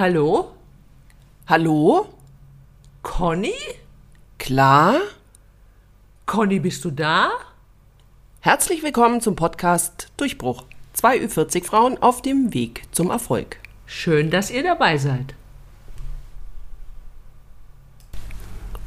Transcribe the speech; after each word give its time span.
Hallo? 0.00 0.52
Hallo? 1.46 2.06
Conny? 3.02 3.52
Klar? 4.38 4.94
Conny, 6.24 6.58
bist 6.58 6.82
du 6.86 6.90
da? 6.90 7.28
Herzlich 8.40 8.82
willkommen 8.82 9.20
zum 9.20 9.36
Podcast 9.36 10.10
Durchbruch. 10.16 10.64
Zwei 10.94 11.18
Ü40 11.18 11.64
Frauen 11.64 11.98
auf 12.02 12.22
dem 12.22 12.54
Weg 12.54 12.84
zum 12.92 13.10
Erfolg. 13.10 13.58
Schön, 13.84 14.30
dass 14.30 14.50
ihr 14.50 14.62
dabei 14.62 14.96
seid. 14.96 15.34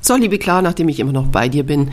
So, 0.01 0.15
liebe 0.15 0.39
Klar, 0.39 0.63
nachdem 0.63 0.89
ich 0.89 0.99
immer 0.99 1.13
noch 1.13 1.27
bei 1.27 1.47
dir 1.47 1.63
bin, 1.63 1.91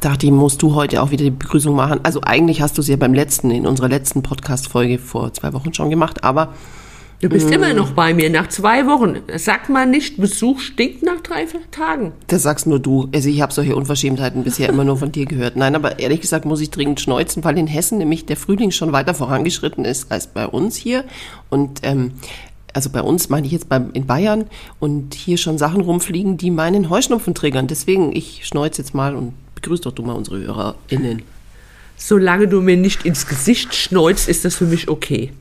dachte 0.00 0.24
ich, 0.24 0.32
musst 0.32 0.62
du 0.62 0.74
heute 0.74 1.02
auch 1.02 1.10
wieder 1.10 1.24
die 1.24 1.30
Begrüßung 1.30 1.76
machen. 1.76 2.00
Also 2.04 2.22
eigentlich 2.22 2.62
hast 2.62 2.78
du 2.78 2.80
sie 2.80 2.92
ja 2.92 2.96
beim 2.96 3.12
letzten, 3.12 3.50
in 3.50 3.66
unserer 3.66 3.90
letzten 3.90 4.22
Podcast-Folge 4.22 4.98
vor 4.98 5.30
zwei 5.34 5.52
Wochen 5.52 5.74
schon 5.74 5.90
gemacht, 5.90 6.24
aber 6.24 6.54
Du 7.20 7.28
bist 7.28 7.50
immer 7.50 7.74
noch 7.74 7.90
bei 7.90 8.14
mir 8.14 8.30
nach 8.30 8.48
zwei 8.48 8.86
Wochen. 8.86 9.16
Sag 9.36 9.68
mal 9.68 9.86
nicht, 9.86 10.16
Besuch 10.16 10.58
stinkt 10.58 11.02
nach 11.02 11.20
drei 11.20 11.46
Tagen. 11.70 12.12
das 12.28 12.42
sagst 12.42 12.66
nur 12.66 12.78
du. 12.78 13.10
Also 13.14 13.28
ich 13.28 13.42
habe 13.42 13.52
solche 13.52 13.76
Unverschämtheiten 13.76 14.42
bisher 14.42 14.70
immer 14.70 14.84
nur 14.84 14.96
von 14.96 15.12
dir 15.12 15.26
gehört. 15.26 15.54
Nein, 15.54 15.74
aber 15.74 15.98
ehrlich 15.98 16.22
gesagt 16.22 16.46
muss 16.46 16.62
ich 16.62 16.70
dringend 16.70 16.98
schneuzen, 16.98 17.44
weil 17.44 17.58
in 17.58 17.66
Hessen 17.66 17.98
nämlich 17.98 18.24
der 18.24 18.38
Frühling 18.38 18.70
schon 18.70 18.92
weiter 18.92 19.12
vorangeschritten 19.12 19.84
ist 19.84 20.10
als 20.10 20.28
bei 20.28 20.46
uns 20.46 20.76
hier. 20.76 21.04
Und 21.50 21.80
ähm, 21.82 22.12
also 22.72 22.88
bei 22.88 23.02
uns 23.02 23.28
meine 23.28 23.46
ich 23.46 23.52
jetzt 23.52 23.68
beim, 23.68 23.90
in 23.92 24.06
Bayern 24.06 24.46
und 24.78 25.12
hier 25.12 25.36
schon 25.36 25.58
Sachen 25.58 25.82
rumfliegen, 25.82 26.38
die 26.38 26.50
meinen 26.50 26.88
Heuschnupfen 26.88 27.34
triggern. 27.34 27.66
Deswegen, 27.66 28.16
ich 28.16 28.46
schneuze 28.46 28.80
jetzt 28.80 28.94
mal 28.94 29.14
und 29.14 29.34
begrüß 29.56 29.82
doch 29.82 29.92
du 29.92 30.02
mal 30.02 30.14
unsere 30.14 30.38
HörerInnen. 30.38 31.20
Solange 31.98 32.48
du 32.48 32.62
mir 32.62 32.78
nicht 32.78 33.04
ins 33.04 33.26
Gesicht 33.26 33.74
schneuzt, 33.74 34.26
ist 34.26 34.46
das 34.46 34.54
für 34.54 34.64
mich 34.64 34.88
okay. 34.88 35.32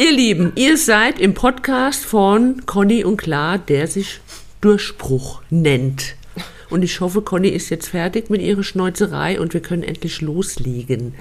Ihr 0.00 0.12
Lieben, 0.12 0.52
ihr 0.54 0.78
seid 0.78 1.20
im 1.20 1.34
Podcast 1.34 2.06
von 2.06 2.64
Conny 2.64 3.04
und 3.04 3.18
Klar, 3.18 3.58
der 3.58 3.86
sich 3.86 4.20
Durchbruch 4.62 5.42
nennt. 5.50 6.14
Und 6.70 6.82
ich 6.82 7.02
hoffe, 7.02 7.20
Conny 7.20 7.48
ist 7.48 7.68
jetzt 7.68 7.88
fertig 7.88 8.30
mit 8.30 8.40
ihrer 8.40 8.62
Schneuzerei 8.62 9.38
und 9.38 9.52
wir 9.52 9.60
können 9.60 9.82
endlich 9.82 10.22
loslegen. 10.22 11.12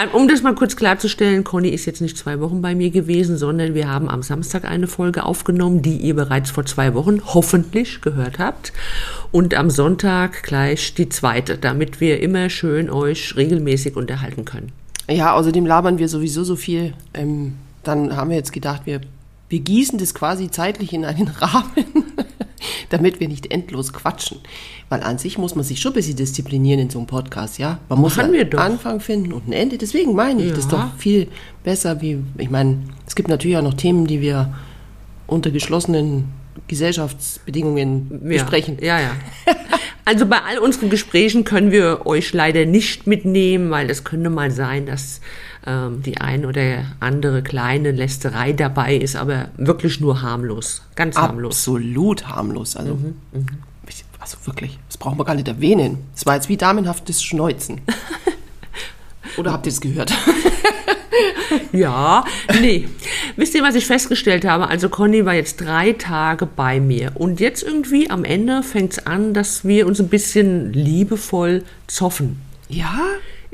Ähm, 0.00 0.10
Um 0.12 0.26
das 0.26 0.42
mal 0.42 0.54
kurz 0.56 0.74
klarzustellen, 0.76 1.44
Conny 1.44 1.68
ist 1.68 1.86
jetzt 1.86 2.00
nicht 2.00 2.18
zwei 2.18 2.40
Wochen 2.40 2.62
bei 2.62 2.74
mir 2.74 2.90
gewesen, 2.90 3.36
sondern 3.36 3.74
wir 3.74 3.88
haben 3.88 4.08
am 4.08 4.22
Samstag 4.22 4.64
eine 4.64 4.88
Folge 4.88 5.24
aufgenommen, 5.24 5.82
die 5.82 5.98
ihr 5.98 6.14
bereits 6.14 6.50
vor 6.50 6.66
zwei 6.66 6.94
Wochen 6.94 7.20
hoffentlich 7.24 8.00
gehört 8.00 8.40
habt. 8.40 8.72
Und 9.30 9.54
am 9.54 9.70
Sonntag 9.70 10.42
gleich 10.42 10.94
die 10.94 11.08
zweite, 11.08 11.58
damit 11.58 12.00
wir 12.00 12.20
immer 12.20 12.50
schön 12.50 12.90
euch 12.90 13.36
regelmäßig 13.36 13.94
unterhalten 13.94 14.44
können. 14.44 14.72
Ja, 15.08 15.34
außerdem 15.34 15.66
labern 15.66 15.98
wir 15.98 16.08
sowieso 16.08 16.44
so 16.44 16.56
viel. 16.56 16.94
Ähm, 17.14 17.54
dann 17.82 18.16
haben 18.16 18.30
wir 18.30 18.36
jetzt 18.36 18.52
gedacht, 18.52 18.82
wir, 18.84 19.00
wir 19.48 19.60
gießen 19.60 19.98
das 19.98 20.14
quasi 20.14 20.50
zeitlich 20.50 20.92
in 20.92 21.04
einen 21.04 21.28
Rahmen, 21.40 22.04
damit 22.90 23.20
wir 23.20 23.28
nicht 23.28 23.52
endlos 23.52 23.92
quatschen. 23.92 24.38
Weil 24.88 25.02
an 25.02 25.18
sich 25.18 25.38
muss 25.38 25.54
man 25.54 25.64
sich 25.64 25.80
schon 25.80 25.92
ein 25.92 25.94
bisschen 25.96 26.16
disziplinieren 26.16 26.80
in 26.80 26.90
so 26.90 26.98
einem 26.98 27.06
Podcast, 27.06 27.58
ja? 27.58 27.78
Man 27.88 28.00
muss 28.00 28.18
einen 28.18 28.32
wir. 28.32 28.58
Anfang 28.58 29.00
finden 29.00 29.32
und 29.32 29.48
ein 29.48 29.52
Ende. 29.52 29.78
Deswegen 29.78 30.14
meine 30.14 30.42
ich, 30.42 30.50
das 30.50 30.60
ist 30.66 30.72
Ja. 30.72 30.78
doch 30.92 30.98
viel 31.00 31.28
besser, 31.64 32.00
wie, 32.00 32.18
ich 32.38 32.50
meine, 32.50 32.78
es 33.06 33.14
gibt 33.14 33.28
natürlich 33.28 33.56
auch 33.56 33.62
noch 33.62 33.74
Themen, 33.74 34.06
die 34.06 34.20
wir 34.20 34.54
unter 35.28 35.50
geschlossenen 35.50 36.24
Gesellschaftsbedingungen 36.68 38.20
besprechen. 38.24 38.78
Ja, 38.80 39.00
ja. 39.00 39.10
Also 40.06 40.24
bei 40.26 40.40
all 40.40 40.58
unseren 40.58 40.88
Gesprächen 40.88 41.42
können 41.44 41.72
wir 41.72 42.06
euch 42.06 42.32
leider 42.32 42.64
nicht 42.64 43.06
mitnehmen, 43.08 43.70
weil 43.70 43.90
es 43.90 44.04
könnte 44.04 44.30
mal 44.30 44.52
sein, 44.52 44.86
dass 44.86 45.20
ähm, 45.66 46.00
die 46.02 46.18
ein 46.18 46.46
oder 46.46 46.84
andere 47.00 47.42
kleine 47.42 47.90
Lästerei 47.90 48.52
dabei 48.52 48.94
ist, 48.96 49.16
aber 49.16 49.48
wirklich 49.56 50.00
nur 50.00 50.22
harmlos. 50.22 50.82
Ganz 50.94 51.16
harmlos. 51.16 51.54
Absolut 51.58 52.28
harmlos. 52.28 52.76
Also, 52.76 52.94
Mhm, 52.94 53.16
ich- 53.88 54.04
also 54.20 54.36
wirklich, 54.44 54.78
das 54.88 54.96
brauchen 54.96 55.18
wir 55.18 55.24
gar 55.24 55.34
nicht 55.34 55.48
erwähnen. 55.48 55.98
Es 56.14 56.24
war 56.24 56.36
jetzt 56.36 56.48
wie 56.48 56.56
damenhaftes 56.56 57.22
Schneuzen. 57.24 57.80
Oder 59.38 59.52
habt 59.52 59.66
ihr 59.66 59.72
es 59.72 59.80
gehört? 59.80 60.12
Ja, 61.72 62.24
nee. 62.60 62.88
Wisst 63.36 63.54
ihr, 63.54 63.62
was 63.62 63.74
ich 63.74 63.86
festgestellt 63.86 64.44
habe? 64.44 64.68
Also 64.68 64.88
Conny 64.88 65.24
war 65.24 65.34
jetzt 65.34 65.60
drei 65.60 65.92
Tage 65.92 66.46
bei 66.46 66.80
mir 66.80 67.12
und 67.14 67.40
jetzt 67.40 67.62
irgendwie 67.62 68.10
am 68.10 68.24
Ende 68.24 68.62
fängt 68.62 68.92
es 68.92 69.06
an, 69.06 69.34
dass 69.34 69.64
wir 69.64 69.86
uns 69.86 70.00
ein 70.00 70.08
bisschen 70.08 70.72
liebevoll 70.72 71.64
zoffen. 71.86 72.40
Ja? 72.68 73.00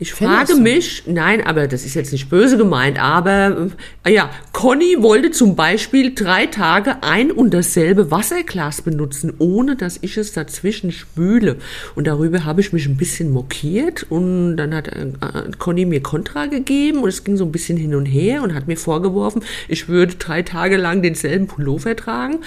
Ich 0.03 0.15
frage 0.15 0.57
mich, 0.57 1.05
nein, 1.07 1.47
aber 1.47 1.69
das 1.69 1.85
ist 1.85 1.95
jetzt 1.95 2.11
nicht 2.11 2.29
böse 2.29 2.57
gemeint, 2.57 3.01
aber 3.01 3.69
äh, 4.03 4.13
ja, 4.13 4.31
Conny 4.51 4.97
wollte 4.99 5.31
zum 5.31 5.55
Beispiel 5.55 6.13
drei 6.13 6.47
Tage 6.47 7.05
ein 7.05 7.31
und 7.31 7.55
dasselbe 7.55 8.11
Wasserglas 8.11 8.83
benutzen, 8.83 9.33
ohne 9.39 9.77
dass 9.77 10.01
ich 10.03 10.17
es 10.17 10.33
dazwischen 10.33 10.91
spüle. 10.91 11.59
Und 11.95 12.09
darüber 12.09 12.45
habe 12.45 12.61
ich 12.61 12.73
mich 12.73 12.87
ein 12.87 12.97
bisschen 12.97 13.31
mokiert 13.31 14.05
und 14.11 14.57
dann 14.57 14.75
hat 14.75 14.89
äh, 14.89 15.13
Conny 15.59 15.85
mir 15.85 16.03
Kontra 16.03 16.47
gegeben 16.47 17.05
und 17.05 17.09
es 17.09 17.23
ging 17.23 17.37
so 17.37 17.45
ein 17.45 17.53
bisschen 17.53 17.79
hin 17.79 17.95
und 17.95 18.07
her 18.07 18.43
und 18.43 18.55
hat 18.55 18.67
mir 18.67 18.77
vorgeworfen, 18.77 19.45
ich 19.69 19.89
würde 19.89 20.17
drei 20.17 20.43
Tage 20.43 20.79
lang 20.79 21.03
denselben 21.03 21.47
Pullover 21.47 21.95
tragen. 21.95 22.41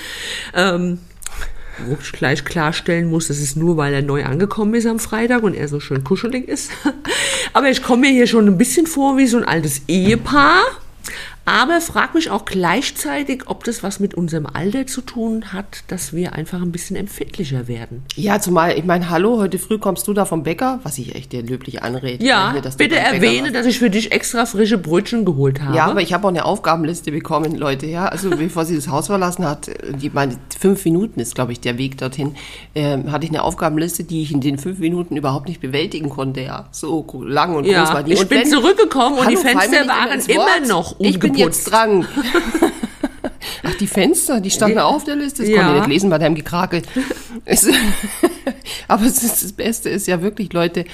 Ähm, 0.54 1.00
gleich 2.14 2.46
klarstellen 2.46 3.10
muss, 3.10 3.28
das 3.28 3.40
ist 3.40 3.56
nur, 3.56 3.78
weil 3.78 3.94
er 3.94 4.02
neu 4.02 4.24
angekommen 4.26 4.74
ist 4.76 4.86
am 4.86 5.00
Freitag 5.00 5.44
und 5.44 5.54
er 5.54 5.68
so 5.68 5.80
schön 5.80 6.04
kuschelig 6.04 6.48
ist. 6.48 6.72
Aber 7.54 7.70
ich 7.70 7.84
komme 7.84 8.02
mir 8.02 8.12
hier 8.12 8.28
schon 8.28 8.48
ein 8.48 8.58
bisschen 8.58 8.88
vor 8.88 9.18
wie 9.18 9.28
so 9.28 9.38
ein 9.38 9.44
altes 9.44 9.82
Ehepaar. 9.88 10.64
Aber 11.46 11.80
frag 11.80 12.16
mich 12.16 12.32
auch 12.32 12.44
gleichzeitig, 12.46 13.44
ob 13.46 13.64
das 13.64 13.84
was 13.84 14.00
mit 14.00 14.16
unserem 14.16 14.48
Alter 14.52 14.88
zu 14.88 15.02
tun 15.02 15.54
hat, 15.54 15.84
dass 15.88 16.12
wir 16.12 16.34
einfach 16.34 16.60
ein 16.60 16.72
bisschen 16.72 16.96
empfindlicher 16.96 17.68
werden. 17.68 18.04
Ja, 18.16 18.42
zumal, 18.42 18.78
ich 18.78 18.84
meine, 18.84 19.12
hallo, 19.12 19.38
heute 19.38 19.60
früh 19.60 19.78
kommst 19.78 20.08
du 20.08 20.14
da 20.14 20.26
vom 20.26 20.42
Bäcker, 20.42 20.80
was 20.82 20.98
ich 20.98 21.14
echt 21.14 21.34
dir 21.34 21.44
löblich 21.44 21.84
anrede. 21.84 22.26
Ja, 22.26 22.52
du 22.52 22.70
bitte 22.78 22.98
erwähne, 22.98 23.52
dass 23.52 23.68
ich 23.68 23.78
für 23.78 23.92
dich 23.92 24.12
extra 24.12 24.48
frische 24.48 24.80
Brötchen 24.80 25.24
geholt 25.24 25.62
habe. 25.62 25.78
Ja, 25.78 25.86
aber 25.86 26.02
ich 26.02 26.14
habe 26.14 26.26
auch 26.26 26.30
eine 26.32 26.46
Aufgabenliste 26.46 27.12
bekommen, 27.12 27.56
Leute, 27.56 27.86
ja. 27.86 28.08
Also 28.08 28.30
bevor 28.36 28.66
sie 28.66 28.76
das 28.76 28.88
Haus 28.88 29.06
verlassen 29.06 29.46
hat, 29.46 29.70
die 30.02 30.10
meine 30.10 30.38
fünf 30.60 30.84
Minuten 30.84 31.20
ist, 31.20 31.36
glaube 31.36 31.52
ich, 31.52 31.60
der 31.60 31.78
Weg 31.78 32.00
dorthin, 32.00 32.36
ähm, 32.74 33.12
hatte 33.12 33.26
ich 33.26 33.30
eine 33.30 33.44
Aufgabenliste, 33.44 34.04
die 34.04 34.24
ich 34.24 34.32
in 34.32 34.42
den 34.42 34.58
fünf 34.58 34.80
Minuten 34.80 35.16
überhaupt 35.16 35.48
nicht 35.48 35.62
bewältigen 35.62 36.10
konnte, 36.10 36.42
ja. 36.42 36.70
So 36.72 37.06
lang 37.24 37.56
und 37.56 37.66
Ja, 37.66 37.84
groß 37.84 37.94
war 37.94 38.04
die. 38.04 38.14
ich 38.14 38.22
Und 38.22 38.30
bin 38.30 38.46
zurückgekommen 38.48 39.20
und 39.20 39.30
die 39.30 39.36
mir 39.36 39.42
Fenster 39.42 39.88
waren 39.88 40.20
immer 40.22 40.68
noch 40.68 40.96
Ich 41.00 41.20
bin 41.20 41.35
jetzt 41.38 41.68
ungeputzt. 41.68 41.72
dran. 41.72 42.08
Ach, 43.64 43.76
die 43.76 43.88
Fenster, 43.88 44.42
die 44.42 44.52
standen 44.52 44.80
auf 44.80 45.04
der 45.04 45.16
Liste. 45.16 45.44
Das 45.44 45.50
Ja. 45.52 45.58
konnte 45.64 45.74
ich 45.76 45.80
nicht 45.82 45.90
lesen 45.94 46.10
bei 46.10 46.18
deinem 46.18 46.36
Gekrakel. 46.36 46.82
Aber 48.88 49.04
es 49.06 49.24
ist, 49.24 49.44
das 49.44 49.54
Beste 49.54 49.90
ist 49.90 50.08
ja 50.08 50.22
wirklich, 50.22 50.54
Leute, 50.54 50.86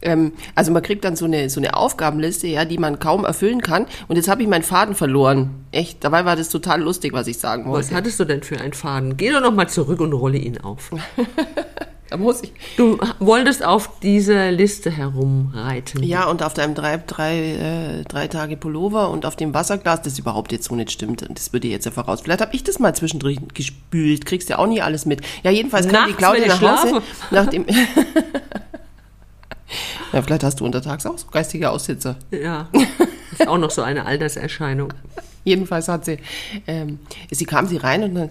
ähm, 0.00 0.32
also 0.54 0.70
man 0.72 0.82
kriegt 0.82 1.04
dann 1.04 1.16
so 1.16 1.24
eine, 1.24 1.50
so 1.50 1.60
eine 1.60 1.74
Aufgabenliste, 1.74 2.46
ja, 2.46 2.64
die 2.64 2.78
man 2.78 2.98
kaum 2.98 3.24
erfüllen 3.24 3.60
kann. 3.62 3.86
Und 4.06 4.16
jetzt 4.16 4.28
habe 4.28 4.42
ich 4.42 4.48
meinen 4.48 4.62
Faden 4.62 4.94
verloren. 4.94 5.50
Echt, 5.72 6.04
dabei 6.04 6.24
war 6.24 6.36
das 6.36 6.50
total 6.50 6.82
lustig, 6.82 7.12
was 7.12 7.26
ich 7.26 7.38
sagen 7.38 7.64
Was 7.64 7.70
wollte. 7.72 7.94
hattest 7.96 8.20
du 8.20 8.24
denn 8.24 8.42
für 8.42 8.58
einen 8.60 8.72
Faden? 8.74 9.16
Geh 9.16 9.30
doch 9.30 9.40
noch 9.40 9.52
mal 9.52 9.68
zurück 9.68 10.00
und 10.00 10.12
rolle 10.12 10.38
ihn 10.38 10.58
auf. 10.58 10.90
Da 12.10 12.16
muss 12.16 12.42
ich. 12.42 12.52
Du 12.76 12.98
wolltest 13.18 13.62
auf 13.64 14.00
dieser 14.00 14.50
Liste 14.50 14.90
herumreiten. 14.90 16.02
Ja, 16.02 16.26
und 16.28 16.42
auf 16.42 16.54
deinem 16.54 16.74
drei, 16.74 16.96
drei, 16.96 18.00
äh, 18.00 18.04
drei 18.04 18.28
Tage 18.28 18.56
Pullover 18.56 19.10
und 19.10 19.26
auf 19.26 19.36
dem 19.36 19.52
Wasserglas, 19.52 20.00
das 20.02 20.18
überhaupt 20.18 20.50
jetzt 20.52 20.68
so 20.68 20.74
nicht 20.74 20.90
stimmt. 20.90 21.22
Und 21.28 21.38
das 21.38 21.52
würde 21.52 21.68
jetzt 21.68 21.84
ja 21.84 21.90
voraus. 21.90 22.22
Vielleicht 22.22 22.40
habe 22.40 22.54
ich 22.54 22.64
das 22.64 22.78
mal 22.78 22.94
zwischendrin 22.94 23.48
gespült. 23.52 24.24
Kriegst 24.24 24.48
ja 24.48 24.58
auch 24.58 24.66
nie 24.66 24.80
alles 24.80 25.04
mit. 25.04 25.20
Ja, 25.42 25.50
jedenfalls 25.50 25.86
kam 25.86 26.06
die 26.06 26.12
Nachts, 26.12 26.16
Claudia 26.16 26.44
wenn 26.44 26.50
ich 26.50 26.60
nach 26.60 26.80
Hause. 26.80 26.88
schlafe. 26.88 27.04
Nach 27.30 27.46
dem 27.46 27.66
ja, 30.12 30.22
vielleicht 30.22 30.44
hast 30.44 30.60
du 30.60 30.64
untertags 30.64 31.04
auch 31.04 31.18
so 31.18 31.26
geistige 31.26 31.70
Aussitzer. 31.70 32.16
Ja, 32.30 32.68
ist 33.32 33.46
auch 33.46 33.58
noch 33.58 33.70
so 33.70 33.82
eine 33.82 34.06
Alterserscheinung. 34.06 34.94
Jedenfalls 35.48 35.88
hat 35.88 36.04
sie, 36.04 36.18
ähm, 36.66 36.98
sie 37.30 37.44
kam 37.46 37.66
sie 37.66 37.78
rein 37.78 38.02
und 38.04 38.14
dann, 38.14 38.30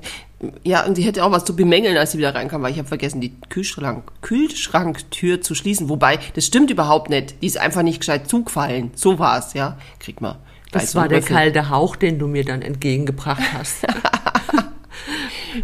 ja, 0.64 0.86
und 0.86 0.96
sie 0.96 1.02
hätte 1.04 1.24
auch 1.24 1.32
was 1.32 1.46
zu 1.46 1.56
bemängeln, 1.56 1.98
als 1.98 2.12
sie 2.12 2.18
wieder 2.20 2.36
reinkam, 2.36 2.62
weil 2.62 2.72
ich 2.72 2.78
habe 2.78 2.88
vergessen, 2.88 3.22
die 3.22 3.34
Kühlschrank, 3.50 4.04
Kühlschranktür 4.22 5.42
zu 5.42 5.56
schließen. 5.56 5.90
Wobei, 5.90 6.20
das 6.36 6.46
stimmt 6.46 6.70
überhaupt 6.70 7.10
nicht. 7.10 7.42
Die 7.42 7.48
ist 7.48 7.58
einfach 7.58 7.82
nicht 7.82 8.00
gescheit 8.02 8.30
zugefallen. 8.30 8.92
So 8.96 9.18
war's, 9.20 9.54
ja. 9.54 9.78
Kriegt 10.00 10.22
man. 10.22 10.36
gleich 10.72 10.84
Das 10.84 10.96
war 10.96 11.08
der 11.08 11.22
kalte 11.22 11.70
Hauch, 11.70 11.96
den 11.96 12.20
du 12.20 12.28
mir 12.28 12.46
dann 12.46 12.62
entgegengebracht 12.62 13.42
hast. 13.54 13.86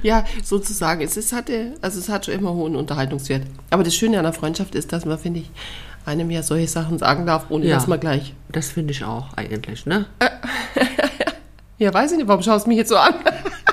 Ja, 0.01 0.25
sozusagen. 0.43 1.01
Es 1.01 1.17
ist, 1.17 1.33
hatte, 1.33 1.73
also 1.81 1.99
es 1.99 2.09
hat 2.09 2.25
schon 2.25 2.33
immer 2.33 2.53
hohen 2.53 2.75
Unterhaltungswert. 2.75 3.43
Aber 3.69 3.83
das 3.83 3.93
Schöne 3.95 4.17
an 4.17 4.23
der 4.23 4.33
Freundschaft 4.33 4.73
ist, 4.75 4.91
dass 4.91 5.05
man, 5.05 5.19
finde 5.19 5.41
ich, 5.41 5.51
einem 6.05 6.31
ja 6.31 6.41
solche 6.41 6.67
Sachen 6.67 6.97
sagen 6.97 7.25
darf, 7.25 7.45
ohne 7.49 7.65
Ja. 7.67 7.75
dass 7.75 7.87
man 7.87 7.99
gleich. 7.99 8.33
Das 8.51 8.69
finde 8.69 8.91
ich 8.91 9.03
auch 9.03 9.33
eigentlich, 9.35 9.85
ne? 9.85 10.05
Ja, 11.83 11.93
weiß 11.93 12.13
ich 12.13 12.17
nicht, 12.17 12.29
warum 12.29 12.41
schaust 12.41 12.65
du 12.65 12.69
mich 12.69 12.77
jetzt 12.77 12.87
so 12.87 12.95
an? 12.95 13.13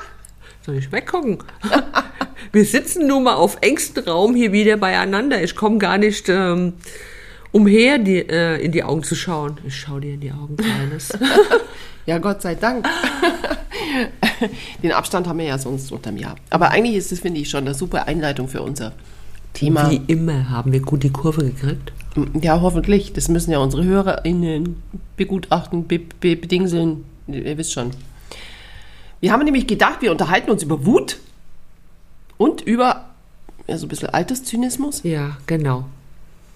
Soll 0.65 0.75
ich 0.75 0.91
weggucken? 0.91 1.37
Wir 2.51 2.65
sitzen 2.65 3.07
nun 3.07 3.23
mal 3.23 3.35
auf 3.35 3.57
engstem 3.61 4.03
Raum 4.03 4.35
hier 4.35 4.51
wieder 4.51 4.75
beieinander. 4.75 5.41
Ich 5.41 5.55
komme 5.55 5.77
gar 5.77 5.97
nicht 5.97 6.27
ähm, 6.27 6.73
umher, 7.53 7.99
die, 7.99 8.17
äh, 8.17 8.61
in 8.61 8.73
die 8.73 8.83
Augen 8.83 9.03
zu 9.03 9.15
schauen. 9.15 9.61
Ich 9.65 9.77
schaue 9.77 10.01
dir 10.01 10.15
in 10.15 10.19
die 10.19 10.31
Augen, 10.31 10.57
Kleines. 10.57 11.17
Ja, 12.05 12.17
Gott 12.17 12.41
sei 12.41 12.55
Dank. 12.55 12.85
Den 14.83 14.91
Abstand 14.91 15.27
haben 15.27 15.37
wir 15.37 15.45
ja 15.45 15.57
sonst 15.57 15.91
unterm 15.91 16.17
Jahr. 16.17 16.35
Aber 16.49 16.71
eigentlich 16.71 16.95
ist 16.95 17.11
es, 17.13 17.19
finde 17.19 17.39
ich, 17.39 17.49
schon 17.49 17.63
eine 17.63 17.75
super 17.75 18.07
Einleitung 18.07 18.49
für 18.49 18.63
unser 18.63 18.91
Thema. 19.53 19.89
Wie 19.89 20.01
immer 20.07 20.49
haben 20.49 20.73
wir 20.73 20.81
gut 20.81 21.03
die 21.03 21.11
Kurve 21.11 21.45
gekriegt. 21.45 21.93
Ja, 22.41 22.59
hoffentlich. 22.59 23.13
Das 23.13 23.29
müssen 23.29 23.51
ja 23.51 23.59
unsere 23.59 23.85
HörerInnen 23.85 24.81
begutachten, 25.15 25.87
be 25.87 25.99
be 25.99 26.35
bedingseln. 26.35 27.05
Ihr 27.27 27.57
wisst 27.57 27.73
schon. 27.73 27.91
Wir 29.19 29.31
haben 29.31 29.43
nämlich 29.43 29.67
gedacht, 29.67 30.01
wir 30.01 30.11
unterhalten 30.11 30.49
uns 30.51 30.63
über 30.63 30.85
Wut 30.85 31.17
und 32.37 32.61
über 32.61 33.05
ja, 33.67 33.77
so 33.77 33.85
ein 33.85 33.89
bisschen 33.89 34.09
Alterszynismus. 34.09 35.03
Ja, 35.03 35.37
genau. 35.45 35.85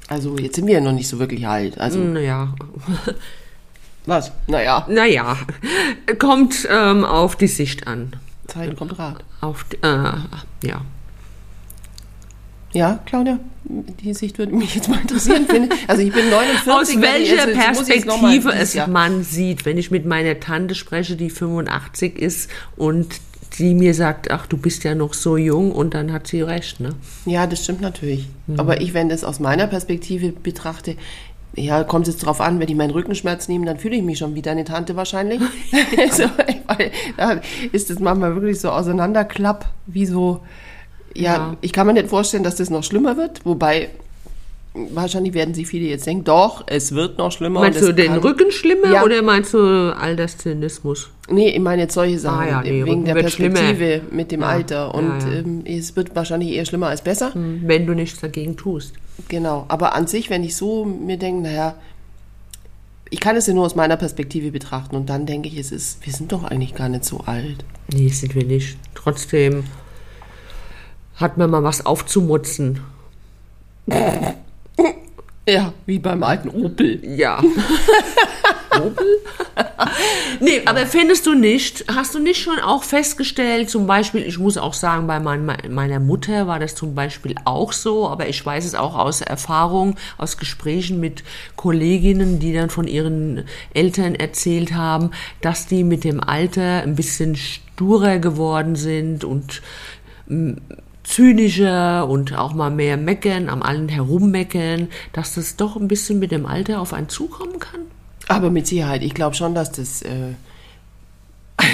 Also 0.08 0.38
jetzt 0.38 0.56
sind 0.56 0.68
wir 0.68 0.76
ja 0.76 0.82
noch 0.82 0.92
nicht 0.92 1.08
so 1.08 1.20
wirklich 1.20 1.48
alt. 1.48 1.80
Also 1.80 2.00
Naja. 2.00 2.54
was? 4.06 4.32
Naja, 4.48 4.86
Naja. 4.90 5.38
Kommt 6.20 6.68
ähm, 6.70 7.06
auf 7.06 7.36
die 7.36 7.48
Sicht 7.48 7.88
an. 7.88 8.14
Zeit 8.48 8.76
kommt 8.78 8.98
Rat. 9.00 9.24
Auf 9.42 9.64
die, 9.66 9.78
äh, 9.78 10.14
ja. 10.64 10.82
Ja, 12.76 13.00
Claudia, 13.06 13.40
die 13.64 14.14
Sicht 14.14 14.38
würde 14.38 14.54
mich 14.56 14.76
jetzt 14.76 14.90
mal 14.90 15.00
interessieren. 15.00 15.48
Also 15.88 16.02
ich 16.04 16.12
bin 16.14 16.30
49. 16.30 16.72
Aus 16.74 16.90
ich- 16.90 17.02
welcher 17.02 17.40
also 17.40 17.52
ich 17.52 17.56
mal 17.58 17.64
Perspektive 17.64 18.50
dieses 18.52 18.62
es 18.70 18.74
Jahr- 18.74 18.88
man 18.90 19.24
sieht, 19.24 19.66
wenn 19.66 19.78
ich 19.78 19.92
mit 19.92 20.06
meiner 20.06 20.40
Tante 20.40 20.76
spreche, 20.76 21.16
die 21.16 21.30
85 21.30 22.20
ist 22.20 22.50
und 22.76 23.08
die 23.58 23.74
mir 23.74 23.94
sagt, 23.94 24.30
ach, 24.32 24.46
du 24.48 24.58
bist 24.58 24.84
ja 24.84 24.94
noch 24.96 25.14
so 25.14 25.38
jung 25.38 25.72
und 25.72 25.94
dann 25.94 26.12
hat 26.12 26.28
sie 26.28 26.42
recht, 26.42 26.82
ne? 26.82 26.90
Ja, 27.26 27.48
das 27.48 27.64
stimmt 27.64 27.80
natürlich. 27.80 28.28
Mhm. 28.48 28.60
Aber 28.60 28.82
ich, 28.82 28.94
wenn 28.94 29.08
das 29.08 29.24
aus 29.24 29.40
meiner 29.40 29.68
Perspektive 29.68 30.34
betrachte, 30.34 30.98
ja, 31.56 31.86
kommt 31.86 32.10
es 32.10 32.18
drauf 32.18 32.42
an, 32.42 32.60
wenn 32.60 32.68
ich 32.68 32.76
meinen 32.76 32.90
Rückenschmerz 32.92 33.48
nehme, 33.48 33.66
dann 33.66 33.78
fühle 33.78 33.96
ich 33.96 34.04
mich 34.04 34.18
schon 34.18 34.36
wie 34.36 34.42
deine 34.42 34.66
Tante 34.66 34.98
wahrscheinlich. 34.98 35.40
also, 35.98 36.24
weil 36.68 36.92
da 37.16 37.40
ist 37.72 37.90
das 37.90 38.00
manchmal 38.00 38.36
wirklich 38.36 38.60
so 38.60 38.72
auseinanderklapp, 38.72 39.66
wie 39.88 40.06
so, 40.06 40.42
ja, 41.16 41.24
Ja. 41.36 41.58
ich 41.62 41.72
kann 41.74 41.88
mir 41.88 41.94
nicht 41.94 42.08
vorstellen, 42.10 42.44
dass 42.44 42.56
das 42.56 42.70
noch 42.70 42.84
schlimmer 42.84 43.18
wird, 43.18 43.46
wobei 43.46 43.90
wahrscheinlich 44.94 45.34
werden 45.34 45.54
sich 45.54 45.68
viele 45.68 45.86
jetzt 45.88 46.06
denken, 46.06 46.26
doch, 46.26 46.64
es 46.68 46.94
wird 46.94 47.18
noch 47.18 47.32
schlimmer. 47.32 47.62
Meinst 47.62 47.82
du 47.82 47.94
den 47.94 48.12
Rücken 48.18 48.52
schlimmer 48.52 48.92
Ja. 48.92 49.04
oder 49.06 49.22
meinst 49.22 49.54
du 49.54 49.96
Alterszynismus? 49.98 51.10
Nee, 51.30 51.50
ich 51.52 51.60
meine 51.62 51.84
jetzt 51.84 51.94
solche 51.94 52.20
Sachen, 52.20 52.40
Ah 52.40 52.50
ja, 52.50 52.62
nee, 52.62 52.72
wegen 52.84 52.90
Rücken 52.90 53.06
der 53.06 53.16
wird 53.16 53.32
schlimmer. 53.32 53.56
Perspektive 53.56 54.02
mit 54.12 54.32
dem 54.34 54.42
Ja, 54.42 54.48
Alter. 54.48 54.94
Und. 54.94 55.22
Ähm, 55.32 55.64
es 55.66 55.96
wird 55.96 56.14
wahrscheinlich 56.16 56.50
eher 56.52 56.66
schlimmer 56.66 56.88
als 56.88 57.02
besser. 57.02 57.32
Wenn 57.34 57.86
du 57.88 57.94
nichts 57.94 58.20
dagegen 58.20 58.58
tust. 58.58 58.94
Genau, 59.30 59.64
aber 59.70 59.96
an 59.96 60.08
sich, 60.08 60.30
wenn 60.30 60.44
ich 60.44 60.58
so 60.58 60.84
mir 60.84 61.16
denke, 61.18 61.44
naja, 61.44 61.76
ich 63.10 63.22
kann 63.22 63.38
es 63.38 63.48
ja 63.48 63.54
nur 63.54 63.66
aus 63.66 63.76
meiner 63.76 63.96
Perspektive 63.96 64.52
betrachten 64.52 64.96
und 64.98 65.10
dann 65.10 65.26
denke 65.26 65.48
ich, 65.48 65.58
es 65.58 65.72
ist, 65.72 66.06
wir 66.06 66.12
sind 66.12 66.34
doch 66.34 66.44
eigentlich 66.44 66.76
gar 66.76 66.90
nicht 66.90 67.06
so 67.06 67.22
alt. 67.26 67.64
Nee, 67.94 68.10
sind 68.10 68.36
wir 68.36 68.44
nicht. 68.44 68.78
Trotzdem 68.94 69.64
hat 71.16 71.38
man 71.38 71.50
mal 71.50 71.64
was 71.64 71.86
aufzumutzen. 71.86 72.82
Ja, 75.48 75.74
wie 75.86 76.00
beim 76.00 76.24
alten 76.24 76.50
Opel. 76.50 77.00
Ja. 77.06 77.40
Opel? 78.72 79.06
nee, 80.40 80.62
aber 80.66 80.88
findest 80.88 81.28
du 81.28 81.36
nicht, 81.36 81.86
hast 81.88 82.16
du 82.16 82.20
nicht 82.20 82.42
schon 82.42 82.60
auch 82.60 82.84
festgestellt, 82.84 83.70
zum 83.70 83.86
Beispiel, 83.86 84.24
ich 84.24 84.40
muss 84.40 84.58
auch 84.58 84.74
sagen, 84.74 85.06
bei 85.06 85.20
mein, 85.20 85.46
meiner 85.70 86.00
Mutter 86.00 86.48
war 86.48 86.60
das 86.60 86.76
zum 86.76 86.96
Beispiel 86.96 87.36
auch 87.46 87.74
so, 87.74 88.10
aber 88.10 88.28
ich 88.28 88.44
weiß 88.44 88.66
es 88.66 88.76
auch 88.76 88.98
aus 88.98 89.22
Erfahrung, 89.22 89.96
aus 90.18 90.38
Gesprächen 90.38 91.00
mit 91.00 91.24
Kolleginnen, 91.56 92.40
die 92.40 92.52
dann 92.52 92.72
von 92.72 92.88
ihren 92.88 93.46
Eltern 93.74 94.16
erzählt 94.16 94.74
haben, 94.74 95.12
dass 95.42 95.68
die 95.68 95.84
mit 95.84 96.04
dem 96.04 96.22
Alter 96.22 96.82
ein 96.82 96.96
bisschen 96.96 97.36
sturer 97.36 98.18
geworden 98.18 98.76
sind 98.76 99.24
und 99.24 99.62
zynischer 101.06 102.08
und 102.10 102.38
auch 102.38 102.54
mal 102.54 102.72
mehr 102.72 102.98
meckern, 102.98 103.48
am 103.50 103.62
allen 103.62 103.88
herummeckern, 103.90 104.90
dass 105.14 105.36
das 105.36 105.56
doch 105.56 105.76
ein 105.76 105.88
bisschen 105.88 106.20
mit 106.20 106.32
dem 106.32 106.46
Alter 106.46 106.82
auf 106.82 106.94
einen 106.94 107.10
zukommen 107.10 107.60
kann? 107.60 107.82
Aber 108.28 108.50
mit 108.50 108.68
Sicherheit, 108.68 109.04
ich 109.04 109.14
glaube 109.14 109.36
schon, 109.36 109.56
dass 109.56 109.72
das. 109.72 110.02
Äh 110.02 110.34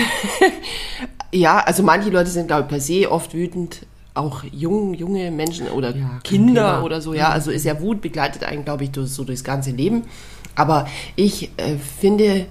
ja, 1.31 1.59
also 1.59 1.81
manche 1.81 2.09
Leute 2.09 2.29
sind, 2.29 2.47
glaube 2.47 2.63
ich, 2.63 2.67
per 2.67 2.79
se 2.79 3.09
oft 3.11 3.33
wütend. 3.33 3.85
Auch 4.13 4.43
jung, 4.51 4.93
junge 4.93 5.31
Menschen 5.31 5.69
oder 5.69 5.95
Ja, 5.95 6.19
Kinder. 6.23 6.79
Mhm. 6.79 6.83
oder 6.83 7.01
so, 7.01 7.13
ja. 7.13 7.29
Also 7.29 7.49
ist 7.49 7.63
ja 7.63 7.79
Wut 7.79 8.01
begleitet 8.01 8.43
einen, 8.43 8.65
glaube 8.65 8.83
ich, 8.83 8.91
durch, 8.91 9.09
so 9.09 9.23
durchs 9.23 9.45
ganze 9.45 9.71
Leben. 9.71 10.03
Aber 10.55 10.85
ich 11.15 11.49
äh, 11.55 11.77
finde 11.77 12.47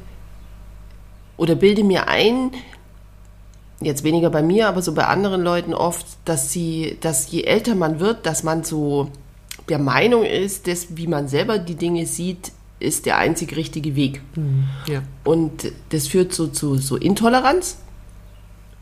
oder 1.37 1.55
bilde 1.55 1.85
mir 1.85 2.09
ein, 2.09 2.51
jetzt 3.81 4.05
weniger 4.05 4.31
bei 4.31 4.43
mir, 4.43 4.69
aber 4.69 4.83
so 4.83 4.93
bei 4.93 5.07
anderen 5.07 5.43
Leuten 5.43 5.75
oft, 5.75 6.07
dass 6.25 6.53
sie, 6.53 6.99
dass 7.01 7.31
je 7.31 7.43
älter 7.43 7.75
man 7.75 8.01
wird, 8.01 8.27
dass 8.27 8.43
man 8.43 8.65
so 8.65 9.11
der 9.69 9.79
Meinung 9.79 10.25
ist, 10.25 10.67
dass 10.67 10.97
wie 10.97 11.07
man 11.07 11.29
selber 11.29 11.59
die 11.59 11.77
Dinge 11.77 12.07
sieht, 12.07 12.53
ist 12.79 13.07
der 13.07 13.19
einzig 13.19 13.57
richtige 13.57 13.95
Weg. 13.95 14.23
Ja. 14.87 15.03
Und 15.25 15.73
das 15.91 16.09
führt 16.09 16.33
so 16.33 16.47
zu 16.47 16.77
so 16.77 16.97
Intoleranz 16.97 17.79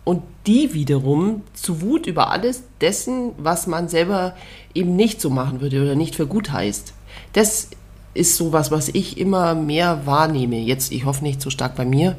und 0.05 0.23
die 0.47 0.73
wiederum 0.73 1.43
zu 1.53 1.83
Wut 1.83 2.07
über 2.07 2.31
alles 2.31 2.63
dessen, 2.81 3.33
was 3.37 3.67
man 3.67 3.89
selber 3.89 4.35
eben 4.75 4.97
nicht 4.97 5.21
so 5.21 5.31
machen 5.31 5.61
würde 5.61 5.83
oder 5.83 5.95
nicht 5.95 6.15
für 6.15 6.27
gut 6.27 6.51
heißt. 6.51 6.95
Das 7.35 7.69
ist 8.15 8.37
sowas, 8.37 8.71
was 8.71 8.89
ich 8.89 9.19
immer 9.19 9.55
mehr 9.55 10.07
wahrnehme. 10.07 10.59
Jetzt, 10.59 10.93
ich 10.93 11.05
hoffe 11.05 11.23
nicht 11.23 11.43
so 11.43 11.51
stark 11.51 11.77
bei 11.77 11.85
mir. 11.85 12.17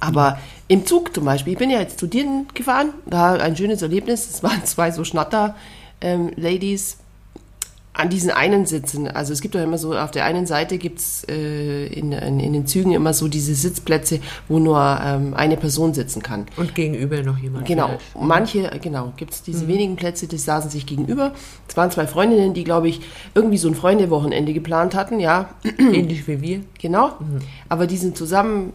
Aber 0.00 0.38
im 0.68 0.86
Zug 0.86 1.14
zum 1.14 1.24
Beispiel, 1.26 1.52
ich 1.52 1.58
bin 1.58 1.70
ja 1.70 1.78
jetzt 1.80 1.98
zu 1.98 2.06
dir 2.06 2.24
gefahren, 2.54 2.94
da 3.06 3.34
ein 3.34 3.56
schönes 3.56 3.82
Erlebnis. 3.82 4.28
Es 4.28 4.42
waren 4.42 4.64
zwei 4.64 4.90
so 4.90 5.04
Schnatter-Ladies 5.04 6.96
an 7.92 8.08
diesen 8.08 8.30
einen 8.30 8.66
Sitzen. 8.66 9.08
Also 9.08 9.32
es 9.32 9.40
gibt 9.40 9.54
doch 9.54 9.60
immer 9.60 9.76
so, 9.76 9.94
auf 9.96 10.10
der 10.10 10.24
einen 10.24 10.46
Seite 10.46 10.78
gibt 10.78 11.00
es 11.00 11.24
äh, 11.28 11.86
in, 11.86 12.12
in, 12.12 12.40
in 12.40 12.52
den 12.52 12.66
Zügen 12.66 12.92
immer 12.92 13.12
so 13.12 13.28
diese 13.28 13.54
Sitzplätze, 13.54 14.20
wo 14.48 14.58
nur 14.58 15.00
ähm, 15.04 15.34
eine 15.34 15.56
Person 15.56 15.92
sitzen 15.92 16.22
kann. 16.22 16.46
Und 16.56 16.74
gegenüber 16.74 17.20
noch 17.22 17.36
jemand. 17.36 17.66
Genau, 17.66 17.88
vielleicht. 17.88 18.26
manche, 18.26 18.70
genau, 18.80 19.12
gibt 19.16 19.34
es 19.34 19.42
diese 19.42 19.66
wenigen 19.66 19.96
Plätze, 19.96 20.28
die 20.28 20.38
saßen 20.38 20.70
sich 20.70 20.86
gegenüber. 20.86 21.32
Es 21.68 21.76
waren 21.76 21.90
zwei 21.90 22.06
Freundinnen, 22.06 22.54
die, 22.54 22.64
glaube 22.64 22.88
ich, 22.88 23.00
irgendwie 23.34 23.58
so 23.58 23.68
ein 23.68 23.74
Freundewochenende 23.74 24.52
geplant 24.54 24.94
hatten, 24.94 25.18
ja, 25.20 25.50
Ähnlich 25.78 26.26
wie 26.28 26.40
wir. 26.40 26.60
genau. 26.80 27.12
Aber 27.68 27.86
die 27.86 27.96
sind 27.96 28.16
zusammen, 28.16 28.72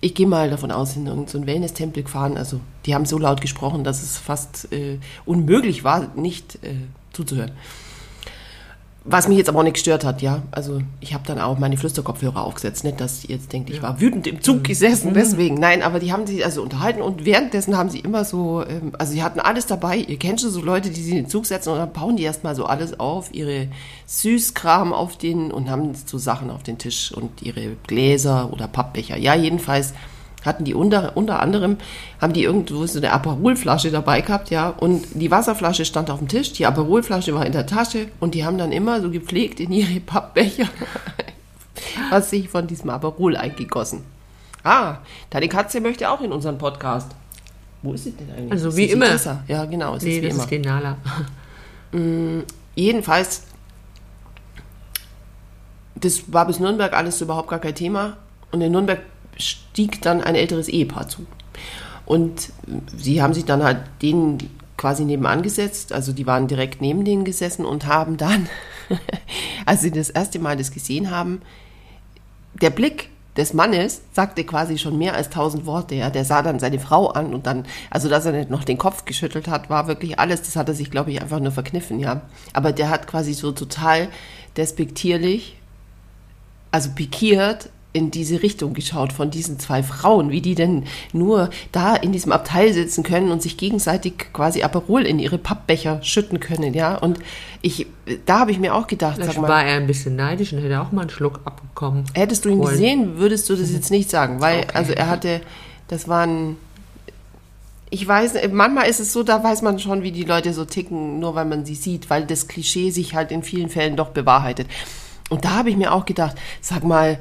ich 0.00 0.14
gehe 0.14 0.26
mal 0.26 0.50
davon 0.50 0.70
aus, 0.70 0.96
in 0.96 1.06
irgendeinen 1.06 1.46
Wellness-Tempel 1.46 2.02
gefahren. 2.02 2.36
Also 2.36 2.60
die 2.86 2.94
haben 2.94 3.06
so 3.06 3.18
laut 3.18 3.40
gesprochen, 3.40 3.84
dass 3.84 4.02
es 4.02 4.18
fast 4.18 4.72
äh, 4.72 4.98
unmöglich 5.24 5.84
war, 5.84 6.14
nicht 6.16 6.56
äh, 6.62 6.74
zuzuhören. 7.12 7.52
Was 9.04 9.26
mich 9.26 9.38
jetzt 9.38 9.48
aber 9.48 9.60
auch 9.60 9.64
nicht 9.64 9.74
gestört 9.74 10.04
hat, 10.04 10.20
ja. 10.20 10.42
Also 10.50 10.82
ich 11.00 11.14
habe 11.14 11.24
dann 11.26 11.38
auch 11.38 11.58
meine 11.58 11.78
Flüsterkopfhörer 11.78 12.44
aufgesetzt. 12.44 12.84
Nicht, 12.84 13.00
dass 13.00 13.24
ihr 13.24 13.36
jetzt 13.36 13.52
denkt, 13.52 13.70
ich 13.70 13.80
war 13.80 14.00
wütend 14.00 14.26
im 14.26 14.42
Zug 14.42 14.64
gesessen, 14.64 15.14
deswegen. 15.14 15.54
Nein, 15.54 15.82
aber 15.82 15.98
die 15.98 16.12
haben 16.12 16.26
sich 16.26 16.44
also 16.44 16.62
unterhalten 16.62 17.00
und 17.00 17.24
währenddessen 17.24 17.76
haben 17.76 17.88
sie 17.88 18.00
immer 18.00 18.24
so, 18.24 18.64
ähm, 18.68 18.92
also 18.98 19.12
sie 19.12 19.22
hatten 19.22 19.40
alles 19.40 19.66
dabei. 19.66 19.96
Ihr 19.96 20.18
kennt 20.18 20.40
schon 20.40 20.50
so 20.50 20.60
Leute, 20.60 20.90
die 20.90 21.00
sich 21.00 21.12
in 21.12 21.24
den 21.24 21.28
Zug 21.28 21.46
setzen 21.46 21.70
und 21.70 21.78
dann 21.78 21.92
bauen 21.92 22.16
die 22.16 22.24
erstmal 22.24 22.54
so 22.54 22.66
alles 22.66 23.00
auf, 23.00 23.32
ihre 23.32 23.68
Süßkram 24.06 24.92
auf 24.92 25.16
den 25.16 25.52
und 25.52 25.70
haben 25.70 25.94
so 25.94 26.18
Sachen 26.18 26.50
auf 26.50 26.62
den 26.62 26.76
Tisch 26.76 27.12
und 27.12 27.40
ihre 27.40 27.76
Gläser 27.86 28.52
oder 28.52 28.68
Pappbecher. 28.68 29.16
Ja, 29.16 29.34
jedenfalls 29.34 29.94
hatten 30.48 30.64
die 30.64 30.74
unter, 30.74 31.16
unter 31.16 31.40
anderem, 31.40 31.76
haben 32.20 32.32
die 32.32 32.42
irgendwo 32.42 32.84
so 32.86 32.98
eine 32.98 33.12
Aperolflasche 33.12 33.90
dabei 33.92 34.20
gehabt, 34.22 34.50
ja, 34.50 34.70
und 34.70 35.04
die 35.14 35.30
Wasserflasche 35.30 35.84
stand 35.84 36.10
auf 36.10 36.18
dem 36.18 36.26
Tisch, 36.28 36.52
die 36.52 36.66
Aperolflasche 36.66 37.32
war 37.34 37.46
in 37.46 37.52
der 37.52 37.66
Tasche 37.66 38.08
und 38.18 38.34
die 38.34 38.44
haben 38.44 38.58
dann 38.58 38.72
immer 38.72 39.00
so 39.00 39.10
gepflegt 39.10 39.60
in 39.60 39.70
ihre 39.72 40.00
Pappbecher 40.00 40.66
was 42.10 42.30
sich 42.30 42.48
von 42.48 42.66
diesem 42.66 42.90
Aperol 42.90 43.36
eingegossen. 43.36 44.02
Ah, 44.64 44.96
deine 45.30 45.48
Katze 45.48 45.80
möchte 45.80 46.10
auch 46.10 46.20
in 46.20 46.32
unseren 46.32 46.58
Podcast. 46.58 47.12
Wo 47.82 47.92
ist 47.92 48.04
sie 48.04 48.10
denn 48.10 48.28
eigentlich? 48.30 48.52
Also 48.52 48.76
wie 48.76 48.86
sie 48.86 48.92
immer. 48.92 49.06
Tessa? 49.06 49.44
Ja, 49.46 49.64
genau, 49.64 49.94
es 49.94 50.02
Nee, 50.02 50.16
ist 50.16 50.22
wie 50.22 50.26
das 50.26 50.34
immer. 50.34 50.42
ist 50.44 50.50
die 50.50 50.58
Nala. 50.58 50.96
Jedenfalls, 52.74 53.42
das 55.94 56.32
war 56.32 56.46
bis 56.46 56.58
Nürnberg 56.58 56.92
alles 56.92 57.20
überhaupt 57.20 57.48
gar 57.48 57.58
kein 57.60 57.74
Thema. 57.74 58.16
Und 58.50 58.60
in 58.60 58.72
Nürnberg 58.72 59.00
stieg 59.38 60.02
dann 60.02 60.22
ein 60.22 60.34
älteres 60.34 60.68
Ehepaar 60.68 61.08
zu. 61.08 61.26
Und 62.04 62.50
sie 62.96 63.22
haben 63.22 63.34
sich 63.34 63.44
dann 63.44 63.62
halt 63.62 63.78
denen 64.02 64.38
quasi 64.76 65.04
nebenan 65.04 65.42
gesetzt, 65.42 65.92
also 65.92 66.12
die 66.12 66.26
waren 66.26 66.46
direkt 66.46 66.80
neben 66.80 67.04
denen 67.04 67.24
gesessen 67.24 67.64
und 67.64 67.86
haben 67.86 68.16
dann, 68.16 68.48
als 69.66 69.82
sie 69.82 69.90
das 69.90 70.08
erste 70.08 70.38
Mal 70.38 70.56
das 70.56 70.70
gesehen 70.70 71.10
haben, 71.10 71.42
der 72.60 72.70
Blick 72.70 73.10
des 73.38 73.54
Mannes 73.54 74.02
sagte 74.12 74.42
quasi 74.44 74.78
schon 74.78 74.98
mehr 74.98 75.14
als 75.14 75.30
tausend 75.30 75.64
Worte. 75.64 75.94
Ja. 75.94 76.10
Der 76.10 76.24
sah 76.24 76.42
dann 76.42 76.58
seine 76.58 76.80
Frau 76.80 77.06
an 77.08 77.32
und 77.32 77.46
dann, 77.46 77.66
also 77.88 78.08
dass 78.08 78.26
er 78.26 78.32
nicht 78.32 78.50
noch 78.50 78.64
den 78.64 78.78
Kopf 78.78 79.04
geschüttelt 79.04 79.46
hat, 79.46 79.70
war 79.70 79.86
wirklich 79.86 80.18
alles. 80.18 80.42
Das 80.42 80.56
hat 80.56 80.68
er 80.68 80.74
sich, 80.74 80.90
glaube 80.90 81.12
ich, 81.12 81.22
einfach 81.22 81.38
nur 81.38 81.52
verkniffen, 81.52 82.00
ja. 82.00 82.22
Aber 82.52 82.72
der 82.72 82.90
hat 82.90 83.06
quasi 83.06 83.32
so 83.34 83.52
total 83.52 84.08
despektierlich, 84.56 85.56
also 86.72 86.90
pikiert, 86.90 87.70
in 87.98 88.10
diese 88.10 88.42
Richtung 88.42 88.72
geschaut 88.72 89.12
von 89.12 89.30
diesen 89.30 89.58
zwei 89.58 89.82
Frauen, 89.82 90.30
wie 90.30 90.40
die 90.40 90.54
denn 90.54 90.84
nur 91.12 91.50
da 91.72 91.94
in 91.96 92.12
diesem 92.12 92.32
Abteil 92.32 92.72
sitzen 92.72 93.02
können 93.02 93.30
und 93.30 93.42
sich 93.42 93.56
gegenseitig 93.58 94.32
quasi 94.32 94.62
Aperol 94.62 95.02
in 95.02 95.18
ihre 95.18 95.36
Pappbecher 95.38 96.02
schütten 96.02 96.40
können, 96.40 96.72
ja. 96.72 96.96
Und 96.96 97.18
ich, 97.60 97.86
da 98.24 98.38
habe 98.40 98.52
ich 98.52 98.58
mir 98.58 98.74
auch 98.74 98.86
gedacht, 98.86 99.16
Vielleicht 99.16 99.34
sag 99.34 99.42
mal, 99.42 99.48
war 99.48 99.64
er 99.64 99.76
ein 99.76 99.86
bisschen 99.86 100.16
neidisch 100.16 100.52
und 100.52 100.60
hätte 100.62 100.80
auch 100.80 100.92
mal 100.92 101.02
einen 101.02 101.10
Schluck 101.10 101.40
abbekommen. 101.44 102.04
hättest 102.14 102.44
du 102.44 102.48
ihn 102.48 102.58
wollen. 102.60 102.70
gesehen, 102.70 103.18
würdest 103.18 103.50
du 103.50 103.56
das 103.56 103.70
jetzt 103.72 103.90
nicht 103.90 104.08
sagen, 104.08 104.40
weil, 104.40 104.60
Okay. 104.60 104.70
also 104.74 104.92
er 104.92 105.08
hatte, 105.10 105.40
das 105.88 106.06
waren, 106.08 106.56
ich 107.90 108.06
weiß, 108.06 108.34
manchmal 108.52 108.88
ist 108.88 109.00
es 109.00 109.12
so, 109.12 109.22
da 109.22 109.42
weiß 109.42 109.62
man 109.62 109.78
schon, 109.78 110.02
wie 110.02 110.12
die 110.12 110.24
Leute 110.24 110.52
so 110.52 110.64
ticken, 110.64 111.18
nur 111.20 111.34
weil 111.34 111.46
man 111.46 111.64
sie 111.64 111.74
sieht, 111.74 112.10
weil 112.10 112.24
das 112.26 112.46
Klischee 112.46 112.90
sich 112.90 113.14
halt 113.14 113.32
in 113.32 113.42
vielen 113.42 113.70
Fällen 113.70 113.96
doch 113.96 114.08
bewahrheitet. 114.10 114.68
Und 115.30 115.44
da 115.44 115.50
habe 115.50 115.70
ich 115.70 115.76
mir 115.76 115.92
auch 115.92 116.04
gedacht, 116.06 116.36
sag 116.60 116.84
mal, 116.84 117.18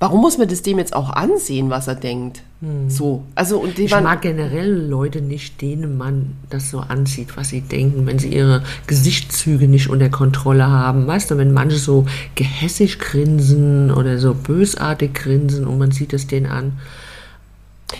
warum 0.00 0.22
muss 0.22 0.38
man 0.38 0.48
das 0.48 0.62
dem 0.62 0.78
jetzt 0.78 0.96
auch 0.96 1.10
ansehen, 1.10 1.70
was 1.70 1.86
er 1.86 1.94
denkt? 1.94 2.42
So, 2.88 3.22
also 3.34 3.58
und 3.58 3.78
Ich 3.78 3.90
mag 3.90 4.20
generell 4.20 4.70
Leute 4.70 5.22
nicht, 5.22 5.62
denen 5.62 5.96
man 5.96 6.36
das 6.50 6.70
so 6.70 6.80
anzieht, 6.80 7.36
was 7.36 7.48
sie 7.48 7.62
denken, 7.62 8.06
wenn 8.06 8.18
sie 8.18 8.28
ihre 8.28 8.62
Gesichtszüge 8.86 9.66
nicht 9.66 9.88
unter 9.88 10.10
Kontrolle 10.10 10.66
haben. 10.66 11.06
Weißt 11.06 11.30
du, 11.30 11.38
wenn 11.38 11.54
manche 11.54 11.78
so 11.78 12.04
gehässig 12.34 12.98
grinsen 12.98 13.90
oder 13.90 14.18
so 14.18 14.34
bösartig 14.34 15.14
grinsen 15.14 15.66
und 15.66 15.78
man 15.78 15.90
sieht 15.90 16.12
es 16.12 16.26
denen 16.26 16.46
an. 16.46 16.72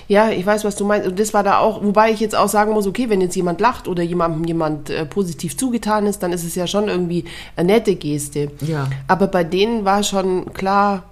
Ja, 0.09 0.31
ich 0.31 0.45
weiß, 0.45 0.65
was 0.65 0.77
du 0.77 0.85
meinst. 0.85 1.09
Und 1.09 1.19
das 1.19 1.33
war 1.33 1.43
da 1.43 1.59
auch, 1.59 1.83
wobei 1.83 2.11
ich 2.11 2.21
jetzt 2.21 2.37
auch 2.37 2.49
sagen 2.49 2.73
muss, 2.73 2.87
okay, 2.87 3.09
wenn 3.09 3.23
jetzt 3.23 3.37
jemand 3.37 3.61
lacht 3.61 3.89
oder 3.89 4.03
jemandem 4.03 4.45
jemand 4.45 4.91
äh, 4.91 5.07
positiv 5.07 5.57
zugetan 5.57 6.07
ist, 6.07 6.23
dann 6.23 6.33
ist 6.33 6.45
es 6.45 6.55
ja 6.55 6.67
schon 6.67 6.89
irgendwie 6.89 7.25
eine 7.57 7.73
nette 7.73 7.97
Geste. 7.97 8.51
Ja. 8.61 8.89
Aber 9.09 9.27
bei 9.27 9.43
denen 9.43 9.85
war 9.85 10.03
schon 10.03 10.53
klar, 10.53 11.05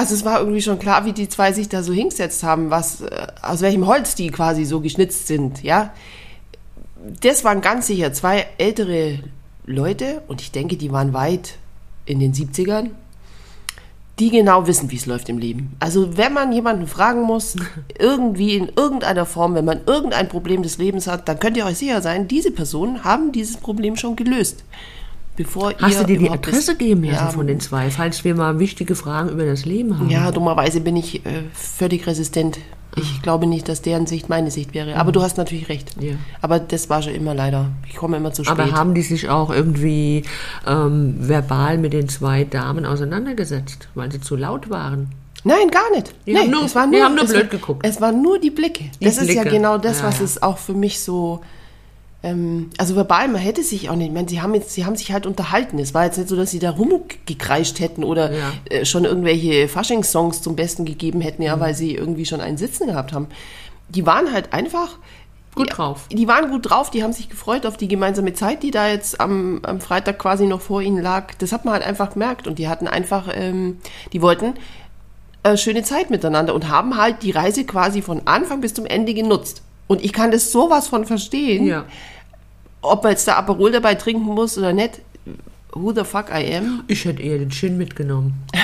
also 0.00 0.14
es 0.14 0.24
war 0.24 0.40
irgendwie 0.40 0.62
schon 0.62 0.78
klar, 0.78 1.04
wie 1.04 1.12
die 1.12 1.28
zwei 1.28 1.52
sich 1.52 1.68
da 1.68 1.82
so 1.82 1.92
hingesetzt 1.92 2.42
haben, 2.42 2.70
was, 2.70 3.02
äh, 3.02 3.26
aus 3.42 3.60
welchem 3.60 3.86
Holz 3.86 4.14
die 4.14 4.30
quasi 4.30 4.64
so 4.64 4.80
geschnitzt 4.80 5.26
sind, 5.26 5.62
ja. 5.62 5.92
Das 7.20 7.44
waren 7.44 7.60
ganz 7.60 7.86
sicher 7.86 8.10
zwei 8.14 8.46
ältere 8.56 9.18
Leute 9.66 10.22
und 10.26 10.40
ich 10.40 10.52
denke, 10.52 10.78
die 10.78 10.90
waren 10.90 11.12
weit 11.12 11.56
in 12.06 12.18
den 12.18 12.32
70ern 12.32 12.90
die 14.18 14.28
genau 14.28 14.66
wissen, 14.66 14.90
wie 14.90 14.96
es 14.96 15.06
läuft 15.06 15.30
im 15.30 15.38
Leben. 15.38 15.74
Also 15.80 16.18
wenn 16.18 16.34
man 16.34 16.52
jemanden 16.52 16.86
fragen 16.86 17.22
muss, 17.22 17.56
irgendwie 17.98 18.54
in 18.54 18.70
irgendeiner 18.76 19.24
Form, 19.24 19.54
wenn 19.54 19.64
man 19.64 19.80
irgendein 19.86 20.28
Problem 20.28 20.62
des 20.62 20.76
Lebens 20.76 21.06
hat, 21.06 21.26
dann 21.26 21.40
könnt 21.40 21.56
ihr 21.56 21.64
euch 21.64 21.78
sicher 21.78 22.02
sein, 22.02 22.28
diese 22.28 22.50
Personen 22.50 23.02
haben 23.02 23.32
dieses 23.32 23.56
Problem 23.56 23.96
schon 23.96 24.16
gelöst. 24.16 24.62
Bevor 25.44 25.72
Hast 25.78 25.94
ihr 25.94 26.00
du 26.00 26.06
dir 26.06 26.18
die 26.18 26.30
Adresse 26.30 26.76
geben 26.76 27.02
lassen 27.04 27.14
ja, 27.14 27.30
von 27.30 27.46
den 27.46 27.60
zwei, 27.60 27.90
falls 27.90 28.24
wir 28.24 28.34
mal 28.34 28.58
wichtige 28.58 28.94
Fragen 28.94 29.30
über 29.30 29.46
das 29.46 29.64
Leben 29.64 29.98
haben? 29.98 30.10
Ja, 30.10 30.30
dummerweise 30.32 30.82
bin 30.82 30.96
ich 30.96 31.24
äh, 31.24 31.44
völlig 31.54 32.06
resistent. 32.06 32.58
Ich 32.96 33.22
glaube 33.22 33.46
nicht, 33.46 33.66
dass 33.66 33.80
deren 33.80 34.06
Sicht 34.06 34.28
meine 34.28 34.50
Sicht 34.50 34.74
wäre. 34.74 34.96
Aber 34.96 35.12
du 35.12 35.22
hast 35.22 35.38
natürlich 35.38 35.70
recht. 35.70 35.94
Ja. 35.98 36.12
Aber 36.42 36.58
das 36.58 36.90
war 36.90 37.00
schon 37.00 37.14
immer 37.14 37.34
leider. 37.34 37.70
Ich 37.88 37.96
komme 37.96 38.18
immer 38.18 38.34
zu 38.34 38.44
spät. 38.44 38.58
Aber 38.58 38.72
haben 38.72 38.92
die 38.94 39.00
sich 39.00 39.30
auch 39.30 39.48
irgendwie 39.50 40.24
ähm, 40.66 41.14
verbal 41.26 41.78
mit 41.78 41.94
den 41.94 42.10
zwei 42.10 42.44
Damen 42.44 42.84
auseinandergesetzt, 42.84 43.88
weil 43.94 44.12
sie 44.12 44.20
zu 44.20 44.36
laut 44.36 44.68
waren? 44.68 45.08
Nein, 45.44 45.70
gar 45.70 45.90
nicht. 45.96 46.12
Die 46.26 46.34
nee, 46.34 46.40
haben 46.40 46.50
nur- 46.50 46.64
es 46.66 46.74
war 46.74 46.86
die 46.86 46.96
nur, 46.96 47.04
haben 47.06 47.14
nur 47.14 47.24
blöd 47.24 47.36
war, 47.36 47.44
geguckt. 47.44 47.86
Es 47.86 47.98
waren 48.02 48.20
nur 48.20 48.38
die 48.38 48.50
Blicke. 48.50 48.84
Die 49.00 49.04
das 49.06 49.16
ist 49.16 49.28
ja 49.32 49.40
Blicke. 49.42 49.56
genau 49.56 49.78
das, 49.78 50.00
Ja, 50.00 50.08
was 50.08 50.20
es 50.20 50.42
auch 50.42 50.58
für 50.58 50.74
mich 50.74 51.00
so. 51.00 51.40
Ähm, 52.22 52.70
also 52.76 52.96
verbal, 52.96 53.28
man 53.28 53.40
hätte 53.40 53.62
sich 53.62 53.88
auch 53.88 53.96
nicht. 53.96 54.08
Ich 54.08 54.12
meine, 54.12 54.28
sie 54.28 54.42
haben 54.42 54.54
jetzt, 54.54 54.72
sie 54.72 54.84
haben 54.84 54.94
sich 54.96 55.10
halt 55.12 55.24
unterhalten. 55.26 55.78
Es 55.78 55.94
war 55.94 56.04
jetzt 56.04 56.18
nicht 56.18 56.28
so, 56.28 56.36
dass 56.36 56.50
sie 56.50 56.58
da 56.58 56.70
rumgekreischt 56.70 57.80
hätten 57.80 58.04
oder 58.04 58.32
Ja. 58.32 58.52
äh, 58.68 58.84
schon 58.84 59.04
irgendwelche 59.04 59.68
Faschingssongs 59.68 60.42
zum 60.42 60.54
Besten 60.56 60.84
gegeben 60.84 61.20
hätten, 61.22 61.42
Mhm. 61.42 61.46
ja, 61.46 61.60
weil 61.60 61.74
sie 61.74 61.94
irgendwie 61.94 62.26
schon 62.26 62.40
einen 62.42 62.58
Sitzen 62.58 62.88
gehabt 62.88 63.12
haben. 63.14 63.28
Die 63.88 64.04
waren 64.06 64.32
halt 64.32 64.52
einfach 64.52 64.98
Gut 65.54 65.68
die, 65.70 65.72
drauf. 65.72 66.06
Die 66.12 66.28
waren 66.28 66.50
gut 66.50 66.68
drauf, 66.70 66.90
die 66.90 67.02
haben 67.02 67.12
sich 67.12 67.28
gefreut 67.28 67.64
auf 67.66 67.76
die 67.76 67.88
gemeinsame 67.88 68.34
Zeit, 68.34 68.62
die 68.62 68.70
da 68.70 68.88
jetzt 68.88 69.20
am, 69.20 69.60
am 69.64 69.80
Freitag 69.80 70.18
quasi 70.18 70.46
noch 70.46 70.60
vor 70.60 70.80
ihnen 70.82 71.02
lag. 71.02 71.32
Das 71.38 71.50
hat 71.52 71.64
man 71.64 71.72
halt 71.74 71.84
einfach 71.84 72.12
gemerkt 72.12 72.46
und 72.46 72.58
die 72.58 72.68
hatten 72.68 72.86
einfach, 72.86 73.28
ähm, 73.34 73.78
die 74.12 74.20
wollten 74.22 74.54
äh, 75.42 75.56
schöne 75.56 75.82
Zeit 75.82 76.10
miteinander 76.10 76.54
und 76.54 76.68
haben 76.68 76.96
halt 76.98 77.22
die 77.22 77.30
Reise 77.30 77.64
quasi 77.64 78.02
von 78.02 78.20
Anfang 78.26 78.60
bis 78.60 78.74
zum 78.74 78.84
Ende 78.86 79.14
genutzt. 79.14 79.62
Und 79.90 80.04
ich 80.04 80.12
kann 80.12 80.30
das 80.30 80.52
sowas 80.52 80.86
von 80.86 81.04
verstehen, 81.04 81.66
Ja. 81.66 81.84
ob 82.80 83.02
man 83.02 83.10
jetzt 83.10 83.26
da 83.26 83.34
Aperol 83.34 83.72
dabei 83.72 83.96
trinken 83.96 84.22
muss 84.22 84.56
oder 84.56 84.72
nicht. 84.72 85.00
Who 85.72 85.92
the 85.92 86.04
fuck 86.04 86.26
I 86.30 86.54
am? 86.54 86.84
Ich 86.86 87.04
hätte 87.04 87.20
eher 87.20 87.38
den 87.38 87.50
Gin 87.50 87.76
mitgenommen. 87.76 88.34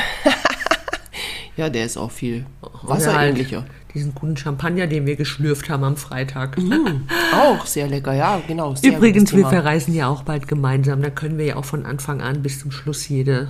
Ja, 1.56 1.70
der 1.70 1.86
ist 1.86 1.96
auch 1.96 2.10
viel 2.10 2.44
halt 2.62 2.72
wasserähnlicher. 2.82 3.64
diesen 3.94 4.14
guten 4.14 4.36
Champagner, 4.36 4.86
den 4.86 5.06
wir 5.06 5.16
geschlürft 5.16 5.70
haben 5.70 5.84
am 5.84 5.96
Freitag. 5.96 6.58
Auch 7.34 7.64
sehr 7.64 7.88
lecker, 7.88 8.12
ja, 8.12 8.42
genau. 8.46 8.74
Übrigens, 8.82 9.34
wir 9.34 9.48
verreisen 9.48 9.94
ja 9.94 10.06
auch 10.08 10.22
bald 10.22 10.48
gemeinsam. 10.48 11.00
Da 11.00 11.08
können 11.08 11.38
wir 11.38 11.46
ja 11.46 11.56
auch 11.56 11.64
von 11.64 11.86
Anfang 11.86 12.20
an 12.20 12.42
bis 12.42 12.60
zum 12.60 12.70
Schluss 12.72 13.08
jede 13.08 13.48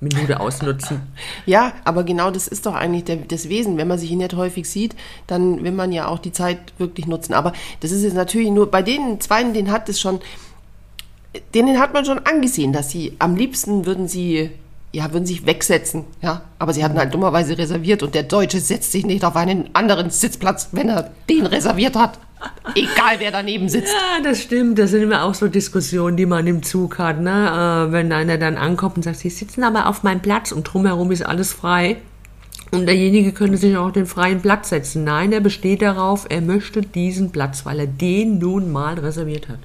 Minute 0.00 0.40
ausnutzen. 0.40 1.02
Ja, 1.46 1.72
aber 1.84 2.02
genau 2.04 2.30
das 2.30 2.48
ist 2.48 2.66
doch 2.66 2.74
eigentlich 2.74 3.04
der, 3.04 3.16
das 3.16 3.48
Wesen. 3.48 3.76
Wenn 3.76 3.88
man 3.88 3.98
sich 3.98 4.10
nicht 4.10 4.34
häufig 4.34 4.68
sieht, 4.68 4.96
dann 5.26 5.62
will 5.62 5.72
man 5.72 5.92
ja 5.92 6.08
auch 6.08 6.18
die 6.18 6.32
Zeit 6.32 6.58
wirklich 6.78 7.06
nutzen. 7.06 7.34
Aber 7.34 7.52
das 7.80 7.92
ist 7.92 8.02
jetzt 8.02 8.14
natürlich 8.14 8.50
nur, 8.50 8.70
bei 8.70 8.82
den 8.82 9.20
Zweien, 9.20 9.54
den 9.54 9.70
hat 9.70 9.88
es 9.88 10.00
schon, 10.00 10.20
denen 11.54 11.78
hat 11.78 11.94
man 11.94 12.04
schon 12.04 12.18
angesehen, 12.18 12.72
dass 12.72 12.90
sie 12.90 13.14
am 13.18 13.36
liebsten 13.36 13.86
würden 13.86 14.08
sie, 14.08 14.50
ja, 14.92 15.12
würden 15.12 15.26
sich 15.26 15.46
wegsetzen, 15.46 16.04
ja. 16.20 16.42
Aber 16.58 16.72
sie 16.72 16.84
hatten 16.84 16.98
halt 16.98 17.14
dummerweise 17.14 17.56
reserviert 17.56 18.02
und 18.02 18.14
der 18.14 18.24
Deutsche 18.24 18.60
setzt 18.60 18.92
sich 18.92 19.06
nicht 19.06 19.24
auf 19.24 19.36
einen 19.36 19.70
anderen 19.74 20.10
Sitzplatz, 20.10 20.70
wenn 20.72 20.88
er 20.88 21.12
den 21.28 21.46
reserviert 21.46 21.96
hat. 21.96 22.18
Egal, 22.74 23.16
wer 23.18 23.30
daneben 23.30 23.68
sitzt. 23.68 23.92
Ja, 23.92 24.22
das 24.22 24.42
stimmt. 24.42 24.78
Das 24.78 24.90
sind 24.90 25.02
immer 25.02 25.24
auch 25.24 25.34
so 25.34 25.48
Diskussionen, 25.48 26.16
die 26.16 26.26
man 26.26 26.46
im 26.46 26.62
Zug 26.62 26.98
hat. 26.98 27.20
Ne? 27.20 27.86
Äh, 27.88 27.92
wenn 27.92 28.12
einer 28.12 28.38
dann 28.38 28.56
ankommt 28.56 28.96
und 28.96 29.02
sagt, 29.02 29.18
Sie 29.18 29.30
sitzen 29.30 29.64
aber 29.64 29.86
auf 29.86 30.02
meinem 30.02 30.20
Platz 30.20 30.52
und 30.52 30.64
drumherum 30.64 31.10
ist 31.10 31.24
alles 31.24 31.52
frei. 31.52 31.96
Und 32.72 32.86
derjenige 32.86 33.32
könnte 33.32 33.56
sich 33.56 33.76
auch 33.76 33.86
auf 33.86 33.92
den 33.92 34.06
freien 34.06 34.42
Platz 34.42 34.70
setzen. 34.70 35.04
Nein, 35.04 35.32
er 35.32 35.40
besteht 35.40 35.82
darauf, 35.82 36.26
er 36.28 36.40
möchte 36.40 36.82
diesen 36.82 37.30
Platz, 37.30 37.64
weil 37.64 37.80
er 37.80 37.86
den 37.86 38.38
nun 38.38 38.72
mal 38.72 38.98
reserviert 38.98 39.48
hat. 39.48 39.58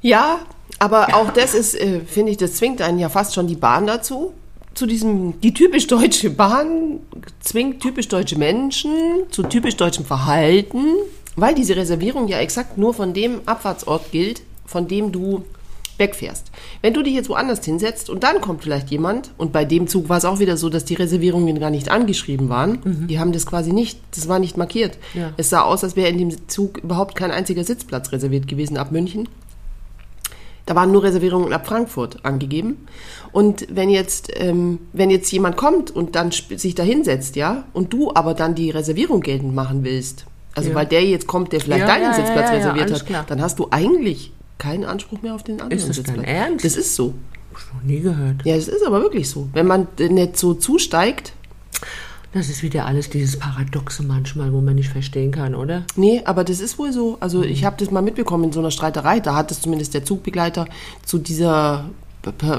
Ja, 0.00 0.40
aber 0.78 1.14
auch 1.14 1.32
das 1.32 1.54
ist, 1.54 1.74
äh, 1.80 2.00
finde 2.00 2.32
ich, 2.32 2.38
das 2.38 2.54
zwingt 2.54 2.82
einen 2.82 2.98
ja 2.98 3.08
fast 3.08 3.34
schon 3.34 3.46
die 3.46 3.56
Bahn 3.56 3.86
dazu. 3.86 4.34
Zu 4.74 4.86
diesem, 4.86 5.40
die 5.40 5.54
typisch 5.54 5.86
deutsche 5.86 6.30
Bahn 6.30 7.00
zwingt 7.40 7.80
typisch 7.80 8.08
deutsche 8.08 8.36
Menschen 8.36 8.90
zu 9.30 9.44
typisch 9.44 9.76
deutschem 9.76 10.04
Verhalten, 10.04 10.86
weil 11.36 11.54
diese 11.54 11.76
Reservierung 11.76 12.28
ja 12.28 12.38
exakt 12.38 12.78
nur 12.78 12.94
von 12.94 13.14
dem 13.14 13.40
Abfahrtsort 13.46 14.10
gilt, 14.12 14.42
von 14.66 14.88
dem 14.88 15.12
du 15.12 15.44
wegfährst. 15.98 16.50
Wenn 16.80 16.94
du 16.94 17.02
dich 17.02 17.14
jetzt 17.14 17.28
woanders 17.28 17.64
hinsetzt 17.64 18.10
und 18.10 18.24
dann 18.24 18.40
kommt 18.40 18.62
vielleicht 18.62 18.90
jemand, 18.90 19.30
und 19.38 19.52
bei 19.52 19.64
dem 19.64 19.86
Zug 19.86 20.08
war 20.08 20.18
es 20.18 20.24
auch 20.24 20.38
wieder 20.38 20.56
so, 20.56 20.68
dass 20.68 20.84
die 20.84 20.94
Reservierungen 20.94 21.60
gar 21.60 21.70
nicht 21.70 21.90
angeschrieben 21.90 22.48
waren, 22.48 23.06
die 23.08 23.18
haben 23.18 23.32
das 23.32 23.46
quasi 23.46 23.72
nicht, 23.72 24.00
das 24.14 24.28
war 24.28 24.38
nicht 24.38 24.56
markiert. 24.56 24.98
Ja. 25.14 25.32
Es 25.36 25.50
sah 25.50 25.62
aus, 25.62 25.84
als 25.84 25.96
wäre 25.96 26.08
in 26.08 26.18
dem 26.18 26.48
Zug 26.48 26.78
überhaupt 26.78 27.14
kein 27.14 27.30
einziger 27.30 27.64
Sitzplatz 27.64 28.12
reserviert 28.12 28.48
gewesen 28.48 28.76
ab 28.76 28.90
München. 28.90 29.28
Da 30.66 30.76
waren 30.76 30.92
nur 30.92 31.02
Reservierungen 31.02 31.52
ab 31.52 31.66
Frankfurt 31.66 32.24
angegeben. 32.24 32.86
Und 33.32 33.66
wenn 33.68 33.90
jetzt, 33.90 34.30
ähm, 34.36 34.78
wenn 34.92 35.10
jetzt 35.10 35.30
jemand 35.32 35.56
kommt 35.56 35.90
und 35.90 36.14
dann 36.14 36.30
sich 36.30 36.74
da 36.74 36.84
hinsetzt, 36.84 37.34
ja, 37.34 37.64
und 37.72 37.92
du 37.92 38.12
aber 38.14 38.34
dann 38.34 38.54
die 38.54 38.70
Reservierung 38.70 39.22
geltend 39.22 39.54
machen 39.54 39.82
willst, 39.82 40.26
also 40.54 40.70
Ja. 40.70 40.74
weil 40.74 40.86
der 40.86 41.04
jetzt 41.04 41.26
kommt, 41.26 41.52
der 41.52 41.60
vielleicht 41.60 41.80
Ja, 41.80 41.86
deinen 41.86 42.02
ja, 42.04 42.12
Sitzplatz 42.14 42.50
ja, 42.50 42.52
ja, 42.52 42.58
reserviert 42.58 42.92
hat, 42.92 43.06
klar. 43.06 43.24
dann 43.26 43.40
hast 43.42 43.58
du 43.58 43.68
eigentlich 43.70 44.32
keinen 44.58 44.84
Anspruch 44.84 45.22
mehr 45.22 45.34
auf 45.34 45.42
den 45.42 45.60
anderen 45.60 45.72
Ist 45.78 45.88
das 45.88 45.96
dein 45.96 46.04
Sitzplatz. 46.16 46.28
Ernst? 46.28 46.64
Das 46.64 46.76
ist 46.76 46.94
so. 46.94 47.14
Ich 47.56 47.74
noch 47.74 47.82
nie 47.82 48.00
gehört. 48.00 48.44
Ja, 48.44 48.56
das 48.56 48.68
ist 48.68 48.86
aber 48.86 49.00
wirklich 49.02 49.28
so. 49.28 49.48
Wenn 49.52 49.66
man 49.66 49.88
nicht 49.98 50.36
so 50.38 50.54
zusteigt, 50.54 51.32
Das 52.34 52.48
ist 52.48 52.62
wieder 52.62 52.86
alles 52.86 53.10
dieses 53.10 53.38
Paradoxe 53.38 54.02
manchmal, 54.04 54.54
wo 54.54 54.62
man 54.62 54.74
nicht 54.76 54.88
verstehen 54.88 55.32
kann, 55.32 55.54
oder? 55.54 55.82
Nee, 55.96 56.22
aber 56.24 56.44
das 56.44 56.60
ist 56.60 56.78
wohl 56.78 56.90
so. 56.90 57.18
Also 57.20 57.38
Mhm. 57.40 57.44
ich 57.44 57.64
habe 57.66 57.76
das 57.78 57.90
mal 57.90 58.00
mitbekommen 58.00 58.44
in 58.44 58.52
so 58.52 58.60
einer 58.60 58.70
Streiterei. 58.70 59.20
Da 59.20 59.34
hat 59.34 59.50
es 59.50 59.60
zumindest 59.60 59.92
der 59.92 60.06
Zugbegleiter 60.06 60.64
zu 61.04 61.18
dieser 61.18 61.90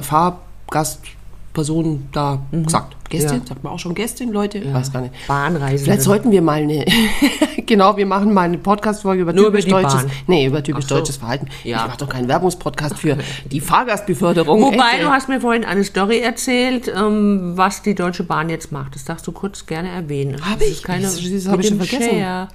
Fahrgastperson 0.01 2.07
da 2.11 2.41
gesagt. 2.51 2.95
Gästin? 3.09 3.37
Mhm. 3.37 3.41
Ja. 3.43 3.47
Sagt 3.47 3.63
man 3.63 3.73
auch 3.73 3.79
schon 3.79 3.95
Gästin, 3.95 4.31
Leute? 4.31 4.57
Ich 4.59 4.73
weiß 4.73 4.91
gar 4.91 5.01
nicht. 5.01 5.13
Bahnreisende. 5.27 5.83
Vielleicht 5.83 6.01
sollten 6.03 6.31
wir 6.31 6.41
mal 6.41 6.61
eine, 6.61 6.85
genau, 7.65 7.97
wir 7.97 8.05
machen 8.05 8.33
mal 8.33 8.41
eine 8.43 8.57
Podcast-Folge 8.57 9.21
über 9.23 9.33
Nur 9.33 9.45
typisch 9.47 9.65
über 9.65 9.81
deutsches, 9.81 10.03
Bahn. 10.03 10.11
nee, 10.27 10.45
über 10.45 10.63
typisch 10.63 10.85
so. 10.85 10.95
deutsches 10.95 11.17
Verhalten. 11.17 11.47
Ja. 11.63 11.77
Ich 11.81 11.87
mache 11.87 11.97
doch 11.97 12.09
keinen 12.09 12.27
Werbungspodcast 12.27 12.97
für 12.97 13.17
die 13.51 13.59
Fahrgastbeförderung. 13.59 14.61
Wobei, 14.61 14.93
Echt, 14.95 15.03
du 15.03 15.07
hast 15.09 15.29
mir 15.29 15.41
vorhin 15.41 15.65
eine 15.65 15.83
Story 15.83 16.19
erzählt, 16.19 16.91
ähm, 16.95 17.53
was 17.55 17.81
die 17.81 17.95
Deutsche 17.95 18.23
Bahn 18.23 18.49
jetzt 18.49 18.71
macht. 18.71 18.95
Das 18.95 19.05
darfst 19.05 19.25
du 19.27 19.31
kurz 19.31 19.65
gerne 19.65 19.89
erwähnen. 19.89 20.37
Hab 20.49 20.59
Das 20.59 20.67
ich? 20.67 20.83
keine, 20.83 21.03
Das- 21.03 21.15
das 21.15 21.23
mit 21.29 21.47
hab 21.47 21.59
ich 21.59 21.67
schon 21.67 21.77
vergessen. 21.81 22.19
Share. 22.19 22.47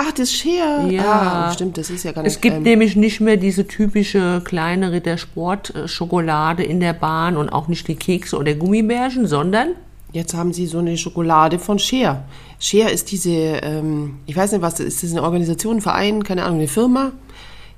Ach, 0.00 0.12
das 0.12 0.32
Share. 0.32 0.86
Ja. 0.90 1.46
Ah, 1.48 1.52
stimmt, 1.52 1.76
das 1.76 1.90
ist 1.90 2.04
ja 2.04 2.12
gar 2.12 2.22
nicht. 2.22 2.32
Es 2.32 2.40
gibt 2.40 2.58
ähm, 2.58 2.62
nämlich 2.62 2.94
nicht 2.94 3.20
mehr 3.20 3.36
diese 3.36 3.66
typische 3.66 4.40
kleine 4.44 4.92
Rittersport-Schokolade 4.92 6.62
in 6.62 6.80
der 6.80 6.92
Bahn 6.92 7.36
und 7.36 7.48
auch 7.48 7.68
nicht 7.68 7.88
die 7.88 7.96
Kekse 7.96 8.36
oder 8.38 8.54
Gummibärchen, 8.54 9.26
sondern 9.26 9.70
Jetzt 10.12 10.34
haben 10.34 10.52
sie 10.52 10.66
so 10.66 10.78
eine 10.78 10.96
Schokolade 10.96 11.58
von 11.58 11.78
Share. 11.78 12.22
Share 12.58 12.90
ist 12.90 13.10
diese, 13.10 13.30
ähm, 13.30 14.16
ich 14.26 14.36
weiß 14.36 14.52
nicht 14.52 14.62
was, 14.62 14.80
ist 14.80 15.02
das 15.02 15.10
eine 15.12 15.22
Organisation, 15.22 15.76
ein 15.76 15.80
Verein, 15.82 16.24
keine 16.24 16.44
Ahnung, 16.44 16.58
eine 16.58 16.68
Firma? 16.68 17.12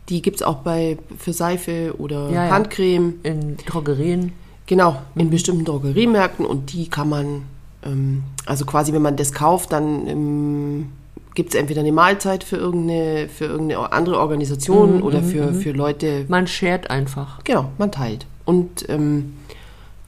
Die 0.09 0.23
gibt 0.23 0.37
es 0.37 0.43
auch 0.43 0.57
bei, 0.59 0.97
für 1.19 1.33
Seife 1.33 1.95
oder 1.99 2.31
Ja, 2.31 2.47
ja. 2.47 2.51
Handcreme. 2.51 3.15
In 3.23 3.57
Drogerien. 3.67 4.33
Genau, 4.67 4.97
in 5.17 5.31
bestimmten 5.31 5.65
Drogeriemärkten 5.65 6.47
und 6.47 6.73
die 6.73 6.89
kann 6.89 7.09
man, 7.09 7.43
ähm, 7.85 8.23
also 8.47 8.65
quasi 8.65 8.93
wenn 8.93 9.03
man 9.03 9.17
das 9.17 9.33
kauft, 9.33 9.73
dann 9.73 10.07
ähm, 10.07 10.93
gibt 11.35 11.53
es 11.55 11.61
entweder 11.61 11.81
eine 11.81 11.91
Mahlzeit 11.93 12.45
für 12.45 12.57
irgendeine, 12.57 13.29
für 13.29 13.47
irgendeine 13.47 13.93
andere 13.93 14.19
Organisation 14.19 15.03
oder 15.03 15.23
für, 15.23 15.55
für 15.55 15.73
Leute, 15.73 16.25
Man 16.29 16.47
schert 16.47 16.91
einfach. 16.91 17.43
genau, 17.43 17.71
man 17.79 17.91
teilt. 17.91 18.27
Und 18.45 18.89
ähm, 18.89 19.35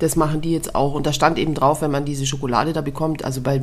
das 0.02 0.16
machen 0.16 0.40
die 0.40 0.50
jetzt 0.52 0.74
auch. 0.74 0.94
Und 0.94 1.06
da 1.06 1.12
stand 1.12 1.38
eben 1.38 1.54
drauf, 1.54 1.80
wenn 1.80 1.90
man 1.90 2.04
diese 2.04 2.26
Schokolade 2.26 2.72
da 2.72 2.80
bekommt, 2.80 3.24
also 3.24 3.40
bei 3.40 3.62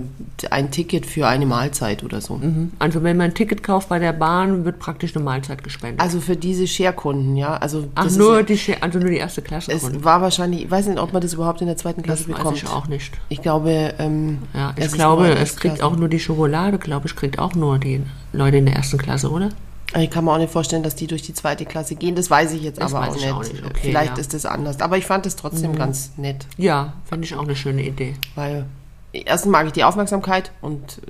ein 0.50 0.72
Ticket 0.72 1.05
für 1.05 1.27
eine 1.27 1.46
Mahlzeit 1.46 2.03
oder 2.03 2.22
so. 2.22 2.39
Also 2.79 3.03
wenn 3.03 3.17
man 3.17 3.27
ein 3.27 3.34
Ticket 3.34 3.62
kauft 3.62 3.89
bei 3.89 4.00
der 4.00 4.13
Bahn, 4.13 4.63
wird 4.65 4.79
praktisch 4.79 5.15
eine 5.15 5.24
Mahlzeit 5.25 5.63
gespendet. 5.63 6.01
Also 6.01 6.22
für 6.22 6.36
diese 6.38 6.65
Share-Kunden, 6.67 7.36
ja. 7.36 7.55
Also 7.58 7.88
Ach, 7.96 8.10
nur 8.12 8.38
ja, 8.38 8.43
die, 8.43 8.55
Scher- 8.58 8.77
also 8.81 9.00
nur 9.00 9.10
die 9.10 9.17
erste 9.17 9.41
Klasse. 9.41 9.72
es 9.72 10.03
war 10.03 10.22
wahrscheinlich, 10.22 10.63
ich 10.63 10.72
weiß 10.72 10.88
nicht, 10.88 11.00
ob 11.00 11.12
man 11.13 11.22
das 11.22 11.34
überhaupt 11.34 11.62
in 11.62 11.67
der 11.67 11.77
zweiten 11.77 12.01
Klasse 12.03 12.24
das 12.24 12.29
weiß 12.31 12.38
bekommt. 12.38 12.58
ich 12.58 12.67
auch 12.69 12.88
nicht. 12.88 13.12
Ich 13.29 13.41
glaube, 13.41 13.93
ähm, 14.00 14.39
Ja, 14.53 14.74
es 14.77 14.88
ich 14.88 14.93
glaube, 14.93 15.29
es 15.29 15.55
kriegt 15.58 15.84
auch 15.84 15.96
nur 15.98 16.08
die 16.10 16.19
Schokolade, 16.19 16.77
glaube 16.77 17.08
ich, 17.08 17.15
kriegt 17.15 17.38
auch 17.39 17.53
nur 17.55 17.79
die 17.79 18.01
Leute 18.31 18.58
in 18.58 18.65
der 18.65 18.75
ersten 18.75 18.98
Klasse, 18.98 19.29
oder? 19.29 19.50
Ich 19.98 20.10
kann 20.12 20.24
mir 20.25 20.31
auch 20.34 20.38
nicht 20.38 20.51
vorstellen, 20.51 20.84
dass 20.84 20.96
die 20.96 21.08
durch 21.08 21.24
die 21.24 21.34
zweite 21.34 21.65
Klasse 21.65 21.96
gehen. 21.96 22.15
Das 22.15 22.29
weiß 22.29 22.53
ich 22.53 22.62
jetzt 22.62 22.79
Das 22.79 22.93
aber 22.93 23.08
auch 23.10 23.15
ich 23.15 23.22
nicht. 23.24 23.34
auch 23.34 23.39
nicht. 23.43 23.65
Okay, 23.65 23.79
Vielleicht 23.81 24.10
ja. 24.10 24.13
Mhm. 24.13 24.19
ist 24.19 24.34
das 24.34 24.46
anders. 24.46 24.79
Aber 24.81 24.98
ich 24.98 25.05
fand 25.05 25.25
es 25.25 25.36
trotzdem 25.36 25.75
ganz 25.75 26.12
nett, 26.17 26.46
Ja, 26.58 26.93
finde 27.05 27.25
ich 27.25 27.34
auch 27.36 27.43
eine 27.43 27.55
schöne 27.55 27.84
Idee. 27.84 28.15
weil 28.36 28.65
erstens 29.13 29.51
mag 29.51 29.65
ich 29.65 29.74
die 29.74 29.84
Aufmerksamkeit 29.84 30.51
und 30.62 31.01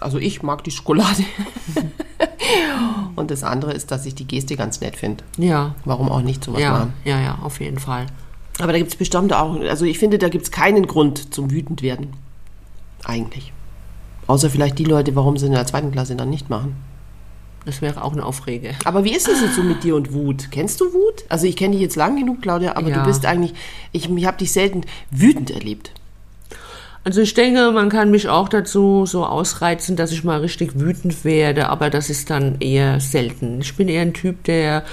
also 0.00 0.18
ich 0.18 0.42
mag 0.42 0.62
die 0.64 0.70
Schokolade. 0.70 1.22
und 3.16 3.30
das 3.30 3.42
andere 3.42 3.72
ist, 3.72 3.90
dass 3.90 4.04
ich 4.06 4.14
die 4.14 4.26
Geste 4.26 4.56
ganz 4.56 4.80
nett 4.80 4.96
finde. 4.96 5.24
Ja, 5.38 5.74
Warum 5.86 6.10
auch 6.10 6.20
nicht 6.22 6.44
sowas 6.44 6.60
ja, 6.60 6.70
machen? 6.72 6.92
ja, 7.04 7.18
ja, 7.20 7.38
auf 7.42 7.60
jeden 7.60 7.78
Fall. 7.78 8.06
Aber 8.58 8.72
da 8.72 8.78
gibt 8.78 8.90
es 8.90 8.96
bestimmt 8.96 9.32
auch, 9.32 9.58
also 9.60 9.84
ich 9.84 9.98
finde, 9.98 10.18
da 10.18 10.28
gibt 10.28 10.44
es 10.44 10.50
keinen 10.50 10.86
Grund 10.86 11.32
zum 11.34 11.50
wütend 11.50 11.82
werden. 11.82 12.12
Eigentlich. 13.04 13.52
Außer 14.26 14.50
vielleicht 14.50 14.78
die 14.78 14.84
Leute, 14.84 15.14
warum 15.14 15.36
sie 15.36 15.46
in 15.46 15.52
der 15.52 15.66
zweiten 15.66 15.92
Klasse 15.92 16.16
dann 16.16 16.30
nicht 16.30 16.50
machen. 16.50 16.76
Das 17.66 17.82
wäre 17.82 18.02
auch 18.02 18.12
eine 18.12 18.24
Aufrege. 18.24 18.70
Aber 18.84 19.02
wie 19.04 19.12
ist 19.14 19.28
es 19.28 19.40
jetzt 19.42 19.56
so 19.56 19.62
mit 19.64 19.82
dir 19.82 19.96
und 19.96 20.12
Wut? 20.12 20.52
Kennst 20.52 20.80
du 20.80 20.84
Wut? 20.94 21.24
Also 21.28 21.46
ich 21.46 21.56
kenne 21.56 21.72
dich 21.72 21.82
jetzt 21.82 21.96
lang 21.96 22.16
genug, 22.16 22.40
Claudia, 22.40 22.76
aber 22.76 22.88
Ja. 22.88 23.00
du 23.00 23.04
bist 23.04 23.26
eigentlich, 23.26 23.54
ich, 23.92 24.08
ich 24.08 24.24
habe 24.24 24.38
dich 24.38 24.52
selten 24.52 24.82
wütend 25.10 25.50
erlebt. 25.50 25.90
Also 27.02 27.20
ich 27.20 27.34
denke, 27.34 27.72
man 27.72 27.88
kann 27.88 28.10
mich 28.12 28.28
auch 28.28 28.48
dazu 28.48 29.04
so 29.04 29.26
ausreizen, 29.26 29.96
dass 29.96 30.12
ich 30.12 30.22
mal 30.24 30.40
richtig 30.40 30.78
wütend 30.78 31.24
werde, 31.24 31.68
aber 31.68 31.90
das 31.90 32.08
ist 32.08 32.30
dann 32.30 32.56
eher 32.60 33.00
selten. 33.00 33.60
Ich 33.60 33.74
bin 33.76 33.88
eher 33.88 34.02
ein 34.02 34.14
Typ, 34.14 34.44
der, 34.44 34.84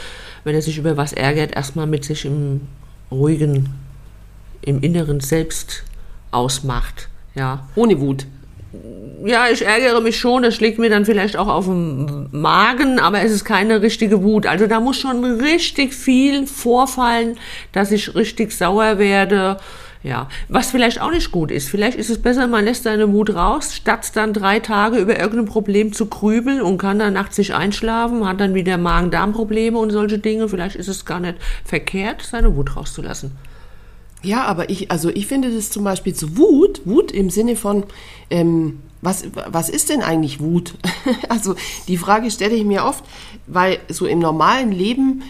wenn 0.44 0.56
er 0.56 0.62
sich 0.64 0.78
über 0.80 0.98
was 0.98 1.14
ärgert, 1.14 1.56
erstmal 1.56 1.86
mit 1.88 2.06
sich 2.06 2.26
im 2.26 2.62
ruhigen, 3.12 3.70
im 4.62 4.82
inneren 4.82 5.20
Selbst 5.20 5.84
ausmacht. 6.32 7.08
Ja. 7.36 7.68
Ohne 7.76 8.00
Wut. 8.00 8.26
Ja, 9.26 9.48
ich 9.50 9.66
ärgere 9.66 10.02
mich 10.02 10.18
schon, 10.20 10.44
das 10.44 10.56
schlägt 10.56 10.80
mir 10.80 10.90
dann 10.90 11.06
vielleicht 11.06 11.38
auch 11.38 11.48
auf 11.48 11.66
den 11.66 12.28
Magen, 12.32 13.00
aber 13.00 13.22
es 13.22 13.32
ist 13.32 13.46
keine 13.46 13.82
richtige 13.82 14.24
Wut. 14.24 14.46
Also 14.46 14.68
da 14.68 14.80
muss 14.80 14.98
schon 14.98 15.24
richtig 15.24 15.94
viel 15.94 16.48
vorfallen, 16.48 17.38
dass 17.72 17.92
ich 17.92 18.16
richtig 18.16 18.52
sauer 18.52 18.98
werde. 18.98 19.58
Ja, 20.02 20.28
was 20.50 20.72
vielleicht 20.72 21.00
auch 21.00 21.12
nicht 21.12 21.32
gut 21.32 21.50
ist. 21.50 21.70
Vielleicht 21.70 21.98
ist 21.98 22.10
es 22.10 22.22
besser, 22.22 22.48
man 22.48 22.66
lässt 22.66 22.84
seine 22.84 23.14
Wut 23.14 23.34
raus, 23.34 23.74
statt 23.74 24.12
dann 24.16 24.34
drei 24.34 24.60
Tage 24.60 24.98
über 24.98 25.18
irgendein 25.18 25.46
Problem 25.46 25.94
zu 25.94 26.08
grübeln 26.08 26.62
und 26.62 26.78
kann 26.78 27.00
dann 27.00 27.14
nachts 27.14 27.38
nicht 27.38 27.54
einschlafen, 27.56 28.28
hat 28.28 28.42
dann 28.42 28.54
wieder 28.54 28.78
Magen-Darm-Probleme 28.78 29.78
und 29.78 29.92
solche 29.92 30.20
Dinge. 30.20 30.50
Vielleicht 30.50 30.76
ist 30.76 30.90
es 30.90 31.06
gar 31.06 31.22
nicht 31.22 31.38
verkehrt, 31.64 32.22
seine 32.30 32.54
Wut 32.58 32.76
rauszulassen. 32.76 33.32
Ja, 34.24 34.46
aber 34.46 34.70
ich, 34.70 34.90
also 34.90 35.10
ich 35.10 35.28
finde 35.28 35.52
das 35.52 35.70
zum 35.70 35.84
Beispiel 35.84 36.14
zu 36.14 36.38
Wut, 36.38 36.82
Wut 36.86 37.12
im 37.12 37.30
Sinne 37.30 37.56
von, 37.56 37.84
ähm, 38.30 38.80
was, 39.02 39.26
was 39.48 39.70
ist 39.70 39.90
denn 39.90 40.02
eigentlich 40.02 40.40
Wut? 40.40 40.76
also 41.30 41.56
die 41.88 41.98
Frage 41.98 42.32
stelle 42.32 42.56
ich 42.56 42.64
mir 42.64 42.86
oft, 42.86 43.04
weil 43.48 43.80
so 43.90 44.06
im 44.06 44.20
normalen 44.20 44.72
Leben, 44.72 45.24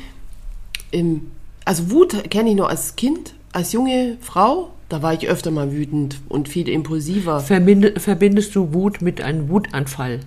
im, 0.92 1.32
also 1.66 1.90
Wut 1.90 2.30
kenne 2.30 2.52
ich 2.52 2.56
nur 2.56 2.70
als 2.70 2.96
Kind, 2.96 3.34
als 3.52 3.72
junge 3.72 4.18
Frau, 4.22 4.70
da 4.90 5.02
war 5.02 5.14
ich 5.14 5.28
öfter 5.28 5.50
mal 5.50 5.72
wütend 5.72 6.22
und 6.30 6.48
viel 6.48 6.70
impulsiver. 6.70 7.40
Verbinde, 7.40 8.00
verbindest 8.00 8.56
du 8.56 8.74
Wut 8.74 9.02
mit 9.02 9.22
einem 9.22 9.50
Wutanfall? 9.50 10.20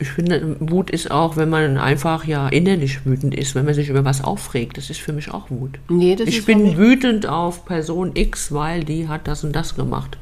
Ich 0.00 0.08
finde, 0.10 0.56
Wut 0.60 0.90
ist 0.90 1.10
auch, 1.10 1.36
wenn 1.36 1.50
man 1.50 1.76
einfach 1.76 2.24
ja 2.24 2.48
innerlich 2.48 3.04
wütend 3.04 3.34
ist, 3.34 3.54
wenn 3.54 3.66
man 3.66 3.74
sich 3.74 3.88
über 3.90 4.04
was 4.04 4.24
aufregt. 4.24 4.76
Das 4.78 4.88
ist 4.90 4.98
für 5.00 5.12
mich 5.12 5.30
auch 5.30 5.50
Wut. 5.50 5.78
Nee, 5.88 6.14
ich 6.24 6.44
bin 6.46 6.76
wütend 6.78 7.26
auf 7.28 7.64
Person 7.66 8.12
X, 8.14 8.50
weil 8.52 8.82
die 8.82 9.08
hat 9.08 9.28
das 9.28 9.44
und 9.44 9.54
das 9.54 9.76
gemacht. 9.76 10.16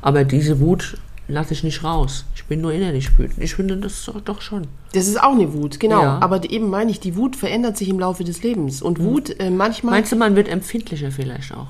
Aber 0.00 0.24
diese 0.24 0.58
Wut 0.60 0.96
lasse 1.28 1.52
ich 1.52 1.62
nicht 1.62 1.84
raus. 1.84 2.24
Ich 2.34 2.44
bin 2.46 2.62
nur 2.62 2.72
innerlich 2.72 3.16
wütend. 3.18 3.42
Ich 3.44 3.54
finde 3.54 3.76
das 3.76 4.04
doch- 4.06 4.20
doch 4.22 4.40
schon. 4.40 4.66
Das 4.94 5.06
ist 5.06 5.22
auch 5.22 5.32
eine 5.32 5.52
Wut, 5.52 5.78
genau. 5.78 6.02
Ja. 6.02 6.18
Aber 6.20 6.42
eben 6.50 6.68
meine 6.70 6.90
ich, 6.90 6.98
die 6.98 7.14
Wut 7.16 7.36
verändert 7.36 7.76
sich 7.76 7.88
im 7.90 8.00
Laufe 8.00 8.24
des 8.24 8.42
Lebens. 8.42 8.80
Und 8.82 8.98
Wut 8.98 9.38
äh, 9.40 9.50
manchmal. 9.50 9.92
Meinst 9.94 10.10
du, 10.12 10.16
man 10.16 10.36
wird 10.36 10.48
empfindlicher 10.48 11.10
vielleicht 11.12 11.52
auch? 11.54 11.68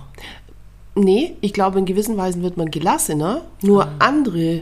Nee, 0.94 1.36
ich 1.40 1.52
glaube, 1.52 1.78
in 1.78 1.86
gewissen 1.86 2.16
Weisen 2.16 2.42
wird 2.42 2.56
man 2.56 2.70
gelassener. 2.70 3.42
Nur 3.62 3.86
Ah. 3.86 3.92
andere, 3.98 4.60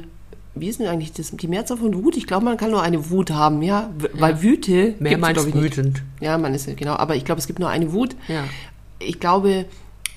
wie 0.61 0.69
ist 0.69 0.79
denn 0.81 0.87
eigentlich 0.87 1.13
das, 1.13 1.31
die 1.33 1.49
Mehrzahl 1.49 1.77
von 1.79 1.95
Wut? 1.95 2.17
Ich 2.17 2.27
glaube, 2.27 2.45
man 2.45 2.57
kann 2.57 2.71
nur 2.71 2.83
eine 2.83 3.11
Wut 3.11 3.31
haben, 3.31 3.63
ja. 3.63 3.91
Weil 4.15 4.43
Wüte. 4.43 4.95
Mehrmals 4.99 5.35
gibt's, 5.35 5.49
ich, 5.49 5.55
nicht. 5.55 5.77
wütend. 5.77 6.03
Ja, 6.21 6.39
man 6.39 6.55
ist, 6.55 6.75
genau. 6.77 6.95
Aber 6.95 7.17
ich 7.17 7.25
glaube, 7.25 7.41
es 7.41 7.47
gibt 7.47 7.59
nur 7.59 7.69
eine 7.69 7.93
Wut. 7.93 8.15
Ja. 8.29 8.45
Ich 8.99 9.19
glaube, 9.21 9.65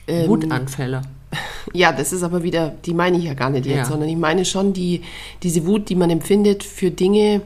ähm, 0.07 0.27
Wutanfälle. 0.27 1.01
ja, 1.73 1.91
das 1.91 2.13
ist 2.13 2.23
aber 2.23 2.43
wieder, 2.43 2.73
die 2.85 2.93
meine 2.93 3.17
ich 3.17 3.23
ja 3.23 3.33
gar 3.33 3.49
nicht 3.49 3.65
jetzt, 3.65 3.77
Ja. 3.77 3.85
sondern 3.85 4.09
ich 4.09 4.17
meine 4.17 4.45
schon 4.45 4.73
die, 4.73 5.01
diese 5.41 5.65
Wut, 5.65 5.89
die 5.89 5.95
man 5.95 6.09
empfindet 6.09 6.63
für 6.63 6.91
Dinge, 6.91 7.41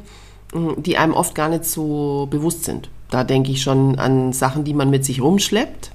mh, 0.53 0.75
die 0.77 0.97
einem 0.97 1.13
oft 1.13 1.35
gar 1.35 1.49
nicht 1.49 1.65
so 1.65 2.27
bewusst 2.29 2.63
sind. 2.65 2.89
Da 3.09 3.23
denke 3.23 3.51
ich 3.51 3.61
schon 3.61 3.97
an 3.99 4.33
Sachen, 4.33 4.63
die 4.63 4.73
man 4.73 4.89
mit 4.89 5.05
sich 5.05 5.21
rumschleppt, 5.21 5.91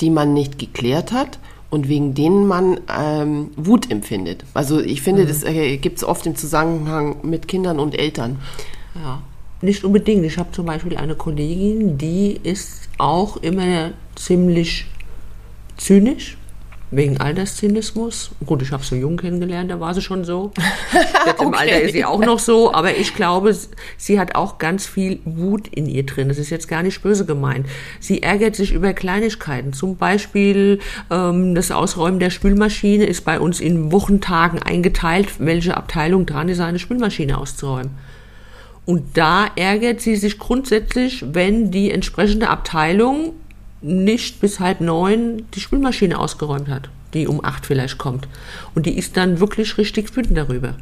die 0.00 0.10
man 0.10 0.32
nicht 0.34 0.58
geklärt 0.58 1.12
hat 1.12 1.38
und 1.72 1.88
wegen 1.88 2.12
denen 2.12 2.46
man 2.46 2.78
ähm, 2.94 3.48
Wut 3.56 3.90
empfindet. 3.90 4.44
Also 4.52 4.78
ich 4.78 5.00
Mhm. 5.00 5.04
finde, 5.04 5.26
das 5.26 5.42
äh, 5.42 5.78
gibt 5.78 5.96
es 5.96 6.04
oft 6.04 6.26
im 6.26 6.36
Zusammenhang 6.36 7.16
mit 7.22 7.48
Kindern 7.48 7.78
und 7.80 7.98
Eltern. 7.98 8.38
Ja, 8.94 9.22
nicht 9.62 9.82
unbedingt. 9.82 10.22
Ich 10.26 10.36
habe 10.36 10.52
zum 10.52 10.66
Beispiel 10.66 10.98
eine 10.98 11.14
Kollegin, 11.14 11.96
die 11.96 12.38
ist 12.42 12.90
auch 12.98 13.38
immer 13.38 13.92
ziemlich 14.16 14.84
zynisch, 15.78 16.36
wegen 16.92 17.18
Alterszynismus. 17.18 18.30
Gut, 18.46 18.62
ich 18.62 18.70
habe 18.70 18.84
sie 18.84 18.96
jung 18.96 19.16
kennengelernt, 19.16 19.70
da 19.70 19.80
war 19.80 19.94
sie 19.94 20.02
schon 20.02 20.24
so. 20.24 20.52
Jetzt 21.26 21.40
im 21.40 21.48
Okay. 21.48 21.58
Alter 21.58 21.80
ist 21.80 21.92
sie 21.92 22.04
auch 22.04 22.20
noch 22.20 22.38
so, 22.38 22.72
aber 22.72 22.96
ich 22.96 23.14
glaube, 23.14 23.56
sie 23.96 24.20
hat 24.20 24.34
auch 24.34 24.58
ganz 24.58 24.86
viel 24.86 25.20
Wut 25.24 25.68
in 25.68 25.86
ihr 25.86 26.04
drin. 26.04 26.28
Das 26.28 26.38
ist 26.38 26.50
jetzt 26.50 26.68
gar 26.68 26.82
nicht 26.82 27.02
böse 27.02 27.26
gemeint. 27.26 27.66
Sie 28.00 28.22
ärgert 28.22 28.56
sich 28.56 28.72
über 28.72 28.92
Kleinigkeiten. 28.92 29.72
Zum 29.72 29.96
Beispiel 29.96 30.78
ähm, 31.10 31.54
das 31.54 31.70
Ausräumen 31.70 32.20
der 32.20 32.30
Spülmaschine 32.30 33.04
ist 33.04 33.24
bei 33.24 33.40
uns 33.40 33.60
in 33.60 33.90
Wochentagen 33.92 34.62
eingeteilt, 34.62 35.28
welche 35.38 35.76
Abteilung 35.76 36.26
dran 36.26 36.48
ist, 36.48 36.60
eine 36.60 36.78
Spülmaschine 36.78 37.38
auszuräumen. 37.38 37.90
Und 38.84 39.16
da 39.16 39.46
ärgert 39.54 40.00
sie 40.00 40.16
sich 40.16 40.38
grundsätzlich, 40.38 41.24
wenn 41.32 41.70
die 41.70 41.90
entsprechende 41.90 42.48
Abteilung 42.48 43.32
nicht 43.82 44.40
bis 44.40 44.60
halb 44.60 44.80
neun 44.80 45.46
die 45.54 45.60
Spülmaschine 45.60 46.18
ausgeräumt 46.18 46.68
hat, 46.68 46.88
die 47.14 47.26
um 47.26 47.44
acht 47.44 47.66
vielleicht 47.66 47.98
kommt. 47.98 48.28
Und 48.74 48.86
die 48.86 48.96
ist 48.96 49.16
dann 49.16 49.40
wirklich 49.40 49.78
richtig 49.78 50.16
wütend 50.16 50.38
darüber. 50.38 50.74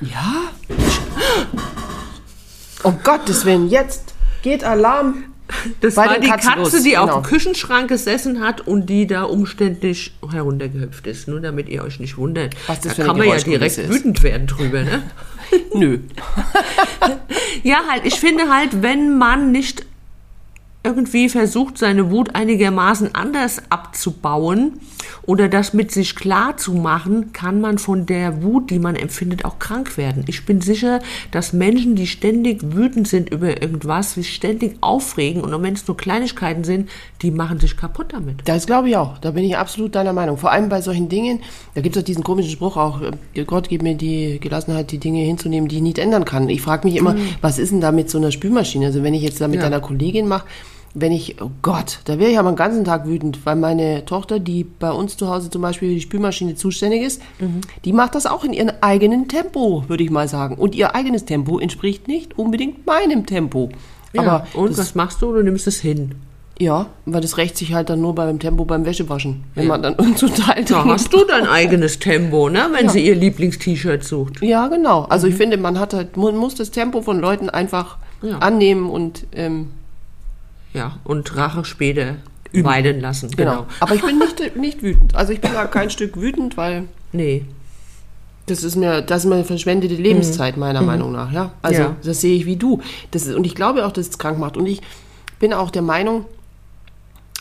Ja? 0.00 0.50
Um 2.82 2.98
Gottes 3.02 3.44
Willen, 3.44 3.68
jetzt 3.68 4.14
geht 4.42 4.64
Alarm. 4.64 5.24
Das 5.80 5.94
Bei 5.94 6.06
war 6.06 6.18
die 6.20 6.28
Katze, 6.28 6.82
die 6.82 6.90
genau. 6.90 7.04
auf 7.04 7.12
dem 7.14 7.22
Küchenschrank 7.22 7.88
gesessen 7.88 8.40
hat 8.40 8.60
und 8.60 8.86
die 8.86 9.06
da 9.06 9.22
umständlich 9.22 10.12
heruntergehüpft 10.30 11.06
ist. 11.06 11.26
Nur 11.26 11.40
damit 11.40 11.70
ihr 11.70 11.82
euch 11.82 12.00
nicht 12.00 12.18
wundert. 12.18 12.54
Was 12.66 12.80
das 12.80 12.96
da 12.96 13.06
kann 13.06 13.16
man 13.16 13.28
ja 13.28 13.38
direkt 13.38 13.78
ist. 13.78 13.88
wütend 13.88 14.22
werden 14.22 14.46
drüber, 14.46 14.82
ne? 14.82 15.02
Nö. 15.74 16.00
Ja, 17.62 17.82
halt, 17.90 18.04
ich 18.04 18.14
finde 18.14 18.54
halt, 18.54 18.82
wenn 18.82 19.18
man 19.18 19.50
nicht 19.50 19.84
irgendwie 20.88 21.28
versucht, 21.28 21.76
seine 21.76 22.10
Wut 22.10 22.34
einigermaßen 22.34 23.14
anders 23.14 23.60
abzubauen 23.68 24.80
oder 25.26 25.50
das 25.50 25.74
mit 25.74 25.92
sich 25.92 26.16
klar 26.16 26.56
zu 26.56 26.72
machen, 26.72 27.34
kann 27.34 27.60
man 27.60 27.76
von 27.76 28.06
der 28.06 28.42
Wut, 28.42 28.70
die 28.70 28.78
man 28.78 28.96
empfindet, 28.96 29.44
auch 29.44 29.58
krank 29.58 29.98
werden. 29.98 30.24
Ich 30.28 30.46
bin 30.46 30.62
sicher, 30.62 31.00
dass 31.30 31.52
Menschen, 31.52 31.94
die 31.94 32.06
ständig 32.06 32.62
wütend 32.74 33.06
sind 33.06 33.28
über 33.28 33.60
irgendwas, 33.60 34.14
sich 34.14 34.34
ständig 34.34 34.78
aufregen 34.80 35.42
und 35.42 35.62
wenn 35.62 35.74
es 35.74 35.86
nur 35.86 35.98
Kleinigkeiten 35.98 36.64
sind, 36.64 36.88
die 37.20 37.30
machen 37.30 37.60
sich 37.60 37.76
kaputt 37.76 38.14
damit. 38.14 38.36
Das 38.46 38.66
glaube 38.66 38.88
ich 38.88 38.96
auch. 38.96 39.18
Da 39.18 39.32
bin 39.32 39.44
ich 39.44 39.58
absolut 39.58 39.94
deiner 39.94 40.14
Meinung. 40.14 40.38
Vor 40.38 40.52
allem 40.52 40.70
bei 40.70 40.80
solchen 40.80 41.10
Dingen, 41.10 41.40
da 41.74 41.82
gibt 41.82 41.96
es 41.96 42.02
auch 42.02 42.06
diesen 42.06 42.24
komischen 42.24 42.50
Spruch 42.50 42.78
auch, 42.78 43.02
äh, 43.02 43.44
Gott 43.44 43.68
gibt 43.68 43.82
mir 43.82 43.94
die 43.94 44.40
Gelassenheit, 44.40 44.90
die 44.90 44.98
Dinge 44.98 45.20
hinzunehmen, 45.20 45.68
die 45.68 45.76
ich 45.76 45.82
nicht 45.82 45.98
ändern 45.98 46.24
kann. 46.24 46.48
Ich 46.48 46.62
frage 46.62 46.88
mich 46.88 46.96
immer, 46.96 47.12
mhm. 47.12 47.28
was 47.42 47.58
ist 47.58 47.72
denn 47.72 47.82
da 47.82 47.92
mit 47.92 48.08
so 48.08 48.16
einer 48.16 48.30
Spülmaschine? 48.30 48.86
Also 48.86 49.02
wenn 49.02 49.12
ich 49.12 49.22
jetzt 49.22 49.42
da 49.42 49.48
mit 49.48 49.56
ja. 49.56 49.62
deiner 49.62 49.80
Kollegin 49.80 50.26
mache, 50.26 50.46
wenn 50.94 51.12
ich, 51.12 51.40
oh 51.40 51.50
Gott, 51.62 52.00
da 52.04 52.18
wäre 52.18 52.30
ich 52.30 52.38
aber 52.38 52.50
den 52.50 52.56
ganzen 52.56 52.84
Tag 52.84 53.06
wütend, 53.06 53.44
weil 53.44 53.56
meine 53.56 54.04
Tochter, 54.04 54.38
die 54.38 54.64
bei 54.64 54.90
uns 54.90 55.16
zu 55.16 55.28
Hause 55.28 55.50
zum 55.50 55.62
Beispiel 55.62 55.90
für 55.90 55.94
die 55.94 56.00
Spülmaschine 56.00 56.54
zuständig 56.54 57.02
ist, 57.02 57.22
mhm. 57.38 57.60
die 57.84 57.92
macht 57.92 58.14
das 58.14 58.26
auch 58.26 58.44
in 58.44 58.52
ihrem 58.52 58.72
eigenen 58.80 59.28
Tempo, 59.28 59.84
würde 59.88 60.04
ich 60.04 60.10
mal 60.10 60.28
sagen. 60.28 60.56
Und 60.56 60.74
ihr 60.74 60.94
eigenes 60.94 61.24
Tempo 61.24 61.58
entspricht 61.58 62.08
nicht 62.08 62.38
unbedingt 62.38 62.86
meinem 62.86 63.26
Tempo. 63.26 63.70
Ja, 64.12 64.22
aber 64.22 64.46
und 64.54 64.76
was 64.78 64.94
machst 64.94 65.20
du? 65.22 65.32
Du 65.32 65.42
nimmst 65.42 65.66
es 65.66 65.80
hin. 65.80 66.14
Ja, 66.60 66.86
weil 67.06 67.20
das 67.20 67.36
rächt 67.36 67.56
sich 67.56 67.72
halt 67.72 67.88
dann 67.88 68.00
nur 68.00 68.16
beim 68.16 68.40
Tempo 68.40 68.64
beim 68.64 68.84
Wäschewaschen, 68.84 69.44
wenn 69.54 69.64
ja. 69.64 69.68
man 69.68 69.82
dann 69.82 69.94
uns 69.94 70.20
teilt. 70.20 70.70
Da 70.70 70.84
hast 70.84 71.12
du 71.12 71.24
dein 71.24 71.46
eigenes 71.46 72.00
Tempo, 72.00 72.48
ne, 72.48 72.66
wenn 72.72 72.86
ja. 72.86 72.90
sie 72.90 73.06
ihr 73.06 73.14
Lieblingst-T-Shirt 73.14 74.02
sucht. 74.02 74.42
Ja, 74.42 74.66
genau. 74.66 75.02
Also 75.04 75.26
mhm. 75.26 75.32
ich 75.32 75.38
finde, 75.38 75.56
man 75.56 75.78
hat 75.78 75.94
halt, 75.94 76.16
man 76.16 76.36
muss 76.36 76.56
das 76.56 76.70
Tempo 76.70 77.02
von 77.02 77.20
Leuten 77.20 77.48
einfach 77.48 77.98
annehmen 78.40 78.90
und 78.90 79.26
ähm, 79.30 79.68
ja, 80.72 80.98
und 81.04 81.36
Rache 81.36 81.64
später 81.64 82.16
weiden 82.52 83.00
lassen. 83.00 83.30
Genau. 83.30 83.50
genau. 83.50 83.66
Aber 83.80 83.94
ich 83.94 84.02
bin 84.02 84.18
nicht, 84.38 84.56
nicht 84.56 84.82
wütend. 84.82 85.14
Also 85.14 85.32
ich 85.32 85.40
bin 85.40 85.52
da 85.52 85.66
kein 85.66 85.90
Stück 85.90 86.16
wütend, 86.16 86.56
weil. 86.56 86.84
Nee. 87.12 87.44
Das 88.46 88.62
ist 88.62 88.76
mir, 88.76 89.02
das 89.02 89.24
ist 89.24 89.30
mir 89.30 89.44
verschwendete 89.44 89.94
Lebenszeit, 89.94 90.56
mhm. 90.56 90.60
meiner 90.60 90.80
mhm. 90.80 90.86
Meinung 90.86 91.12
nach, 91.12 91.30
ja. 91.32 91.52
Also 91.60 91.82
ja. 91.82 91.96
das 92.02 92.20
sehe 92.22 92.34
ich 92.34 92.46
wie 92.46 92.56
du. 92.56 92.80
Das 93.10 93.26
ist, 93.26 93.34
und 93.34 93.46
ich 93.46 93.54
glaube 93.54 93.86
auch, 93.86 93.92
dass 93.92 94.08
es 94.08 94.18
krank 94.18 94.38
macht. 94.38 94.56
Und 94.56 94.66
ich 94.66 94.80
bin 95.38 95.52
auch 95.52 95.70
der 95.70 95.82
Meinung, 95.82 96.24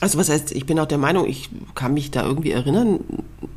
also 0.01 0.17
was 0.17 0.29
heißt, 0.29 0.51
ich 0.51 0.65
bin 0.65 0.79
auch 0.79 0.85
der 0.85 0.97
Meinung, 0.97 1.25
ich 1.25 1.49
kann 1.75 1.93
mich 1.93 2.11
da 2.11 2.23
irgendwie 2.25 2.51
erinnern, 2.51 2.99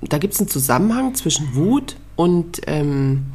da 0.00 0.18
gibt 0.18 0.35
es 0.35 0.40
einen 0.40 0.48
Zusammenhang 0.48 1.14
zwischen 1.14 1.54
Wut 1.54 1.96
und 2.16 2.61
ähm, 2.66 3.26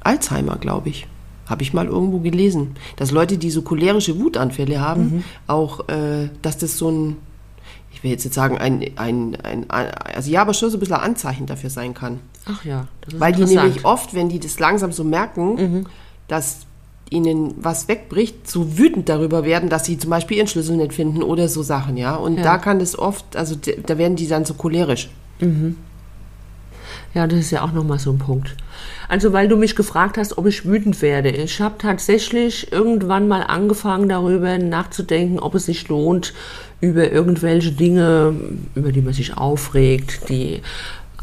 Alzheimer, 0.00 0.56
glaube 0.56 0.88
ich. 0.88 1.06
Habe 1.46 1.62
ich 1.62 1.72
mal 1.72 1.86
irgendwo 1.86 2.18
gelesen. 2.18 2.74
Dass 2.96 3.10
Leute, 3.10 3.38
die 3.38 3.50
so 3.50 3.62
cholerische 3.62 4.18
Wutanfälle 4.18 4.80
haben, 4.80 5.02
mhm. 5.02 5.24
auch, 5.46 5.88
äh, 5.88 6.28
dass 6.42 6.58
das 6.58 6.76
so 6.76 6.90
ein, 6.90 7.16
ich 7.92 8.02
will 8.02 8.10
jetzt 8.10 8.24
nicht 8.24 8.34
sagen, 8.34 8.58
ein, 8.58 8.84
ein, 8.96 9.36
ein, 9.42 9.70
also 9.70 10.30
ja, 10.30 10.42
aber 10.42 10.54
schon 10.54 10.70
so 10.70 10.76
ein 10.76 10.80
bisschen 10.80 10.96
ein 10.96 11.02
Anzeichen 11.02 11.46
dafür 11.46 11.70
sein 11.70 11.94
kann. 11.94 12.20
Ach 12.46 12.64
ja. 12.64 12.88
Weil 13.16 13.32
die 13.32 13.44
nämlich 13.44 13.84
oft, 13.84 14.14
wenn 14.14 14.28
die 14.28 14.40
das 14.40 14.58
langsam 14.58 14.92
so 14.92 15.04
merken, 15.04 15.54
mhm. 15.54 15.86
dass 16.28 16.66
ihnen 17.10 17.54
was 17.58 17.88
wegbricht, 17.88 18.50
so 18.50 18.78
wütend 18.78 19.08
darüber 19.08 19.44
werden, 19.44 19.68
dass 19.68 19.84
sie 19.84 19.98
zum 19.98 20.10
Beispiel 20.10 20.38
ihren 20.38 20.48
Schlüssel 20.48 20.76
nicht 20.76 20.92
finden 20.92 21.22
oder 21.22 21.48
so 21.48 21.62
Sachen, 21.62 21.96
ja. 21.96 22.16
Und 22.16 22.38
ja. 22.38 22.42
da 22.42 22.58
kann 22.58 22.78
das 22.78 22.98
oft, 22.98 23.36
also 23.36 23.54
da 23.54 23.98
werden 23.98 24.16
die 24.16 24.26
dann 24.26 24.44
so 24.44 24.54
cholerisch. 24.54 25.08
Mhm. 25.40 25.76
Ja, 27.16 27.26
das 27.26 27.38
ist 27.38 27.50
ja 27.50 27.62
auch 27.62 27.72
nochmal 27.72 27.98
so 27.98 28.12
ein 28.12 28.18
Punkt. 28.18 28.54
Also, 29.08 29.32
weil 29.32 29.48
du 29.48 29.56
mich 29.56 29.74
gefragt 29.74 30.18
hast, 30.18 30.36
ob 30.36 30.44
ich 30.44 30.66
wütend 30.66 31.00
werde. 31.00 31.30
Ich 31.30 31.62
habe 31.62 31.76
tatsächlich 31.78 32.70
irgendwann 32.72 33.26
mal 33.26 33.40
angefangen, 33.40 34.10
darüber 34.10 34.58
nachzudenken, 34.58 35.38
ob 35.38 35.54
es 35.54 35.64
sich 35.64 35.88
lohnt, 35.88 36.34
über 36.82 37.10
irgendwelche 37.10 37.72
Dinge, 37.72 38.34
über 38.74 38.92
die 38.92 39.00
man 39.00 39.14
sich 39.14 39.34
aufregt, 39.34 40.28
die 40.28 40.60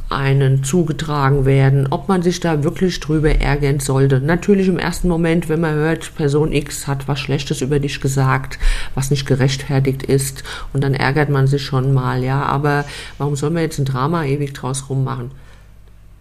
einen 0.10 0.63
zugetragen 0.63 1.45
werden, 1.45 1.86
ob 1.91 2.08
man 2.08 2.23
sich 2.23 2.39
da 2.39 2.63
wirklich 2.63 2.99
drüber 2.99 3.29
ärgern 3.29 3.79
sollte. 3.79 4.19
Natürlich 4.19 4.69
im 4.69 4.79
ersten 4.79 5.08
Moment, 5.08 5.47
wenn 5.47 5.62
man 5.62 5.75
hört, 5.75 6.15
Person 6.15 6.53
X 6.53 6.88
hat 6.88 7.08
was 7.08 7.19
Schlechtes 7.19 7.62
über 7.62 7.79
dich 7.79 8.01
gesagt, 8.01 8.58
was 8.95 9.12
nicht 9.12 9.27
gerechtfertigt 9.27 10.01
ist, 10.01 10.43
und 10.73 10.84
dann 10.84 10.95
ärgert 10.95 11.29
man 11.29 11.45
sich 11.45 11.62
schon 11.62 11.93
mal, 11.93 12.23
ja, 12.23 12.41
aber 12.41 12.84
warum 13.19 13.36
soll 13.36 13.51
man 13.51 13.62
jetzt 13.62 13.77
ein 13.77 13.86
Drama 13.86 14.25
ewig 14.25 14.53
draus 14.53 14.89
rummachen? 14.89 15.29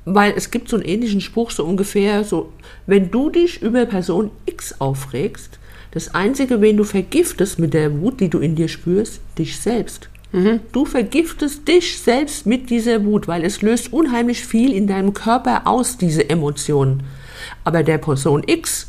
Weil 0.05 0.35
es 0.37 0.51
gibt 0.51 0.69
so 0.69 0.77
einen 0.77 0.85
ähnlichen 0.85 1.21
Spruch, 1.21 1.51
so 1.51 1.65
ungefähr, 1.65 2.25
so, 2.25 2.53
wenn 2.87 3.11
du 3.11 3.31
dich 3.31 3.63
über 3.63 3.87
Person 3.87 4.31
X 4.47 4.81
aufregst, 4.81 5.59
das 5.93 6.15
Einzige, 6.15 6.61
wen 6.61 6.77
du 6.77 6.85
vergiftest 6.85 7.59
mit 7.59 7.75
der 7.75 8.01
Wut, 8.01 8.21
die 8.21 8.31
du 8.31 8.39
in 8.39 8.57
dir 8.57 8.69
spürst, 8.69 9.21
dich 9.39 9.61
selbst. 9.61 10.09
Mhm. 10.33 10.61
Du 10.73 10.87
vergiftest 10.87 11.69
dich 11.69 11.99
selbst 12.01 12.47
mit 12.47 12.71
dieser 12.71 13.05
Wut, 13.05 13.29
weil 13.29 13.45
es 13.45 13.61
löst 13.61 13.93
unheimlich 13.93 14.45
viel 14.45 14.73
in 14.73 14.87
deinem 14.87 15.13
Körper 15.13 15.67
aus, 15.67 15.99
diese 15.99 16.29
Emotionen. 16.29 17.03
Aber 17.65 17.83
der 17.83 17.99
Person 17.99 18.43
X 18.47 18.89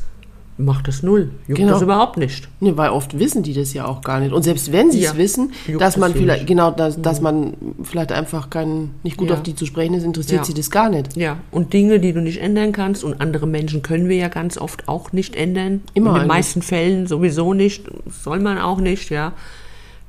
macht 0.58 0.88
das 0.88 1.04
null, 1.04 1.32
juckt 1.48 1.60
genau. 1.60 1.74
das 1.74 1.82
überhaupt 1.82 2.18
nicht. 2.18 2.48
Nee, 2.60 2.74
weil 2.76 2.92
oft 2.92 3.18
wissen 3.18 3.44
die 3.44 3.54
das 3.54 3.74
ja 3.74 3.86
auch 3.86 4.02
gar 4.02 4.20
nicht. 4.20 4.34
Und 4.34 4.44
selbst 4.44 4.72
wenn 4.72 4.92
sie 4.92 5.00
es 5.00 5.12
ja, 5.12 5.18
wissen, 5.18 5.52
dass 5.80 5.98
man 5.98 6.14
vielleicht, 6.14 6.42
nicht. 6.42 6.48
genau, 6.48 6.72
dass, 6.72 7.02
dass 7.02 7.20
mhm. 7.20 7.24
man 7.24 7.54
vielleicht 7.84 8.12
einfach 8.12 8.50
kein, 8.50 8.92
nicht 9.04 9.18
gut 9.18 9.30
ja. 9.30 9.36
auf 9.36 9.44
die 9.44 9.56
zu 9.56 9.66
sprechen 9.66 9.96
ist, 9.96 10.04
interessiert 10.04 10.42
ja. 10.42 10.46
sie 10.46 10.54
das 10.54 10.70
gar 10.70 10.90
nicht. 10.90 11.16
Ja, 11.16 11.38
und 11.52 11.74
Dinge, 11.74 12.00
die 12.00 12.14
du 12.14 12.22
nicht 12.22 12.40
ändern 12.42 12.72
kannst 12.72 13.04
und 13.04 13.20
andere 13.20 13.48
Menschen 13.48 13.82
können 13.82 14.10
wir 14.10 14.18
ja 14.18 14.28
ganz 14.28 14.58
oft 14.58 14.88
auch 14.88 15.12
nicht 15.12 15.36
ändern. 15.36 15.82
Immer. 15.94 16.14
In 16.14 16.22
den 16.22 16.28
meisten 16.28 16.62
Fällen 16.62 17.08
sowieso 17.08 17.54
nicht, 17.54 17.86
soll 18.24 18.40
man 18.40 18.58
auch 18.58 18.80
nicht, 18.80 19.10
ja 19.10 19.34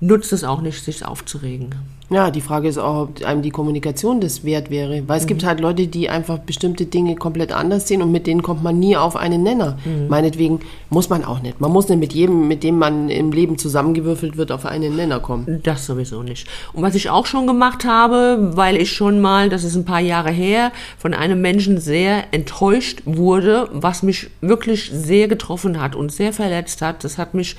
nutzt 0.05 0.33
es 0.33 0.45
auch 0.45 0.61
nicht, 0.61 0.85
sich 0.85 1.05
aufzuregen. 1.05 1.75
Ja, 2.11 2.31
die 2.31 2.43
Frage 2.43 2.69
ist 2.69 2.79
auch, 2.79 3.09
ob 3.09 3.25
einem 3.25 3.41
die 3.41 3.51
Kommunikation 3.51 4.21
das 4.21 4.45
wert 4.45 4.71
wäre. 4.71 5.03
Weil 5.09 5.19
es 5.19 5.25
mhm. 5.25 5.29
gibt 5.29 5.45
halt 5.45 5.61
Leute, 5.61 5.87
die 5.87 6.11
einfach 6.11 6.39
bestimmte 6.39 6.85
Dinge 6.85 7.17
komplett 7.17 7.51
anders 7.51 7.89
sehen 7.89 8.03
und 8.03 8.13
mit 8.13 8.27
denen 8.27 8.43
kommt 8.43 8.63
man 8.63 8.79
nie 8.79 8.97
auf 8.97 9.17
einen 9.17 9.43
Nenner. 9.43 9.79
Mhm. 9.85 10.09
Meinetwegen 10.09 10.61
muss 10.91 11.09
man 11.09 11.25
auch 11.25 11.41
nicht. 11.41 11.61
Man 11.61 11.73
muss 11.73 11.89
nicht 11.89 11.99
mit 11.99 12.13
jedem, 12.13 12.47
mit 12.47 12.63
dem 12.63 12.79
man 12.79 13.09
im 13.09 13.33
Leben 13.33 13.57
zusammengewürfelt 13.57 14.37
wird, 14.37 14.53
auf 14.53 14.67
einen 14.67 14.97
Nenner 14.97 15.21
kommen. 15.21 15.61
Das 15.63 15.87
sowieso 15.87 16.23
nicht. 16.23 16.47
Und 16.75 16.83
was 16.83 16.95
ich 16.95 17.09
auch 17.09 17.27
schon 17.27 17.47
gemacht 17.47 17.85
habe, 17.85 18.53
weil 18.55 18.77
ich 18.77 18.93
schon 18.93 19.21
mal, 19.21 19.49
das 19.49 19.65
ist 19.65 19.75
ein 19.75 19.87
paar 19.87 20.01
Jahre 20.01 20.31
her, 20.31 20.73
von 20.99 21.15
einem 21.15 21.41
Menschen 21.41 21.81
sehr 21.81 22.33
enttäuscht 22.33 23.03
wurde, 23.07 23.69
was 23.73 24.03
mich 24.03 24.31
wirklich 24.43 24.91
sehr 24.93 25.27
getroffen 25.27 25.81
hat 25.81 25.97
und 25.97 26.13
sehr 26.13 26.33
verletzt 26.35 26.83
hat. 26.83 27.03
Das 27.03 27.17
hat 27.17 27.33
mich 27.33 27.57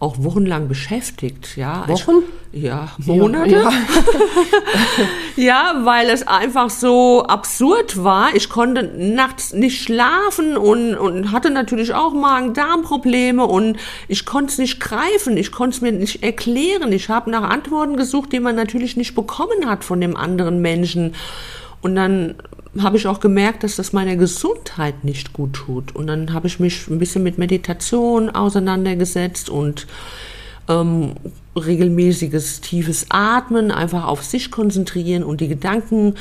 auch 0.00 0.22
wochenlang 0.22 0.68
beschäftigt, 0.68 1.56
ja. 1.56 1.88
Wochen? 1.88 2.22
Ich, 2.52 2.62
ja, 2.62 2.88
Monate. 2.98 3.50
Ja, 3.50 3.70
ja. 3.70 3.72
ja, 5.36 5.80
weil 5.82 6.08
es 6.08 6.26
einfach 6.26 6.70
so 6.70 7.24
absurd 7.24 8.02
war. 8.04 8.34
Ich 8.34 8.48
konnte 8.48 8.84
nachts 8.84 9.52
nicht 9.52 9.82
schlafen 9.82 10.56
und, 10.56 10.94
und 10.94 11.32
hatte 11.32 11.50
natürlich 11.50 11.94
auch 11.94 12.14
Magen-Darm-Probleme 12.14 13.44
und 13.44 13.76
ich 14.06 14.24
konnte 14.24 14.52
es 14.52 14.58
nicht 14.58 14.78
greifen, 14.78 15.36
ich 15.36 15.50
konnte 15.50 15.76
es 15.76 15.80
mir 15.80 15.92
nicht 15.92 16.22
erklären. 16.22 16.92
Ich 16.92 17.08
habe 17.08 17.30
nach 17.30 17.50
Antworten 17.50 17.96
gesucht, 17.96 18.32
die 18.32 18.40
man 18.40 18.54
natürlich 18.54 18.96
nicht 18.96 19.16
bekommen 19.16 19.68
hat 19.68 19.82
von 19.82 20.00
dem 20.00 20.16
anderen 20.16 20.62
Menschen. 20.62 21.14
Und 21.80 21.96
dann 21.96 22.36
habe 22.80 22.96
ich 22.96 23.06
auch 23.06 23.20
gemerkt, 23.20 23.64
dass 23.64 23.76
das 23.76 23.92
meiner 23.92 24.16
Gesundheit 24.16 25.04
nicht 25.04 25.32
gut 25.32 25.54
tut. 25.54 25.94
Und 25.94 26.06
dann 26.06 26.32
habe 26.32 26.46
ich 26.46 26.60
mich 26.60 26.88
ein 26.88 26.98
bisschen 26.98 27.22
mit 27.22 27.38
Meditation 27.38 28.30
auseinandergesetzt 28.30 29.48
und 29.48 29.86
ähm, 30.68 31.14
regelmäßiges 31.56 32.60
tiefes 32.60 33.06
Atmen, 33.08 33.70
einfach 33.70 34.06
auf 34.06 34.22
sich 34.22 34.50
konzentrieren 34.50 35.22
und 35.24 35.40
die 35.40 35.48
Gedanken 35.48 36.14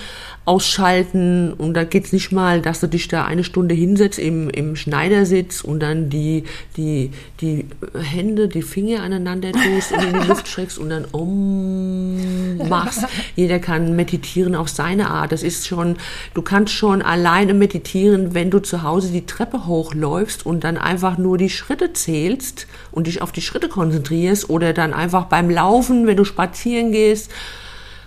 ausschalten. 0.46 1.54
Und 1.54 1.74
da 1.74 1.84
geht's 1.84 2.14
nicht 2.14 2.32
mal, 2.32 2.62
dass 2.62 2.80
du 2.80 2.88
dich 2.88 3.08
da 3.08 3.26
eine 3.26 3.44
Stunde 3.44 3.76
hinsetzt 3.76 4.20
im, 4.20 4.50
im 4.50 4.76
Schneidersitz 4.76 5.62
und 5.62 5.82
dann 5.82 6.10
die, 6.10 6.44
die, 6.78 7.12
die 7.42 7.66
Hände, 7.94 8.48
die 8.48 8.62
Finger 8.62 9.04
aneinander 9.04 9.52
tust 9.52 9.92
und 9.92 10.04
in 10.04 10.22
die 10.22 10.28
Luft 10.28 10.48
schreckst 10.48 10.78
und 10.78 10.90
dann 10.90 11.06
um 11.06 12.58
machst. 12.70 13.06
Jeder 13.36 13.60
kann 13.60 13.96
meditieren 13.96 14.56
auf 14.56 14.70
seine 14.70 15.10
Art. 15.10 15.32
Das 15.32 15.44
ist 15.44 15.68
schon, 15.68 15.98
du 16.34 16.42
kannst 16.42 16.74
schon 16.74 17.02
alleine 17.02 17.54
meditieren, 17.54 18.34
wenn 18.34 18.50
du 18.50 18.60
zu 18.60 18.84
Hause 18.84 19.12
die 19.12 19.26
Treppe 19.26 19.68
hochläufst 19.68 20.46
und 20.46 20.64
dann 20.64 20.78
einfach 20.78 21.18
nur 21.18 21.38
die 21.38 21.50
Schritte 21.50 21.94
zählst 21.94 22.68
und 22.92 23.08
dich 23.08 23.22
auf 23.22 23.32
die 23.32 23.42
Schritte 23.42 23.70
konzentrierst 23.70 24.50
oder 24.50 24.74
dann 24.74 24.94
einfach 24.94 25.17
beim 25.26 25.50
Laufen, 25.50 26.08
wenn 26.08 26.18
du 26.18 26.24
spazieren 26.24 26.92
gehst, 26.92 27.32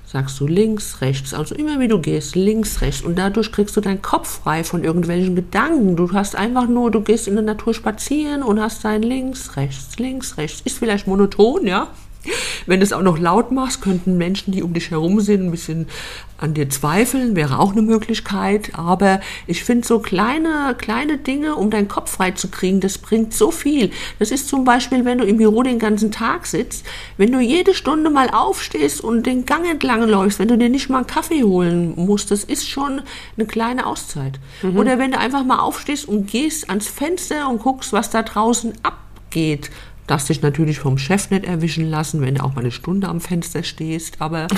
sagst 0.06 0.40
du 0.40 0.46
links, 0.46 1.00
rechts. 1.00 1.34
Also 1.34 1.54
immer 1.54 1.78
wie 1.78 1.88
du 1.88 2.00
gehst, 2.00 2.34
links, 2.34 2.80
rechts. 2.80 3.02
Und 3.02 3.16
dadurch 3.16 3.52
kriegst 3.52 3.76
du 3.76 3.80
deinen 3.80 4.02
Kopf 4.02 4.40
frei 4.42 4.64
von 4.64 4.82
irgendwelchen 4.82 5.36
Gedanken. 5.36 5.96
Du 5.96 6.12
hast 6.12 6.34
einfach 6.34 6.66
nur, 6.66 6.90
du 6.90 7.00
gehst 7.00 7.28
in 7.28 7.34
der 7.34 7.44
Natur 7.44 7.74
spazieren 7.74 8.42
und 8.42 8.60
hast 8.60 8.84
dein 8.84 9.02
links, 9.02 9.56
rechts, 9.56 9.98
links, 9.98 10.36
rechts. 10.36 10.62
Ist 10.62 10.78
vielleicht 10.78 11.06
monoton, 11.06 11.66
ja. 11.66 11.88
Wenn 12.66 12.80
du 12.80 12.84
es 12.84 12.92
auch 12.92 13.02
noch 13.02 13.18
laut 13.18 13.50
machst, 13.50 13.82
könnten 13.82 14.18
Menschen, 14.18 14.52
die 14.52 14.62
um 14.62 14.74
dich 14.74 14.90
herum 14.90 15.20
sind, 15.20 15.46
ein 15.46 15.50
bisschen 15.50 15.86
an 16.38 16.54
dir 16.54 16.68
zweifeln, 16.70 17.36
wäre 17.36 17.58
auch 17.58 17.72
eine 17.72 17.82
Möglichkeit. 17.82 18.72
Aber 18.74 19.20
ich 19.46 19.64
finde 19.64 19.86
so 19.86 19.98
kleine, 19.98 20.74
kleine 20.78 21.18
Dinge, 21.18 21.56
um 21.56 21.70
deinen 21.70 21.88
Kopf 21.88 22.10
frei 22.10 22.30
zu 22.32 22.48
kriegen, 22.48 22.80
das 22.80 22.98
bringt 22.98 23.34
so 23.34 23.50
viel. 23.50 23.90
Das 24.18 24.30
ist 24.30 24.48
zum 24.48 24.64
Beispiel, 24.64 25.04
wenn 25.04 25.18
du 25.18 25.24
im 25.24 25.38
Büro 25.38 25.62
den 25.62 25.78
ganzen 25.78 26.12
Tag 26.12 26.46
sitzt, 26.46 26.84
wenn 27.16 27.32
du 27.32 27.40
jede 27.40 27.74
Stunde 27.74 28.10
mal 28.10 28.30
aufstehst 28.30 29.02
und 29.02 29.26
den 29.26 29.44
Gang 29.44 29.68
entlang 29.68 30.02
läufst, 30.08 30.38
wenn 30.38 30.48
du 30.48 30.56
dir 30.56 30.68
nicht 30.68 30.88
mal 30.88 30.98
einen 30.98 31.06
Kaffee 31.06 31.44
holen 31.44 31.94
musst, 31.96 32.30
das 32.30 32.44
ist 32.44 32.68
schon 32.68 33.02
eine 33.36 33.46
kleine 33.46 33.86
Auszeit. 33.86 34.38
Mhm. 34.62 34.78
Oder 34.78 34.98
wenn 34.98 35.12
du 35.12 35.18
einfach 35.18 35.44
mal 35.44 35.60
aufstehst 35.60 36.08
und 36.08 36.30
gehst 36.30 36.68
ans 36.68 36.88
Fenster 36.88 37.48
und 37.48 37.62
guckst, 37.62 37.92
was 37.92 38.10
da 38.10 38.22
draußen 38.22 38.72
abgeht 38.82 39.70
Darfst 40.10 40.28
dich 40.28 40.42
natürlich 40.42 40.80
vom 40.80 40.98
Chef 40.98 41.30
nicht 41.30 41.44
erwischen 41.44 41.88
lassen, 41.88 42.20
wenn 42.20 42.34
du 42.34 42.42
auch 42.42 42.56
mal 42.56 42.62
eine 42.62 42.72
Stunde 42.72 43.06
am 43.06 43.20
Fenster 43.20 43.62
stehst. 43.62 44.20
Aber 44.20 44.48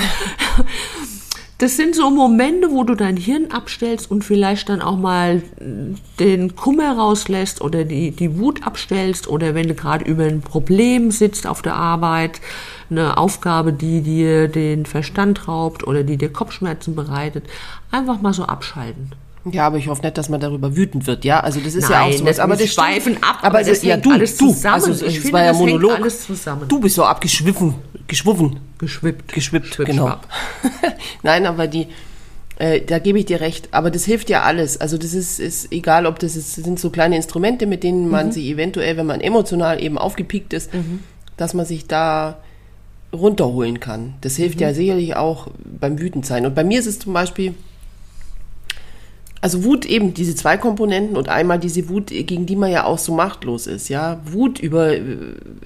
das 1.58 1.76
sind 1.76 1.94
so 1.94 2.08
Momente, 2.08 2.70
wo 2.70 2.84
du 2.84 2.94
dein 2.94 3.18
Hirn 3.18 3.50
abstellst 3.50 4.10
und 4.10 4.24
vielleicht 4.24 4.70
dann 4.70 4.80
auch 4.80 4.96
mal 4.96 5.42
den 6.18 6.56
Kummer 6.56 6.96
rauslässt 6.96 7.60
oder 7.60 7.84
die, 7.84 8.12
die 8.12 8.38
Wut 8.38 8.66
abstellst 8.66 9.28
oder 9.28 9.54
wenn 9.54 9.68
du 9.68 9.74
gerade 9.74 10.06
über 10.06 10.24
ein 10.24 10.40
Problem 10.40 11.10
sitzt 11.10 11.46
auf 11.46 11.60
der 11.60 11.74
Arbeit, 11.74 12.40
eine 12.88 13.18
Aufgabe, 13.18 13.74
die 13.74 14.00
dir 14.00 14.48
den 14.48 14.86
Verstand 14.86 15.48
raubt 15.48 15.86
oder 15.86 16.02
die 16.02 16.16
dir 16.16 16.32
Kopfschmerzen 16.32 16.94
bereitet, 16.94 17.44
einfach 17.90 18.22
mal 18.22 18.32
so 18.32 18.44
abschalten. 18.44 19.12
Ja, 19.50 19.66
aber 19.66 19.76
ich 19.78 19.88
hoffe 19.88 20.02
nicht, 20.02 20.16
dass 20.16 20.28
man 20.28 20.40
darüber 20.40 20.76
wütend 20.76 21.06
wird, 21.08 21.24
ja? 21.24 21.40
Also 21.40 21.58
das 21.60 21.74
ist 21.74 21.88
Nein, 21.90 21.92
ja 21.92 22.02
auch 22.14 22.18
so. 22.18 22.24
Das 22.24 22.38
aber 22.38 22.54
das 22.56 22.72
schweifen 22.72 23.16
ab, 23.22 23.38
aber, 23.42 23.64
das, 23.64 23.82
ja, 23.82 23.96
du, 23.96 24.12
alles 24.12 24.36
du, 24.36 24.48
zusammen. 24.48 24.74
Also, 24.84 25.04
ich 25.06 25.18
finde, 25.18 25.32
war 25.32 25.44
ja 25.44 25.52
Monolog. 25.52 25.92
alles 25.96 26.24
zusammen. 26.26 26.68
Du 26.68 26.78
bist 26.78 26.94
so 26.94 27.04
abgeschwiffen, 27.04 27.74
geschwuffen. 28.06 28.60
Geschwippt. 28.78 29.32
Geschwippt, 29.32 29.74
Schwipp, 29.74 29.86
genau. 29.88 30.14
Nein, 31.24 31.46
aber 31.46 31.66
die, 31.66 31.88
äh, 32.58 32.80
da 32.82 32.98
gebe 33.00 33.18
ich 33.18 33.24
dir 33.26 33.40
recht. 33.40 33.68
Aber 33.72 33.90
das 33.90 34.04
hilft 34.04 34.30
ja 34.30 34.42
alles. 34.42 34.80
Also 34.80 34.96
das 34.96 35.12
ist, 35.12 35.40
ist 35.40 35.72
egal, 35.72 36.06
ob 36.06 36.18
das 36.20 36.36
ist, 36.36 36.54
sind 36.54 36.78
so 36.78 36.90
kleine 36.90 37.16
Instrumente, 37.16 37.66
mit 37.66 37.82
denen 37.82 38.08
man 38.08 38.26
Mhm. 38.28 38.32
sich 38.32 38.44
eventuell, 38.46 38.96
wenn 38.96 39.06
man 39.06 39.20
emotional 39.20 39.82
eben 39.82 39.98
aufgepiekt 39.98 40.52
ist, 40.52 40.70
dass 41.36 41.52
man 41.54 41.66
sich 41.66 41.86
da 41.88 42.38
runterholen 43.12 43.80
kann. 43.80 44.14
Das 44.20 44.36
hilft 44.36 44.56
Mhm. 44.56 44.62
ja 44.62 44.74
sicherlich 44.74 45.16
auch 45.16 45.48
beim 45.80 45.98
Wütendsein. 45.98 46.46
Und 46.46 46.54
bei 46.54 46.64
mir 46.64 46.78
ist 46.78 46.86
es 46.86 46.98
zum 47.00 47.12
Beispiel, 47.12 47.54
also 49.42 49.64
Wut 49.64 49.84
eben 49.84 50.14
diese 50.14 50.34
zwei 50.34 50.56
Komponenten 50.56 51.16
und 51.16 51.28
einmal 51.28 51.58
diese 51.58 51.88
Wut, 51.90 52.06
gegen 52.06 52.46
die 52.46 52.56
man 52.56 52.70
ja 52.70 52.84
auch 52.84 52.96
so 52.98 53.12
machtlos 53.12 53.66
ist, 53.66 53.88
ja. 53.90 54.20
Wut 54.24 54.58
über 54.60 54.92
äh, 54.94 55.00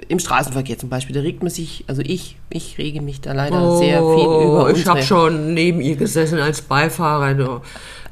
im 0.09 0.19
Straßenverkehr 0.19 0.79
zum 0.79 0.89
Beispiel, 0.89 1.15
da 1.15 1.21
regt 1.21 1.43
man 1.45 1.51
sich, 1.51 1.85
also 1.87 2.03
ich, 2.05 2.37
ich 2.51 2.79
rege 2.79 3.03
mich 3.03 3.21
da 3.21 3.33
leider 3.33 3.77
sehr 3.77 3.99
viel 3.99 4.25
über 4.25 4.65
Oh, 4.65 4.69
ich 4.69 4.77
unsere- 4.79 4.91
habe 4.91 5.03
schon 5.03 5.55
neben 5.55 5.81
ihr 5.81 5.97
gesessen 5.97 6.41
als 6.41 6.63
Beifahrer. 6.63 7.35
Du. 7.35 7.61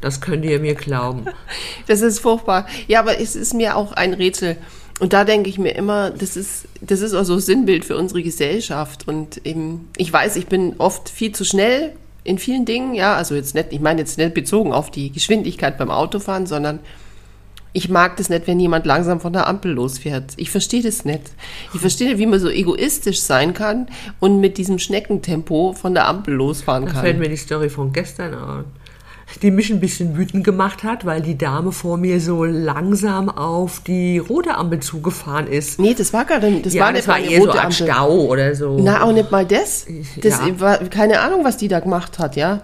Das 0.01 0.21
könnt 0.21 0.45
ihr 0.45 0.61
mir 0.61 0.75
glauben. 0.75 1.25
Das 1.87 2.03
ist 2.03 2.21
furchtbar. 2.21 2.67
Ja, 2.87 3.01
aber 3.01 3.19
es 3.21 3.35
ist 3.35 3.55
mir 3.55 3.77
auch 3.77 3.93
ein 3.93 4.13
Rätsel. 4.15 4.57
Und 5.01 5.13
da 5.13 5.25
denke 5.25 5.49
ich 5.51 5.59
mir 5.59 5.71
immer, 5.75 6.11
das 6.11 6.37
ist, 6.37 6.67
das 6.83 7.01
ist 7.01 7.15
auch 7.15 7.25
so 7.25 7.39
Sinnbild 7.39 7.85
für 7.85 7.97
unsere 7.97 8.23
Gesellschaft. 8.23 9.09
Und 9.09 9.45
eben, 9.47 9.89
ich 9.97 10.13
weiß, 10.13 10.37
ich 10.37 10.47
bin 10.47 10.75
oft 10.79 11.09
viel 11.09 11.33
zu 11.33 11.45
schnell 11.45 11.95
in 12.25 12.39
vielen 12.39 12.65
Dingen, 12.65 12.95
ja, 12.95 13.15
also 13.15 13.35
jetzt 13.35 13.55
nicht, 13.55 13.73
ich 13.73 13.81
meine 13.81 14.01
jetzt 14.01 14.19
nicht 14.19 14.35
bezogen 14.35 14.73
auf 14.73 14.91
die 14.91 15.13
Geschwindigkeit 15.13 15.77
beim 15.79 15.91
Autofahren, 15.91 16.47
sondern 16.47 16.81
ich 17.77 17.89
mag 17.89 18.17
das 18.17 18.29
nicht, 18.29 18.47
wenn 18.47 18.61
jemand 18.61 18.87
langsam 18.87 19.21
von 19.21 19.33
der 19.33 19.47
Ampel 19.49 19.73
losfährt. 19.73 20.33
Ich 20.37 20.51
verstehe 20.51 20.81
das 20.83 21.05
nicht. 21.05 21.33
Ich 21.75 21.81
verstehe 21.81 22.09
nicht, 22.09 22.19
wie 22.19 22.27
man 22.27 22.39
so 22.39 22.49
egoistisch 22.49 23.21
sein 23.21 23.53
kann 23.53 23.89
und 24.21 24.41
mit 24.41 24.59
diesem 24.59 24.79
Schneckentempo 24.79 25.73
von 25.73 25.93
der 25.93 26.07
Ampel 26.07 26.35
losfahren 26.35 26.87
Da 26.87 26.93
kann. 26.93 27.01
fällt 27.03 27.19
mir 27.19 27.29
die 27.29 27.37
Story 27.37 27.69
von 27.69 27.93
gestern 27.93 28.33
an. 28.35 28.65
Die 29.43 29.51
mich 29.51 29.71
ein 29.71 29.81
bisschen 29.81 30.17
wütend 30.17 30.45
gemacht 30.45 30.85
hat, 30.85 31.05
weil 31.05 31.21
die 31.21 31.37
Dame 31.37 31.73
vor 31.73 31.97
mir 31.97 32.21
so 32.21 32.45
langsam 32.45 33.29
auf 33.29 33.81
die 33.81 34.19
rote 34.19 34.55
Ampel 34.55 34.81
zugefahren 34.81 35.47
ist. 35.47 35.79
Nee, 35.79 35.95
das 35.95 36.13
war 36.13 36.25
gar 36.25 36.39
nicht, 36.41 36.65
das 36.67 36.75
ja, 36.75 36.85
war 36.85 36.93
das 36.93 37.07
nicht 37.07 37.09
war 37.09 37.19
mal 37.19 37.25
eher 37.31 37.41
so 37.41 37.47
rote 37.47 37.59
ein 37.61 37.67
Ampel. 37.67 37.87
Stau 37.87 38.11
oder 38.27 38.55
so. 38.55 38.79
Na, 38.81 39.03
auch 39.03 39.13
nicht 39.13 39.31
mal 39.31 39.45
das. 39.45 39.87
Das 40.23 40.39
Ja. 40.41 40.61
war 40.61 40.79
keine 40.79 41.21
Ahnung, 41.21 41.45
was 41.45 41.57
die 41.57 41.69
da 41.69 41.81
gemacht 41.81 42.19
hat, 42.19 42.37
ja. 42.37 42.63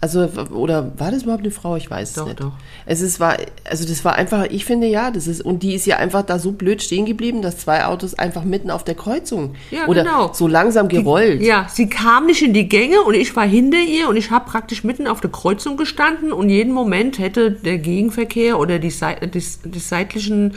Also, 0.00 0.28
oder 0.52 0.92
war 0.96 1.10
das 1.10 1.24
überhaupt 1.24 1.42
eine 1.42 1.50
Frau? 1.50 1.74
Ich 1.74 1.90
weiß 1.90 2.12
Doch, 2.12 2.22
es 2.22 2.28
nicht. 2.28 2.40
doch. 2.40 2.52
Es 2.86 3.00
ist, 3.00 3.18
war, 3.18 3.36
also 3.68 3.84
das 3.84 4.04
war 4.04 4.14
einfach, 4.14 4.44
ich 4.48 4.64
finde 4.64 4.86
ja, 4.86 5.10
das 5.10 5.26
ist, 5.26 5.40
und 5.44 5.64
die 5.64 5.74
ist 5.74 5.86
ja 5.86 5.96
einfach 5.96 6.22
da 6.22 6.38
so 6.38 6.52
blöd 6.52 6.80
stehen 6.82 7.04
geblieben, 7.04 7.42
dass 7.42 7.58
zwei 7.58 7.84
Autos 7.84 8.14
einfach 8.14 8.44
mitten 8.44 8.70
auf 8.70 8.84
der 8.84 8.94
Kreuzung 8.94 9.56
Ja, 9.72 9.88
oder 9.88 10.04
genau. 10.04 10.30
so 10.32 10.46
langsam 10.46 10.86
gerollt. 10.86 11.42
Ja, 11.42 11.66
sie 11.68 11.88
kam 11.88 12.26
nicht 12.26 12.42
in 12.42 12.52
die 12.54 12.68
Gänge 12.68 13.02
und 13.02 13.14
ich 13.14 13.34
war 13.34 13.44
hinter 13.44 13.78
ihr 13.80 14.08
und 14.08 14.16
ich 14.16 14.30
habe 14.30 14.48
praktisch 14.48 14.84
mitten 14.84 15.08
auf 15.08 15.20
der 15.20 15.30
Kreuzung 15.30 15.76
gestanden 15.76 16.32
und 16.32 16.48
jeden 16.48 16.72
Moment 16.72 17.18
hätte 17.18 17.50
der 17.50 17.78
Gegenverkehr 17.78 18.60
oder 18.60 18.78
die, 18.78 18.94
die, 19.34 19.42
die 19.64 19.78
seitlichen 19.80 20.54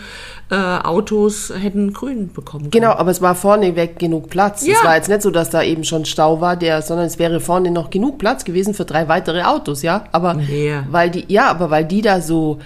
äh, 0.52 0.56
Autos 0.56 1.52
hätten 1.60 1.94
grün 1.94 2.32
bekommen 2.32 2.66
können. 2.66 2.72
Genau, 2.72 2.92
aber 2.92 3.10
es 3.10 3.22
war 3.22 3.34
vorne 3.34 3.76
weg 3.76 3.98
genug 3.98 4.30
Platz. 4.30 4.68
Ja. 4.68 4.76
Es 4.76 4.84
war 4.84 4.96
jetzt 4.98 5.10
nicht 5.10 5.24
so, 5.24 5.32
dass 5.32 5.50
da 5.50 5.64
eben 5.64 5.84
schon 5.84 6.06
Stau 6.06 6.42
war, 6.42 6.56
der, 6.58 6.84
sondern 6.84 7.08
es 7.08 7.18
wäre 7.18 7.40
vorne 7.40 7.72
noch 7.72 7.90
genug 7.90 8.20
Platz 8.20 8.46
gewesen 8.46 8.76
für 8.76 8.86
drei 8.86 9.08
weitere 9.08 9.31
Autos, 9.39 9.82
ja. 9.82 10.06
Aber 10.12 10.36
Mehr. 10.36 10.86
weil 10.89 11.10
die, 11.10 11.26
ja, 11.28 11.50
aber 11.50 11.70
weil 11.70 11.86
die 11.86 12.02
da 12.02 12.22
so 12.22 12.60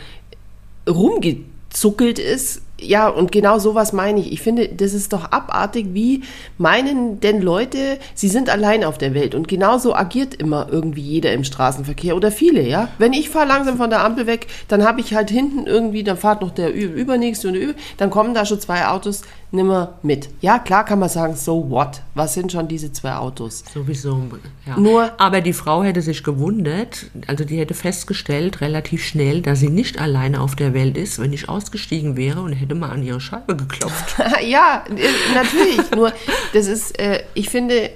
rumgezuckelt 0.88 2.20
ist, 2.20 2.62
ja, 2.80 3.08
und 3.08 3.32
genau 3.32 3.58
sowas 3.58 3.94
meine 3.94 4.20
ich. 4.20 4.34
Ich 4.34 4.42
finde, 4.42 4.68
das 4.68 4.94
ist 4.94 5.14
doch 5.14 5.32
abartig, 5.32 5.88
wie 5.94 6.24
meinen 6.58 7.22
denn 7.22 7.42
Leute, 7.42 8.00
sie 8.14 8.28
sind 8.28 8.50
allein 8.50 8.84
auf 8.84 8.98
der 8.98 9.14
Welt. 9.14 9.34
Und 9.34 9.48
genauso 9.48 9.96
agiert 9.96 10.34
immer 10.34 10.68
irgendwie 10.70 11.02
jeder 11.02 11.32
im 11.32 11.46
Straßenverkehr 11.46 12.16
oder 12.16 12.32
viele, 12.32 12.68
ja. 12.68 12.90
Wenn 12.98 13.14
ich 13.14 13.30
fahre 13.30 13.48
langsam 13.48 13.78
von 13.78 13.90
der 13.90 14.04
Ampel 14.04 14.28
weg, 14.28 14.48
dann 14.68 14.84
habe 14.84 15.00
ich 15.00 15.14
halt 15.14 15.30
hinten 15.30 15.68
irgendwie, 15.68 16.04
dann 16.04 16.18
fahrt 16.18 16.42
noch 16.42 16.52
der 16.52 16.74
übernächste 16.74 17.48
und 17.48 17.54
der 17.54 17.64
über, 17.64 17.76
dann 17.98 18.10
kommen 18.10 18.34
da 18.34 18.46
schon 18.46 18.60
zwei 18.60 18.88
Autos, 18.88 19.22
nimmer 19.52 19.94
mit. 20.04 20.30
Ja, 20.42 20.60
klar 20.60 20.84
kann 20.86 21.00
man 21.00 21.10
sagen, 21.10 21.36
so 21.36 21.70
what? 21.70 22.02
Was 22.14 22.34
sind 22.34 22.52
schon 22.52 22.68
diese 22.68 22.92
zwei 22.92 23.14
Autos? 23.16 23.64
Sowieso. 23.74 24.22
Ja. 24.66 24.78
Nur- 24.78 25.12
Aber 25.20 25.42
die 25.42 25.54
Frau 25.54 25.84
hätte 25.84 26.02
sich 26.02 26.24
gewundert, 26.24 27.06
also 27.28 27.46
die 27.46 27.58
hätte 27.58 27.74
festgestellt, 27.74 28.62
relativ 28.62 29.04
schnell, 29.06 29.42
dass 29.42 29.60
sie 29.60 29.70
nicht 29.70 30.00
alleine 30.00 30.42
auf 30.42 30.56
der 30.56 30.74
Welt 30.74 30.98
ist, 30.98 31.20
wenn 31.20 31.32
ich 31.32 31.48
ausgestiegen 31.48 32.18
wäre 32.18 32.42
und 32.42 32.54
hätte 32.54 32.76
mal 32.76 32.90
an 32.90 33.04
ihre 33.04 33.22
Scheibe 33.22 33.56
geklopft. 33.56 34.16
ja, 34.46 34.84
äh, 34.90 35.34
natürlich. 35.34 35.92
Nur, 35.96 36.12
das 36.54 36.68
ist, 36.68 37.00
äh, 37.00 37.24
ich 37.34 37.50
finde, 37.50 37.92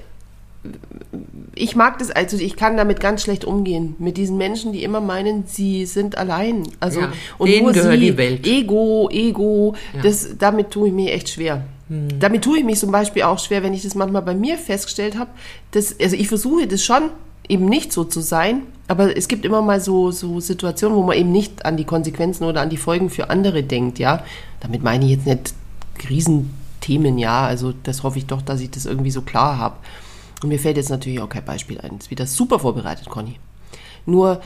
ich 1.56 1.76
mag 1.76 1.98
das, 2.00 2.12
also 2.12 2.38
ich 2.38 2.56
kann 2.56 2.78
damit 2.78 3.00
ganz 3.00 3.22
schlecht 3.24 3.46
umgehen. 3.46 3.96
Mit 4.00 4.18
diesen 4.18 4.38
Menschen, 4.38 4.72
die 4.74 4.84
immer 4.84 5.02
meinen, 5.02 5.44
sie 5.48 5.86
sind 5.86 6.18
allein. 6.18 6.64
Also, 6.80 7.02
Ja, 7.02 7.12
und 7.38 7.48
denen 7.50 7.64
nur 7.64 7.74
gehört 7.74 7.94
sie, 7.94 8.00
die 8.00 8.18
Welt. 8.18 8.46
Ego, 8.48 9.10
Ego, 9.12 9.76
Ja. 9.96 10.02
das, 10.02 10.30
damit 10.38 10.72
tue 10.72 10.88
ich 10.90 10.94
mir 10.94 11.12
echt 11.14 11.30
schwer. 11.30 11.64
Hm. 11.90 12.20
Damit 12.20 12.44
tue 12.44 12.60
ich 12.60 12.64
mich 12.66 12.80
zum 12.80 12.92
Beispiel 12.92 13.24
auch 13.24 13.40
schwer, 13.40 13.64
wenn 13.64 13.74
ich 13.74 13.84
das 13.84 13.96
manchmal 13.96 14.22
bei 14.22 14.36
mir 14.36 14.58
festgestellt 14.58 15.18
habe. 15.18 15.30
dass- 15.72 15.96
Also 16.00 16.16
ich 16.16 16.28
versuche 16.28 16.68
das 16.68 16.84
schon 16.84 17.04
eben 17.48 17.66
nicht 17.66 17.92
so 17.92 18.04
zu 18.04 18.22
sein, 18.22 18.62
aber 18.88 19.18
es 19.18 19.28
gibt 19.28 19.44
immer 19.44 19.62
mal 19.64 19.82
so, 19.82 20.12
so 20.12 20.40
Situationen, 20.40 20.96
wo 20.98 21.02
man 21.04 21.18
eben 21.18 21.32
nicht 21.32 21.66
an 21.66 21.78
die 21.78 21.84
Konsequenzen 21.84 22.44
oder 22.44 22.62
an 22.62 22.70
die 22.70 22.78
Folgen 22.78 23.10
für 23.10 23.30
andere 23.32 23.64
denkt, 23.64 23.98
ja. 23.98 24.24
Damit 24.62 24.84
meine 24.84 25.06
ich 25.06 25.12
jetzt 25.12 25.26
nicht 25.26 25.54
Riesenthemen, 26.10 27.18
ja. 27.18 27.46
Also 27.46 27.74
das 27.84 28.04
hoffe 28.04 28.18
ich 28.20 28.26
doch, 28.26 28.42
dass 28.42 28.62
ich 28.62 28.72
das 28.72 28.86
irgendwie 28.86 29.12
so 29.12 29.22
klar 29.22 29.58
habe. 29.58 29.76
Und 30.42 30.50
mir 30.50 30.60
fällt 30.60 30.78
jetzt 30.78 30.90
natürlich 30.90 31.20
auch 31.20 31.30
kein 31.30 31.46
Beispiel 31.46 31.80
ein. 31.82 31.98
Ist 31.98 32.12
wieder 32.12 32.26
super 32.26 32.60
vorbereitet, 32.60 33.10
Conny. 33.10 33.36
Nur 34.06 34.42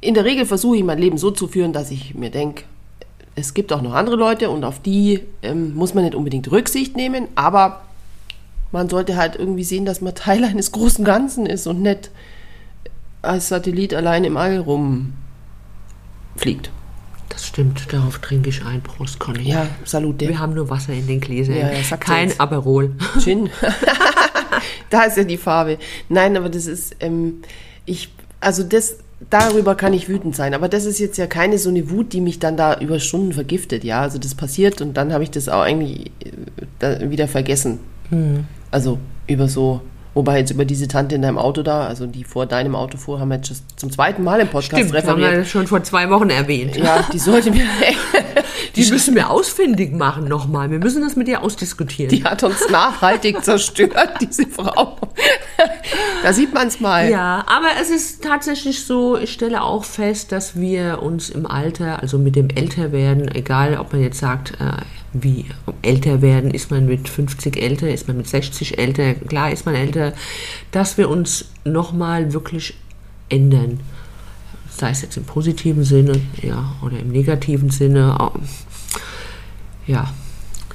in 0.00 0.14
der 0.14 0.24
Regel 0.24 0.46
versuche 0.46 0.76
ich 0.76 0.84
mein 0.84 0.98
Leben 0.98 1.18
so 1.18 1.30
zu 1.30 1.48
führen, 1.48 1.72
dass 1.72 1.90
ich 1.90 2.14
mir 2.14 2.30
denke, 2.30 2.64
es 3.34 3.54
gibt 3.54 3.72
auch 3.72 3.82
noch 3.82 3.94
andere 3.94 4.16
Leute 4.16 4.50
und 4.50 4.64
auf 4.64 4.80
die 4.80 5.20
ähm, 5.42 5.74
muss 5.74 5.94
man 5.94 6.04
nicht 6.04 6.14
unbedingt 6.14 6.50
Rücksicht 6.52 6.96
nehmen, 6.96 7.26
aber 7.34 7.82
man 8.70 8.88
sollte 8.88 9.16
halt 9.16 9.36
irgendwie 9.36 9.64
sehen, 9.64 9.84
dass 9.84 10.00
man 10.00 10.14
Teil 10.14 10.44
eines 10.44 10.72
großen 10.72 11.04
Ganzen 11.04 11.46
ist 11.46 11.66
und 11.66 11.82
nicht 11.82 12.10
als 13.22 13.48
Satellit 13.48 13.94
allein 13.94 14.24
im 14.24 14.36
All 14.36 14.58
rumfliegt. 14.58 16.70
Das 17.28 17.46
stimmt, 17.46 17.92
darauf 17.92 18.18
trinke 18.18 18.50
ich 18.50 18.64
ein. 18.64 18.82
Prost, 18.82 19.18
Conny. 19.18 19.42
Ja, 19.42 19.66
salute. 19.84 20.28
Wir 20.28 20.38
haben 20.38 20.54
nur 20.54 20.70
Wasser 20.70 20.92
in 20.92 21.06
den 21.06 21.20
Gläsern. 21.20 21.56
Ja, 21.56 21.72
ja, 21.72 21.96
Kein. 21.96 22.38
Aperol. 22.38 22.92
Gin. 23.18 23.50
da 24.94 25.04
ist 25.04 25.16
ja 25.16 25.24
die 25.24 25.36
Farbe. 25.36 25.78
Nein, 26.08 26.36
aber 26.36 26.48
das 26.48 26.66
ist, 26.66 26.96
ähm, 27.00 27.42
ich, 27.84 28.10
also 28.40 28.62
das, 28.62 28.98
darüber 29.28 29.74
kann 29.74 29.92
ich 29.92 30.08
wütend 30.08 30.36
sein. 30.36 30.54
Aber 30.54 30.68
das 30.68 30.84
ist 30.84 31.00
jetzt 31.00 31.18
ja 31.18 31.26
keine 31.26 31.58
so 31.58 31.68
eine 31.68 31.90
Wut, 31.90 32.12
die 32.12 32.20
mich 32.20 32.38
dann 32.38 32.56
da 32.56 32.78
über 32.78 33.00
Stunden 33.00 33.32
vergiftet. 33.32 33.82
Ja, 33.82 34.02
also 34.02 34.18
das 34.18 34.34
passiert 34.34 34.80
und 34.80 34.96
dann 34.96 35.12
habe 35.12 35.24
ich 35.24 35.30
das 35.30 35.48
auch 35.48 35.62
eigentlich 35.62 36.12
äh, 36.80 37.10
wieder 37.10 37.26
vergessen. 37.26 37.80
Also 38.70 38.98
über 39.26 39.48
so 39.48 39.80
Wobei 40.14 40.38
jetzt 40.38 40.50
über 40.50 40.64
diese 40.64 40.86
Tante 40.88 41.16
in 41.16 41.22
deinem 41.22 41.38
Auto 41.38 41.62
da, 41.62 41.86
also 41.86 42.06
die 42.06 42.24
vor 42.24 42.46
deinem 42.46 42.76
Auto 42.76 42.96
fuhr, 42.96 43.18
haben 43.20 43.28
wir 43.30 43.36
jetzt 43.36 43.52
zum 43.76 43.90
zweiten 43.90 44.22
Mal 44.22 44.40
im 44.40 44.48
Podcast 44.48 44.76
Stimmt, 44.80 44.94
das 44.94 45.06
haben 45.08 45.20
referiert. 45.20 45.44
wir 45.44 45.44
schon 45.44 45.66
vor 45.66 45.82
zwei 45.82 46.08
Wochen 46.10 46.30
erwähnt. 46.30 46.76
Ja, 46.76 47.04
die 47.12 47.18
sollte 47.18 47.50
mir, 47.50 47.64
Die 48.76 48.90
müssen 48.90 49.14
wir 49.14 49.30
ausfindig 49.30 49.92
machen 49.92 50.24
nochmal. 50.26 50.70
Wir 50.70 50.78
müssen 50.78 51.02
das 51.02 51.16
mit 51.16 51.28
ihr 51.28 51.42
ausdiskutieren. 51.42 52.10
die 52.10 52.24
hat 52.24 52.42
uns 52.42 52.68
nachhaltig 52.70 53.44
zerstört, 53.44 54.14
diese 54.20 54.46
Frau. 54.46 54.96
Da 56.22 56.32
sieht 56.32 56.52
man 56.54 56.68
es 56.68 56.80
mal. 56.80 57.08
Ja, 57.08 57.44
aber 57.46 57.68
es 57.80 57.90
ist 57.90 58.24
tatsächlich 58.24 58.84
so, 58.84 59.16
ich 59.16 59.32
stelle 59.32 59.62
auch 59.62 59.84
fest, 59.84 60.32
dass 60.32 60.58
wir 60.58 61.02
uns 61.02 61.30
im 61.30 61.46
Alter, 61.46 62.00
also 62.02 62.18
mit 62.18 62.34
dem 62.36 62.50
Älterwerden, 62.50 63.28
egal 63.34 63.78
ob 63.78 63.92
man 63.92 64.02
jetzt 64.02 64.18
sagt, 64.18 64.52
äh, 64.52 64.82
wie 65.14 65.46
älter 65.82 66.20
werden, 66.22 66.50
ist 66.50 66.70
man 66.70 66.86
mit 66.86 67.08
50 67.08 67.56
älter, 67.56 67.88
ist 67.88 68.08
man 68.08 68.16
mit 68.16 68.28
60 68.28 68.78
älter, 68.78 69.14
klar 69.14 69.50
ist 69.50 69.64
man 69.64 69.74
älter, 69.74 70.12
dass 70.72 70.98
wir 70.98 71.08
uns 71.08 71.46
nochmal 71.64 72.32
wirklich 72.32 72.74
ändern. 73.28 73.80
Sei 74.68 74.90
es 74.90 75.02
jetzt 75.02 75.16
im 75.16 75.24
positiven 75.24 75.84
Sinne, 75.84 76.20
ja, 76.42 76.74
oder 76.82 76.98
im 76.98 77.12
negativen 77.12 77.70
Sinne. 77.70 78.32
Ja, 79.86 80.12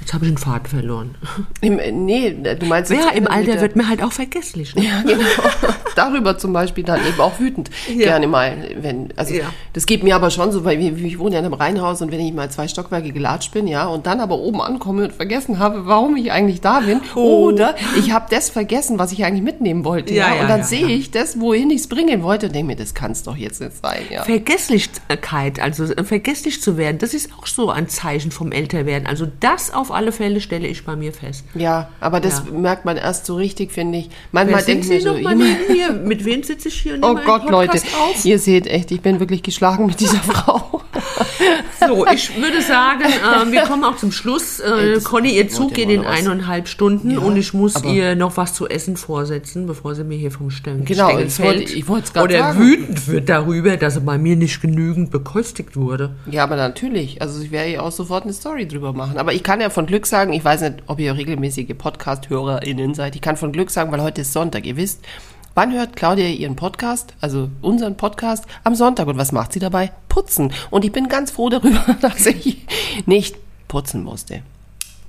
jetzt 0.10 0.16
habe 0.16 0.26
ich 0.26 0.32
den 0.32 0.38
Faden 0.40 0.66
verloren. 0.66 1.16
Im, 1.62 1.80
nee, 2.06 2.32
du 2.60 2.66
meinst 2.66 2.90
Ja, 2.90 3.10
im 3.14 3.28
Alter 3.28 3.62
wird 3.62 3.76
man 3.76 3.88
halt 3.88 4.02
auch 4.02 4.12
vergesslich. 4.12 4.74
Ne? 4.76 4.86
Ja, 4.86 5.02
genau. 5.04 5.24
Darüber 5.96 6.36
zum 6.38 6.52
Beispiel 6.52 6.84
dann 6.84 7.00
eben 7.06 7.20
auch 7.20 7.40
wütend. 7.40 7.70
Ja. 7.88 8.06
Gerne 8.06 8.26
mal, 8.28 8.58
wenn, 8.82 9.10
also 9.18 9.36
Ja. 9.36 9.44
das 9.74 9.86
geht 9.86 10.04
mir 10.04 10.16
aber 10.16 10.32
schon 10.32 10.52
so, 10.52 10.66
weil 10.66 10.80
ich, 10.82 11.04
ich 11.04 11.20
wohne 11.20 11.36
ja 11.36 11.40
in 11.40 11.46
einem 11.46 11.54
Reihenhaus 11.54 12.02
und 12.02 12.12
wenn 12.12 12.20
ich 12.22 12.34
mal 12.34 12.50
zwei 12.50 12.68
Stockwerke 12.68 13.12
gelatscht 13.12 13.52
bin, 13.52 13.68
ja, 13.68 13.86
und 13.86 14.08
dann 14.08 14.20
aber 14.20 14.40
oben 14.40 14.62
ankomme 14.62 15.04
und 15.06 15.14
vergessen 15.14 15.60
habe, 15.60 15.86
warum 15.86 16.16
ich 16.16 16.32
eigentlich 16.32 16.62
da 16.62 16.80
bin, 16.80 17.02
Oh. 17.16 17.46
oder 17.50 17.76
ich 17.98 18.12
habe 18.12 18.26
das 18.32 18.50
vergessen, 18.50 18.98
was 18.98 19.12
ich 19.12 19.24
eigentlich 19.26 19.44
mitnehmen 19.44 19.84
wollte, 19.86 20.14
ja, 20.16 20.34
Ja, 20.34 20.42
und 20.42 20.48
dann 20.50 20.64
sehe 20.64 20.88
ich 20.88 21.12
das, 21.12 21.40
wohin 21.40 21.70
ich 21.70 21.82
es 21.82 21.88
bringen 21.88 22.24
wollte, 22.24 22.48
und 22.48 22.56
denke 22.56 22.68
mir, 22.68 22.76
das 22.76 22.94
kann 22.96 23.12
es 23.12 23.22
doch 23.24 23.36
jetzt 23.38 23.62
nicht 23.62 23.74
sein, 23.80 24.02
ja. 24.10 24.24
Vergesslichkeit, 24.24 25.60
also 25.60 25.84
äh, 25.84 26.04
vergesslich 26.04 26.62
zu 26.64 26.78
werden, 26.78 26.98
das 26.98 27.14
ist 27.14 27.30
auch 27.38 27.46
so 27.46 27.70
ein 27.70 27.90
Zeichen 27.90 28.32
vom 28.32 28.52
Älterwerden. 28.52 29.08
Also 29.08 29.28
das 29.40 29.72
auf 29.74 29.92
alle 30.00 30.14
Fälle 30.14 30.40
stelle 30.40 30.66
ich 30.68 30.86
bei 30.86 30.96
mir 30.96 31.12
fest. 31.12 31.44
Ja, 31.56 31.90
aber 32.00 32.22
das 32.22 32.44
Ja. 32.46 32.58
merkt 32.58 32.86
man 32.86 32.96
erst 32.96 33.26
so 33.26 33.36
richtig, 33.36 33.74
finde 33.74 33.98
ich. 33.98 34.10
Manchmal 34.32 34.64
denkt 34.64 34.86
Sie 34.86 35.02
so? 35.02 35.14
Mit 35.14 36.24
wem 36.24 36.42
sitze 36.44 36.70
ich 36.70 36.76
hier? 36.82 36.94
und 36.94 37.04
oh 37.04 37.16
Gott, 37.26 37.50
Leute, 37.50 37.78
Auf? 37.78 38.24
ihr 38.24 38.40
seht 38.40 38.66
echt, 38.66 38.92
ich 38.92 39.02
bin 39.02 39.20
wirklich 39.20 39.44
geschlagen 39.44 39.88
mit 39.88 40.00
dieser 40.00 40.18
Frau. 40.24 40.79
So, 41.88 42.06
ich 42.08 42.36
würde 42.40 42.62
sagen, 42.62 43.02
äh, 43.04 43.52
wir 43.52 43.62
kommen 43.62 43.84
auch 43.84 43.96
zum 43.98 44.12
Schluss. 44.12 44.60
Äh, 44.60 45.00
Conny, 45.04 45.32
ihr 45.38 45.48
Zug 45.50 45.74
geht 45.74 45.90
in 45.90 46.06
eineinhalb 46.06 46.68
Stunden 46.68 47.12
Ja, 47.12 47.20
und 47.20 47.38
ich 47.38 47.54
muss 47.54 47.84
ihr 47.84 48.16
noch 48.16 48.38
was 48.38 48.54
zu 48.54 48.68
essen 48.68 48.98
vorsetzen, 48.98 49.66
bevor 49.66 49.96
sie 49.96 50.04
mir 50.04 50.18
hier 50.18 50.32
vom 50.32 50.50
Stellen 50.52 50.86
Genau, 50.86 51.08
Stängel 51.10 51.30
fällt. 51.30 51.74
ich 51.74 51.88
wollte 51.88 52.08
es 52.08 52.14
grad 52.14 52.24
Oder 52.26 52.40
sagen. 52.40 52.60
wütend 52.60 53.08
wird 53.08 53.30
darüber, 53.30 53.78
dass 53.78 53.94
sie 53.96 54.02
bei 54.02 54.18
mir 54.18 54.36
nicht 54.36 54.62
genügend 54.62 55.10
beköstigt 55.10 55.76
wurde. 55.78 56.16
Ja, 56.30 56.44
aber 56.44 56.58
natürlich. 56.58 57.22
Also 57.22 57.42
ich 57.42 57.52
werde 57.52 57.72
ja 57.72 57.82
auch 57.82 57.92
sofort 57.92 58.24
eine 58.24 58.34
Story 58.34 58.68
drüber 58.68 58.94
machen. 58.94 59.18
Aber 59.18 59.34
ich 59.34 59.42
kann 59.44 59.62
ja 59.62 59.70
von 59.70 59.86
Glück 59.86 60.06
sagen, 60.06 60.34
ich 60.34 60.44
weiß 60.44 60.62
nicht, 60.62 60.76
ob 60.88 61.00
ihr 61.00 61.16
regelmäßige 61.16 61.74
Podcast-HörerInnen 61.78 62.94
seid. 62.94 63.16
Ich 63.16 63.22
kann 63.22 63.38
von 63.38 63.52
Glück 63.52 63.72
sagen, 63.72 63.92
weil 63.92 64.02
heute 64.02 64.22
ist 64.22 64.34
Sonntag. 64.34 64.66
Ihr 64.66 64.78
wisst, 64.78 65.02
wann 65.56 65.74
hört 65.74 65.96
Claudia 65.96 66.28
ihren 66.28 66.56
Podcast, 66.56 67.14
also 67.22 67.50
unseren 67.62 67.98
Podcast, 67.98 68.46
am 68.64 68.76
Sonntag. 68.76 69.08
Und 69.08 69.18
was 69.18 69.32
macht 69.32 69.54
sie 69.54 69.60
dabei? 69.60 69.92
Putzen. 70.08 70.54
Und 70.70 70.86
ich 70.86 70.92
bin 70.92 71.10
ganz 71.10 71.32
froh 71.32 71.50
darüber, 71.50 71.84
dass 72.02 72.26
ich 72.26 72.66
nicht 73.06 73.36
putzen 73.68 74.04
musste. 74.04 74.42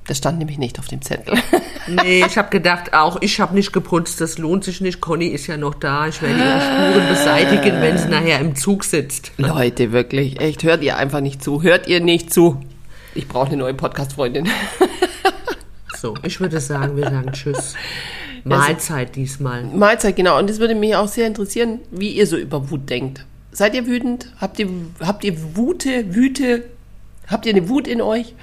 Das 0.06 0.18
stand 0.18 0.38
nämlich 0.38 0.58
nicht 0.58 0.78
auf 0.78 0.88
dem 0.88 1.02
Zettel. 1.02 1.34
Nee, 1.86 2.22
ich 2.24 2.36
habe 2.38 2.50
gedacht, 2.50 2.92
auch 2.92 3.20
ich 3.20 3.40
habe 3.40 3.54
nicht 3.54 3.72
geputzt, 3.72 4.20
das 4.20 4.38
lohnt 4.38 4.62
sich 4.62 4.80
nicht. 4.80 5.00
Conny 5.00 5.28
ist 5.28 5.46
ja 5.48 5.56
noch 5.56 5.74
da. 5.74 6.06
Ich 6.06 6.22
werde 6.22 6.38
ihre 6.38 6.60
Spuren 6.60 7.08
beseitigen, 7.08 7.80
wenn 7.80 7.98
sie 7.98 8.08
nachher 8.08 8.38
im 8.38 8.54
Zug 8.54 8.84
sitzt. 8.84 9.32
Leute, 9.38 9.90
wirklich, 9.90 10.40
echt, 10.40 10.62
hört 10.62 10.82
ihr 10.82 10.98
einfach 10.98 11.20
nicht 11.20 11.42
zu. 11.42 11.62
Hört 11.62 11.88
ihr 11.88 12.00
nicht 12.00 12.32
zu. 12.32 12.60
Ich 13.14 13.26
brauche 13.26 13.48
eine 13.48 13.56
neue 13.56 13.74
Podcast-Freundin. 13.74 14.48
So, 16.00 16.14
ich 16.22 16.40
würde 16.40 16.60
sagen, 16.60 16.96
wir 16.96 17.04
sagen 17.04 17.30
Tschüss. 17.32 17.74
Mahlzeit 18.44 19.16
diesmal. 19.16 19.64
Mahlzeit, 19.64 20.16
genau. 20.16 20.38
Und 20.38 20.50
es 20.50 20.58
würde 20.58 20.74
mich 20.74 20.94
auch 20.96 21.08
sehr 21.08 21.26
interessieren, 21.26 21.80
wie 21.90 22.10
ihr 22.10 22.26
so 22.26 22.36
über 22.36 22.70
Wut 22.70 22.88
denkt. 22.88 23.24
Seid 23.52 23.74
ihr 23.74 23.86
wütend? 23.86 24.28
Habt 24.40 24.58
ihr, 24.58 24.68
habt 25.00 25.24
ihr 25.24 25.56
Wute, 25.56 26.14
Wüte? 26.14 26.64
Habt 27.26 27.46
ihr 27.46 27.54
eine 27.54 27.68
Wut 27.68 27.88
in 27.88 28.00
euch? 28.00 28.34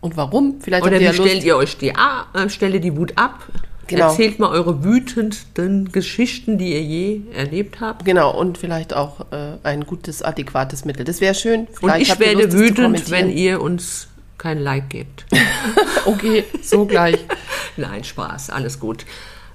Und 0.00 0.16
warum? 0.16 0.60
Vielleicht 0.60 0.84
Oder 0.84 1.00
wie 1.00 1.04
ja 1.04 1.12
stellt 1.12 1.44
ihr 1.44 1.56
euch 1.56 1.78
die 1.78 1.88
äh, 1.88 2.48
stelle 2.48 2.80
die 2.80 2.96
Wut 2.96 3.12
ab? 3.16 3.46
Genau. 3.86 4.08
Erzählt 4.08 4.38
mal 4.38 4.50
eure 4.50 4.84
wütendsten 4.84 5.92
Geschichten, 5.92 6.58
die 6.58 6.72
ihr 6.72 6.82
je 6.82 7.20
erlebt 7.34 7.80
habt. 7.80 8.04
Genau, 8.04 8.38
und 8.38 8.56
vielleicht 8.56 8.94
auch 8.94 9.32
äh, 9.32 9.58
ein 9.62 9.84
gutes, 9.84 10.22
adäquates 10.22 10.84
Mittel. 10.84 11.04
Das 11.04 11.20
wäre 11.20 11.34
schön. 11.34 11.60
Und 11.60 11.78
Vielleicht 11.80 12.02
ich 12.02 12.10
habt 12.10 12.20
ihr 12.20 12.26
werde 12.28 12.42
Lust, 12.44 12.54
das 12.54 12.60
wütend, 12.60 13.10
wenn 13.10 13.30
ihr 13.30 13.60
uns 13.60 14.08
kein 14.38 14.58
Like 14.58 14.90
gebt. 14.90 15.26
Okay, 16.06 16.44
so 16.62 16.84
gleich. 16.84 17.16
Nein, 17.78 18.04
Spaß, 18.04 18.50
alles 18.50 18.78
gut. 18.78 19.06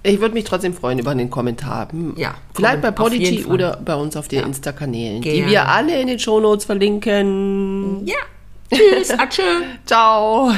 Ich 0.03 0.21
würde 0.21 0.33
mich 0.33 0.45
trotzdem 0.45 0.73
freuen 0.73 0.99
über 0.99 1.11
einen 1.11 1.29
Kommentar. 1.29 1.91
Hm. 1.91 2.13
Ja, 2.17 2.35
Vielleicht 2.53 2.81
bei 2.81 2.91
Podigy 2.91 3.45
oder 3.45 3.77
bei 3.83 3.95
uns 3.95 4.15
auf 4.15 4.27
den 4.27 4.45
Insta-Kanälen, 4.45 5.21
die 5.21 5.45
wir 5.45 5.67
alle 5.67 5.99
in 5.99 6.07
den 6.07 6.19
Shownotes 6.19 6.65
verlinken. 6.65 8.05
Ja. 8.07 8.15
Tschüss, 8.71 9.11
atschö. 9.17 9.43
Ciao. 9.85 10.53